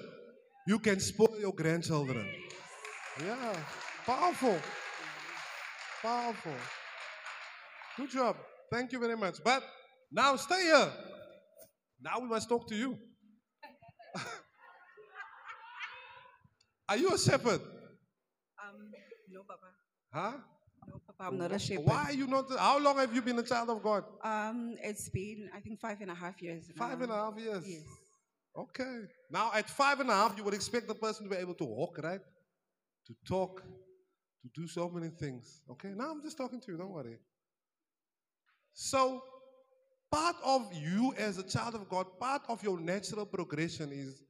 you 0.68 0.78
can 0.78 1.00
spoil 1.00 1.36
your 1.40 1.52
grandchildren. 1.52 2.24
Yeah, 3.20 3.56
powerful. 4.06 4.56
Powerful. 6.00 6.54
Good 7.96 8.10
job. 8.10 8.36
Thank 8.70 8.92
you 8.92 9.00
very 9.00 9.16
much. 9.16 9.42
But 9.42 9.64
now 10.12 10.36
stay 10.36 10.62
here. 10.62 10.92
Now 12.00 12.20
we 12.20 12.28
must 12.28 12.48
talk 12.48 12.68
to 12.68 12.76
you. 12.76 12.96
Are 16.88 16.96
you 16.96 17.12
a 17.12 17.18
shepherd? 17.18 17.60
Um, 18.62 18.92
no, 19.28 19.42
Papa. 19.42 19.66
Huh? 20.14 20.38
No, 20.86 21.00
Papa. 21.04 21.30
I'm 21.32 21.36
not 21.36 21.50
a 21.50 21.58
shepherd. 21.58 21.84
Why 21.84 22.04
are 22.10 22.12
you 22.12 22.28
not? 22.28 22.48
How 22.56 22.78
long 22.78 22.98
have 22.98 23.12
you 23.12 23.22
been 23.22 23.40
a 23.40 23.42
child 23.42 23.70
of 23.70 23.82
God? 23.82 24.04
Um, 24.22 24.76
it's 24.84 25.08
been, 25.08 25.50
I 25.52 25.58
think, 25.58 25.80
five 25.80 26.00
and 26.00 26.12
a 26.12 26.14
half 26.14 26.40
years. 26.40 26.70
Five 26.78 27.00
and 27.00 27.10
a 27.10 27.16
now. 27.16 27.32
half 27.32 27.40
years. 27.40 27.64
Yes. 27.66 28.05
Okay. 28.56 29.02
Now, 29.30 29.50
at 29.54 29.68
five 29.68 30.00
and 30.00 30.08
a 30.10 30.14
half, 30.14 30.36
you 30.36 30.44
would 30.44 30.54
expect 30.54 30.88
the 30.88 30.94
person 30.94 31.24
to 31.24 31.30
be 31.30 31.36
able 31.36 31.54
to 31.54 31.64
walk, 31.64 31.98
right? 32.02 32.20
To 33.06 33.14
talk, 33.26 33.62
to 33.62 34.60
do 34.60 34.66
so 34.66 34.88
many 34.88 35.10
things. 35.10 35.62
Okay. 35.70 35.92
Now 35.94 36.10
I'm 36.10 36.22
just 36.22 36.36
talking 36.36 36.60
to 36.60 36.72
you. 36.72 36.78
Don't 36.78 36.92
worry. 36.92 37.18
So, 38.72 39.22
part 40.10 40.36
of 40.44 40.72
you 40.74 41.14
as 41.18 41.38
a 41.38 41.42
child 41.42 41.74
of 41.74 41.88
God, 41.88 42.06
part 42.18 42.42
of 42.48 42.62
your 42.62 42.78
natural 42.78 43.26
progression 43.26 43.90
is 43.92 44.22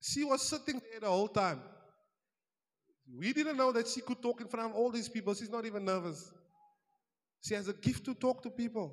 she 0.00 0.24
was 0.24 0.42
sitting 0.42 0.80
there 0.90 1.00
the 1.00 1.08
whole 1.08 1.28
time. 1.28 1.60
We 3.16 3.32
didn't 3.32 3.56
know 3.56 3.72
that 3.72 3.88
she 3.88 4.00
could 4.00 4.20
talk 4.20 4.40
in 4.40 4.48
front 4.48 4.70
of 4.70 4.76
all 4.76 4.90
these 4.90 5.08
people. 5.08 5.34
She's 5.34 5.50
not 5.50 5.64
even 5.64 5.84
nervous. 5.84 6.30
She 7.42 7.54
has 7.54 7.68
a 7.68 7.72
gift 7.72 8.04
to 8.04 8.14
talk 8.14 8.42
to 8.42 8.50
people. 8.50 8.88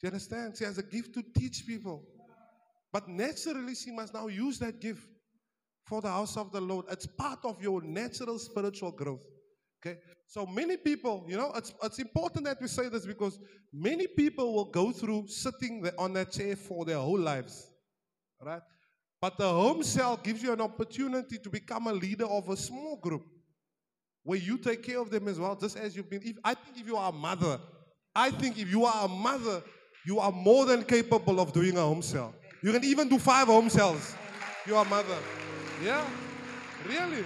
Do 0.00 0.06
you 0.06 0.08
understand? 0.08 0.56
She 0.56 0.64
has 0.64 0.78
a 0.78 0.82
gift 0.82 1.14
to 1.14 1.22
teach 1.36 1.66
people. 1.66 2.02
But 2.92 3.08
naturally, 3.08 3.74
she 3.74 3.90
must 3.90 4.14
now 4.14 4.26
use 4.26 4.58
that 4.58 4.80
gift 4.80 5.06
for 5.86 6.00
the 6.00 6.08
house 6.08 6.36
of 6.36 6.52
the 6.52 6.60
Lord. 6.60 6.86
It's 6.90 7.06
part 7.06 7.40
of 7.44 7.62
your 7.62 7.82
natural 7.82 8.38
spiritual 8.38 8.92
growth. 8.92 9.20
Okay? 9.80 9.98
So 10.26 10.46
many 10.46 10.76
people, 10.76 11.24
you 11.28 11.36
know, 11.36 11.52
it's, 11.56 11.72
it's 11.82 11.98
important 11.98 12.44
that 12.44 12.60
we 12.60 12.68
say 12.68 12.88
this 12.88 13.06
because 13.06 13.38
many 13.72 14.06
people 14.06 14.54
will 14.54 14.70
go 14.70 14.92
through 14.92 15.26
sitting 15.28 15.88
on 15.98 16.12
that 16.14 16.32
chair 16.32 16.56
for 16.56 16.84
their 16.84 16.98
whole 16.98 17.18
lives. 17.18 17.68
Right? 18.40 18.62
But 19.20 19.36
the 19.36 19.48
home 19.48 19.82
cell 19.82 20.18
gives 20.22 20.42
you 20.42 20.52
an 20.52 20.60
opportunity 20.60 21.38
to 21.38 21.50
become 21.50 21.86
a 21.88 21.92
leader 21.92 22.26
of 22.26 22.48
a 22.48 22.56
small 22.56 22.96
group 22.96 23.22
where 24.22 24.38
you 24.38 24.58
take 24.58 24.82
care 24.82 25.00
of 25.00 25.10
them 25.10 25.28
as 25.28 25.38
well, 25.38 25.56
just 25.56 25.76
as 25.76 25.96
you've 25.96 26.08
been. 26.08 26.22
If, 26.22 26.36
I 26.44 26.54
think 26.54 26.78
if 26.78 26.86
you 26.86 26.96
are 26.96 27.10
a 27.10 27.12
mother, 27.12 27.58
I 28.14 28.30
think 28.30 28.58
if 28.58 28.70
you 28.70 28.84
are 28.84 29.04
a 29.04 29.08
mother, 29.08 29.62
you 30.06 30.18
are 30.20 30.32
more 30.32 30.64
than 30.64 30.84
capable 30.84 31.40
of 31.40 31.52
doing 31.52 31.76
a 31.76 31.80
home 31.80 32.02
cell. 32.02 32.34
You 32.62 32.72
can 32.72 32.84
even 32.84 33.08
do 33.08 33.18
five 33.18 33.46
home 33.46 33.70
cells. 33.70 34.14
You 34.66 34.76
are 34.76 34.84
mother. 34.84 35.16
Yeah, 35.82 36.06
really. 36.86 37.24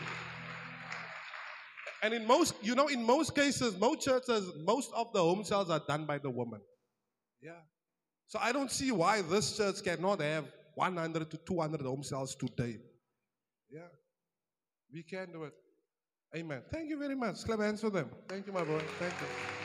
And 2.02 2.14
in 2.14 2.26
most, 2.26 2.54
you 2.62 2.74
know, 2.74 2.88
in 2.88 3.04
most 3.04 3.34
cases, 3.34 3.76
most 3.78 4.02
churches, 4.02 4.52
most 4.64 4.90
of 4.94 5.12
the 5.12 5.20
home 5.20 5.42
cells 5.42 5.70
are 5.70 5.80
done 5.88 6.04
by 6.04 6.18
the 6.18 6.30
woman. 6.30 6.60
Yeah. 7.40 7.62
So 8.26 8.38
I 8.40 8.52
don't 8.52 8.70
see 8.70 8.92
why 8.92 9.22
this 9.22 9.56
church 9.56 9.82
cannot 9.82 10.20
have 10.20 10.44
100 10.74 11.30
to 11.30 11.36
200 11.36 11.80
home 11.80 12.02
cells 12.02 12.34
today. 12.34 12.78
Yeah. 13.70 13.88
We 14.92 15.02
can 15.02 15.32
do 15.32 15.44
it. 15.44 15.54
Amen. 16.36 16.62
Thank 16.70 16.90
you 16.90 16.98
very 16.98 17.14
much. 17.14 17.44
Clap 17.44 17.60
hands 17.60 17.80
for 17.80 17.90
them. 17.90 18.10
Thank 18.28 18.46
you, 18.46 18.52
my 18.52 18.64
boy. 18.64 18.82
Thank 18.98 19.14
you. 19.20 19.63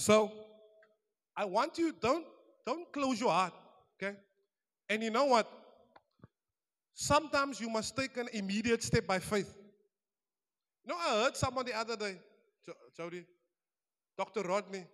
So, 0.00 0.32
I 1.36 1.44
want 1.44 1.76
you 1.76 1.92
don't 1.92 2.24
don't 2.64 2.90
close 2.90 3.20
your 3.20 3.32
heart, 3.32 3.52
okay? 4.02 4.16
And 4.88 5.02
you 5.02 5.10
know 5.10 5.26
what? 5.26 5.46
Sometimes 6.94 7.60
you 7.60 7.68
must 7.68 7.94
take 7.94 8.16
an 8.16 8.28
immediate 8.32 8.82
step 8.82 9.06
by 9.06 9.18
faith. 9.18 9.54
You 10.84 10.94
know, 10.94 10.98
I 10.98 11.24
heard 11.24 11.36
someone 11.36 11.66
the 11.66 11.74
other 11.74 11.96
day, 11.96 12.16
Jo- 12.64 12.72
Jody, 12.96 13.26
Dr. 14.16 14.40
Rodney. 14.40 14.86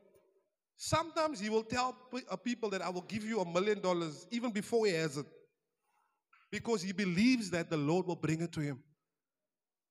Sometimes 0.77 1.39
he 1.39 1.51
will 1.51 1.63
tell 1.63 1.97
uh, 2.29 2.35
people 2.35 2.69
that 2.71 2.83
I 2.83 2.89
will 2.89 3.03
give 3.03 3.23
you 3.23 3.41
a 3.41 3.49
million 3.49 3.81
dollars 3.81 4.27
even 4.33 4.51
before 4.51 4.87
he 4.87 4.93
has 4.93 5.19
it. 5.19 5.27
Because 6.51 6.83
he 6.83 6.93
believes 6.93 7.49
that 7.51 7.71
the 7.71 7.77
Lord 7.77 8.09
will 8.09 8.17
bring 8.17 8.41
it 8.41 8.51
to 8.53 8.61
him. 8.61 8.83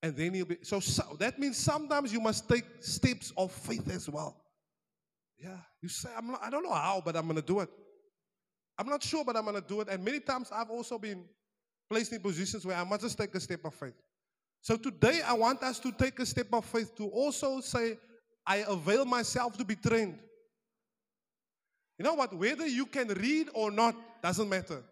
And 0.04 0.14
then 0.16 0.34
he'll 0.34 0.46
be. 0.46 0.58
So, 0.62 0.82
so 0.82 1.16
that 1.20 1.40
means 1.40 1.56
sometimes 1.56 2.12
you 2.12 2.20
must 2.20 2.50
take 2.50 2.66
steps 2.82 3.32
of 3.38 3.54
faith 3.54 3.90
as 3.90 4.10
well. 4.10 4.42
Yeah. 5.38 5.58
You 5.82 5.90
say, 5.90 6.10
I'm 6.18 6.32
not, 6.32 6.42
I 6.44 6.50
don't 6.50 6.64
know 6.64 6.74
how, 6.74 7.02
but 7.04 7.16
I'm 7.16 7.24
going 7.24 7.36
to 7.36 7.42
do 7.42 7.60
it. 7.60 7.70
I'm 8.78 8.88
not 8.88 9.04
sure, 9.04 9.24
but 9.24 9.36
I'm 9.36 9.44
going 9.44 9.62
to 9.62 9.68
do 9.68 9.82
it. 9.82 9.90
And 9.90 10.04
many 10.04 10.20
times 10.20 10.50
I've 10.52 10.70
also 10.70 10.98
been 10.98 11.26
placed 11.90 12.14
in 12.14 12.22
positions 12.22 12.66
where 12.66 12.78
I 12.78 12.84
must 12.84 13.02
just 13.02 13.18
take 13.18 13.34
a 13.36 13.40
step 13.40 13.64
of 13.66 13.74
faith. 13.74 13.94
So 14.62 14.76
today 14.78 15.22
I 15.26 15.34
want 15.34 15.62
us 15.64 15.80
to 15.80 15.92
take 15.92 16.20
a 16.20 16.26
step 16.26 16.48
of 16.52 16.66
faith 16.66 16.96
to 16.98 17.08
also 17.08 17.62
say, 17.62 17.98
I 18.48 18.58
avail 18.68 19.06
myself 19.06 19.58
to 19.58 19.66
be 19.66 19.76
trained. 19.76 20.18
You 21.98 22.04
know 22.04 22.14
what? 22.16 22.36
Whether 22.36 22.68
you 22.68 22.86
can 22.86 23.08
read 23.10 23.50
or 23.54 23.72
not 23.72 23.96
doesn't 24.22 24.50
matter. 24.50 24.84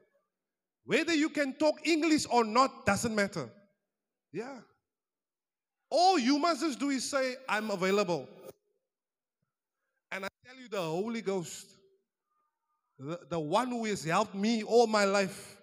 Whether 0.85 1.13
you 1.13 1.29
can 1.29 1.53
talk 1.53 1.85
English 1.85 2.25
or 2.29 2.43
not 2.43 2.85
doesn't 2.85 3.13
matter. 3.13 3.49
Yeah. 4.31 4.59
All 5.89 6.17
you 6.17 6.39
must 6.39 6.61
just 6.61 6.79
do 6.79 6.89
is 6.89 7.09
say, 7.09 7.35
I'm 7.47 7.69
available. 7.71 8.27
Tell 10.53 10.61
you, 10.61 10.67
the 10.67 10.81
Holy 10.81 11.21
Ghost, 11.21 11.67
the, 12.99 13.19
the 13.29 13.39
one 13.39 13.69
who 13.69 13.85
has 13.85 14.03
helped 14.03 14.35
me 14.35 14.61
all 14.61 14.85
my 14.85 15.03
life, 15.03 15.57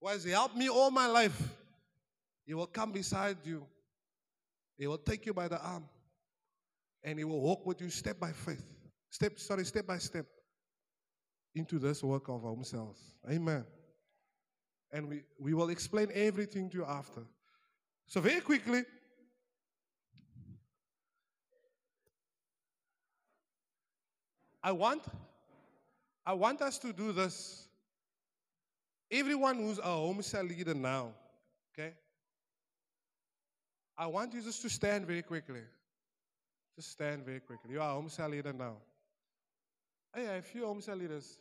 who 0.00 0.08
has 0.08 0.24
helped 0.24 0.56
me 0.56 0.70
all 0.70 0.90
my 0.90 1.06
life, 1.06 1.38
he 2.46 2.54
will 2.54 2.66
come 2.66 2.92
beside 2.92 3.36
you. 3.44 3.66
He 4.78 4.86
will 4.86 4.98
take 4.98 5.26
you 5.26 5.34
by 5.34 5.48
the 5.48 5.60
arm. 5.60 5.84
And 7.02 7.18
he 7.18 7.24
will 7.24 7.40
walk 7.40 7.66
with 7.66 7.80
you 7.80 7.90
step 7.90 8.18
by 8.18 8.32
faith. 8.32 8.64
Step, 9.10 9.38
sorry, 9.38 9.64
step 9.64 9.86
by 9.86 9.98
step 9.98 10.26
into 11.54 11.78
this 11.78 12.02
work 12.02 12.28
of 12.28 12.44
ourselves. 12.44 13.00
Amen. 13.30 13.64
And 14.92 15.08
we, 15.08 15.22
we 15.38 15.52
will 15.52 15.68
explain 15.68 16.08
everything 16.14 16.70
to 16.70 16.78
you 16.78 16.84
after. 16.86 17.22
So 18.06 18.20
very 18.20 18.40
quickly, 18.40 18.84
I 24.66 24.72
want, 24.72 25.04
I 26.26 26.32
want 26.32 26.60
us 26.60 26.76
to 26.78 26.92
do 26.92 27.12
this. 27.12 27.68
Everyone 29.12 29.58
who's 29.58 29.78
a 29.78 29.82
home 29.82 30.20
cell 30.22 30.42
leader 30.42 30.74
now, 30.74 31.12
okay? 31.72 31.92
I 33.96 34.08
want 34.08 34.34
you 34.34 34.42
just 34.42 34.60
to 34.62 34.68
stand 34.68 35.06
very 35.06 35.22
quickly. 35.22 35.60
Just 36.74 36.90
stand 36.90 37.24
very 37.24 37.38
quickly. 37.38 37.74
You 37.74 37.80
are 37.80 37.90
a 37.90 37.94
home 37.94 38.08
cell 38.08 38.28
leader 38.28 38.52
now. 38.52 38.74
Oh, 40.16 40.20
hey, 40.20 40.36
a 40.36 40.42
few 40.42 40.66
home 40.66 40.80
cell 40.80 40.96
leaders. 40.96 41.38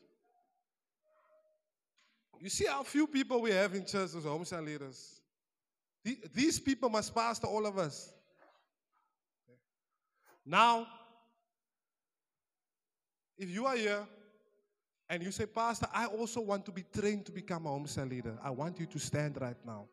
You 2.39 2.49
see 2.49 2.67
how 2.67 2.83
few 2.83 3.07
people 3.07 3.41
we 3.41 3.49
have 3.49 3.73
in 3.73 3.87
church 3.87 4.13
as 4.15 4.23
home 4.23 4.45
cell 4.45 4.61
leaders. 4.61 5.19
These 6.31 6.59
people 6.59 6.89
must 6.89 7.15
pastor 7.15 7.47
all 7.47 7.65
of 7.65 7.79
us. 7.79 8.13
Now, 10.45 10.85
if 13.37 13.49
you 13.49 13.65
are 13.65 13.75
here 13.75 14.05
and 15.09 15.21
you 15.21 15.31
say, 15.31 15.45
Pastor, 15.45 15.87
I 15.93 16.05
also 16.05 16.41
want 16.41 16.65
to 16.65 16.71
be 16.71 16.83
trained 16.83 17.25
to 17.25 17.31
become 17.31 17.65
a 17.65 17.69
home 17.69 17.87
cell 17.87 18.05
leader, 18.05 18.37
I 18.43 18.49
want 18.49 18.79
you 18.79 18.85
to 18.85 18.99
stand 18.99 19.37
right 19.39 19.57
now. 19.65 19.85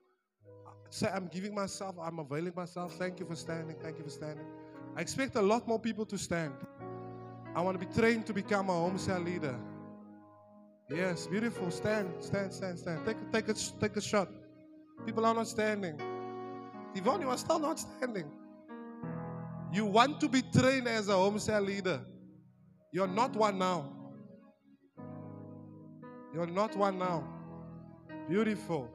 Say, 0.90 1.09
I'm 1.09 1.28
giving 1.28 1.55
myself, 1.55 1.97
I'm 2.01 2.18
availing 2.18 2.53
myself. 2.55 2.95
Thank 2.99 3.18
you 3.20 3.26
for 3.26 3.34
standing. 3.34 3.76
Thank 3.82 3.99
you 3.99 4.05
for 4.05 4.11
standing. 4.11 4.45
I 4.95 5.01
expect 5.01 5.36
a 5.36 5.43
lot 5.43 5.66
more 5.66 5.78
people 5.78 6.05
to 6.07 6.18
stand. 6.18 6.53
I 7.55 7.62
want 7.62 7.80
to 7.80 7.86
be 7.86 7.93
trained 7.95 8.26
to 8.26 8.34
become 8.34 8.68
a 8.68 8.72
home 8.72 8.99
cell 8.99 9.20
leader. 9.20 9.59
Yes, 10.90 11.26
beautiful. 11.26 11.70
Stand, 11.70 12.11
stand, 12.20 12.53
stand, 12.53 12.78
stand. 12.78 13.07
Take, 13.07 13.32
take, 13.32 13.49
a, 13.49 13.55
take 13.80 13.97
a 13.97 14.01
shot. 14.01 14.28
People 15.07 15.24
are 15.24 15.34
not 15.34 15.49
standing. 15.49 15.99
Yvonne, 16.95 17.22
you 17.22 17.30
are 17.30 17.38
still 17.38 17.59
not 17.59 17.78
standing. 17.78 18.30
You 19.72 19.86
want 19.86 20.20
to 20.20 20.28
be 20.28 20.43
trained 20.43 20.88
as 20.88 21.09
a 21.09 21.14
home 21.14 21.38
cell 21.38 21.62
leader. 21.62 22.01
You're 22.93 23.09
not 23.09 23.34
one 23.34 23.59
now. 23.59 23.90
You're 26.34 26.47
not 26.47 26.76
one 26.76 26.99
now. 26.99 27.26
Beautiful. 28.28 28.90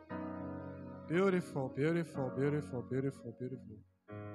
Beautiful, 1.10 1.70
beautiful, 1.76 2.32
beautiful, 2.38 2.84
beautiful, 2.89 3.36
beautiful. 3.39 3.76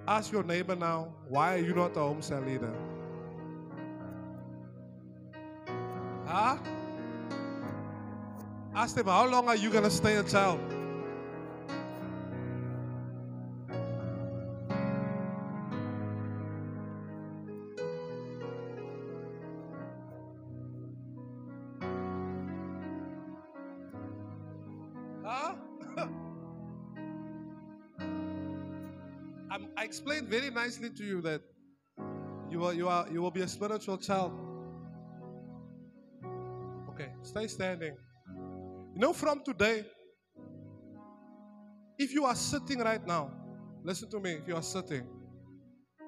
Ask 0.08 0.32
your 0.32 0.42
neighbor 0.42 0.74
now, 0.74 1.14
why 1.28 1.54
are 1.54 1.58
you 1.58 1.74
not 1.74 1.96
a 1.96 2.00
home 2.00 2.22
cell 2.22 2.40
leader? 2.40 2.74
Huh? 6.26 6.56
Ask 8.74 8.96
them, 8.96 9.06
how 9.06 9.28
long 9.28 9.48
are 9.48 9.56
you 9.56 9.70
going 9.70 9.84
to 9.84 9.90
stay 9.90 10.16
a 10.16 10.24
child? 10.24 10.58
Explained 29.92 30.26
very 30.26 30.48
nicely 30.48 30.88
to 30.88 31.04
you 31.04 31.20
that 31.20 31.42
you 32.50 32.64
are, 32.64 32.72
you 32.72 32.88
are 32.88 33.06
you 33.12 33.20
will 33.20 33.30
be 33.30 33.42
a 33.42 33.48
spiritual 33.48 33.98
child. 33.98 34.32
Okay, 36.90 37.10
stay 37.20 37.46
standing. 37.46 37.94
You 38.94 39.00
know, 39.02 39.12
from 39.12 39.42
today, 39.44 39.84
if 41.98 42.14
you 42.14 42.24
are 42.24 42.34
sitting 42.34 42.78
right 42.78 43.06
now, 43.06 43.30
listen 43.84 44.08
to 44.12 44.18
me. 44.18 44.32
If 44.40 44.48
you 44.48 44.56
are 44.56 44.62
sitting, 44.62 45.06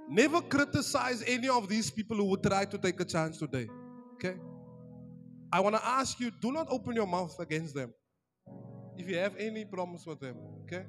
never 0.08 0.40
criticize 0.40 1.22
any 1.26 1.50
of 1.50 1.68
these 1.68 1.90
people 1.90 2.16
who 2.16 2.24
would 2.30 2.42
try 2.42 2.64
to 2.64 2.78
take 2.78 2.98
a 3.00 3.04
chance 3.04 3.36
today. 3.38 3.68
Okay? 4.14 4.36
I 5.52 5.60
want 5.60 5.76
to 5.76 5.86
ask 5.86 6.18
you: 6.20 6.30
Do 6.40 6.52
not 6.52 6.68
open 6.70 6.96
your 6.96 7.06
mouth 7.06 7.38
against 7.38 7.74
them. 7.74 7.92
If 8.96 9.10
you 9.10 9.18
have 9.18 9.36
any 9.36 9.66
problems 9.66 10.06
with 10.06 10.20
them, 10.20 10.36
okay? 10.62 10.86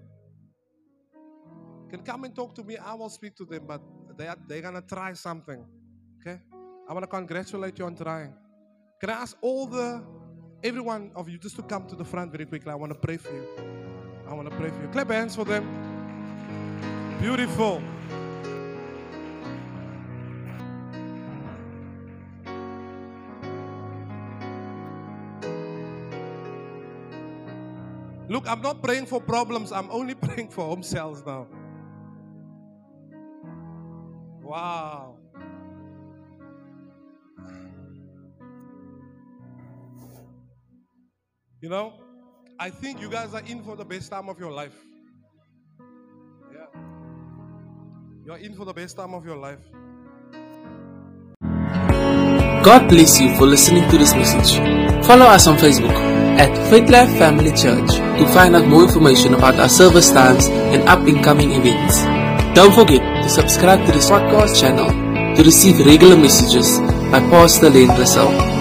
Can 1.89 2.01
come 2.03 2.23
and 2.25 2.35
talk 2.35 2.55
to 2.55 2.63
me. 2.63 2.77
I 2.77 2.93
will 2.93 3.09
speak 3.09 3.35
to 3.37 3.45
them, 3.45 3.63
but 3.67 3.81
they 4.17 4.27
are 4.27 4.37
they're 4.47 4.61
gonna 4.61 4.81
try 4.81 5.13
something. 5.13 5.63
Okay? 6.19 6.39
I 6.89 6.93
wanna 6.93 7.07
congratulate 7.07 7.79
you 7.79 7.85
on 7.85 7.95
trying. 7.95 8.33
Can 8.99 9.09
I 9.09 9.13
ask 9.13 9.37
all 9.41 9.65
the 9.67 10.03
everyone 10.63 11.11
of 11.15 11.29
you 11.29 11.37
just 11.37 11.55
to 11.57 11.63
come 11.63 11.87
to 11.87 11.95
the 11.95 12.05
front 12.05 12.31
very 12.31 12.45
quickly? 12.45 12.71
I 12.71 12.75
wanna 12.75 12.95
pray 12.95 13.17
for 13.17 13.33
you. 13.33 13.47
I 14.27 14.33
wanna 14.33 14.51
pray 14.51 14.69
for 14.71 14.81
you. 14.81 14.87
Clap 14.89 15.09
hands 15.09 15.35
for 15.35 15.45
them. 15.45 15.63
Beautiful. 17.19 17.81
Look, 28.27 28.49
I'm 28.49 28.61
not 28.61 28.81
praying 28.81 29.05
for 29.05 29.21
problems. 29.21 29.71
I'm 29.71 29.89
only 29.91 30.15
praying 30.27 30.49
for 30.49 30.65
home 30.65 30.83
now. 31.25 31.47
Wow. 34.55 35.17
You 41.59 41.67
know, 41.67 41.99
I 42.57 42.69
think 42.69 43.01
you 43.01 43.09
guys 43.09 43.33
are 43.33 43.41
in 43.41 43.63
for 43.63 43.75
the 43.75 43.83
best 43.83 44.09
time 44.09 44.29
of 44.29 44.39
your 44.39 44.53
life. 44.53 44.71
Yeah. 46.53 46.81
You're 48.25 48.37
in 48.37 48.55
for 48.55 48.63
the 48.63 48.71
best 48.71 48.95
time 48.95 49.13
of 49.13 49.25
your 49.25 49.35
life. 49.35 49.59
God 52.63 52.87
bless 52.87 53.19
you 53.19 53.35
for 53.35 53.47
listening 53.47 53.89
to 53.91 53.97
this 53.97 54.13
message. 54.15 54.55
Follow 55.05 55.25
us 55.25 55.47
on 55.47 55.57
Facebook 55.57 55.91
at 56.39 56.69
Faith 56.69 56.89
Life 56.89 57.11
Family 57.17 57.51
Church 57.51 57.91
to 57.91 58.25
find 58.33 58.55
out 58.55 58.65
more 58.67 58.83
information 58.83 59.33
about 59.33 59.55
our 59.55 59.67
service 59.67 60.13
times 60.13 60.47
and 60.47 60.87
up 60.87 60.99
and 60.99 61.21
coming 61.21 61.51
events. 61.51 62.05
Don't 62.55 62.73
forget 62.73 63.14
to 63.25 63.31
subscribe 63.31 63.83
to 63.87 63.91
this 63.91 64.07
podcast 64.11 64.61
channel 64.61 64.89
to 65.35 65.43
receive 65.43 65.83
regular 65.83 66.15
messages 66.15 66.77
by 67.11 67.19
Pastor 67.31 67.71
Lenn 67.71 67.89
Ressou. 67.97 68.54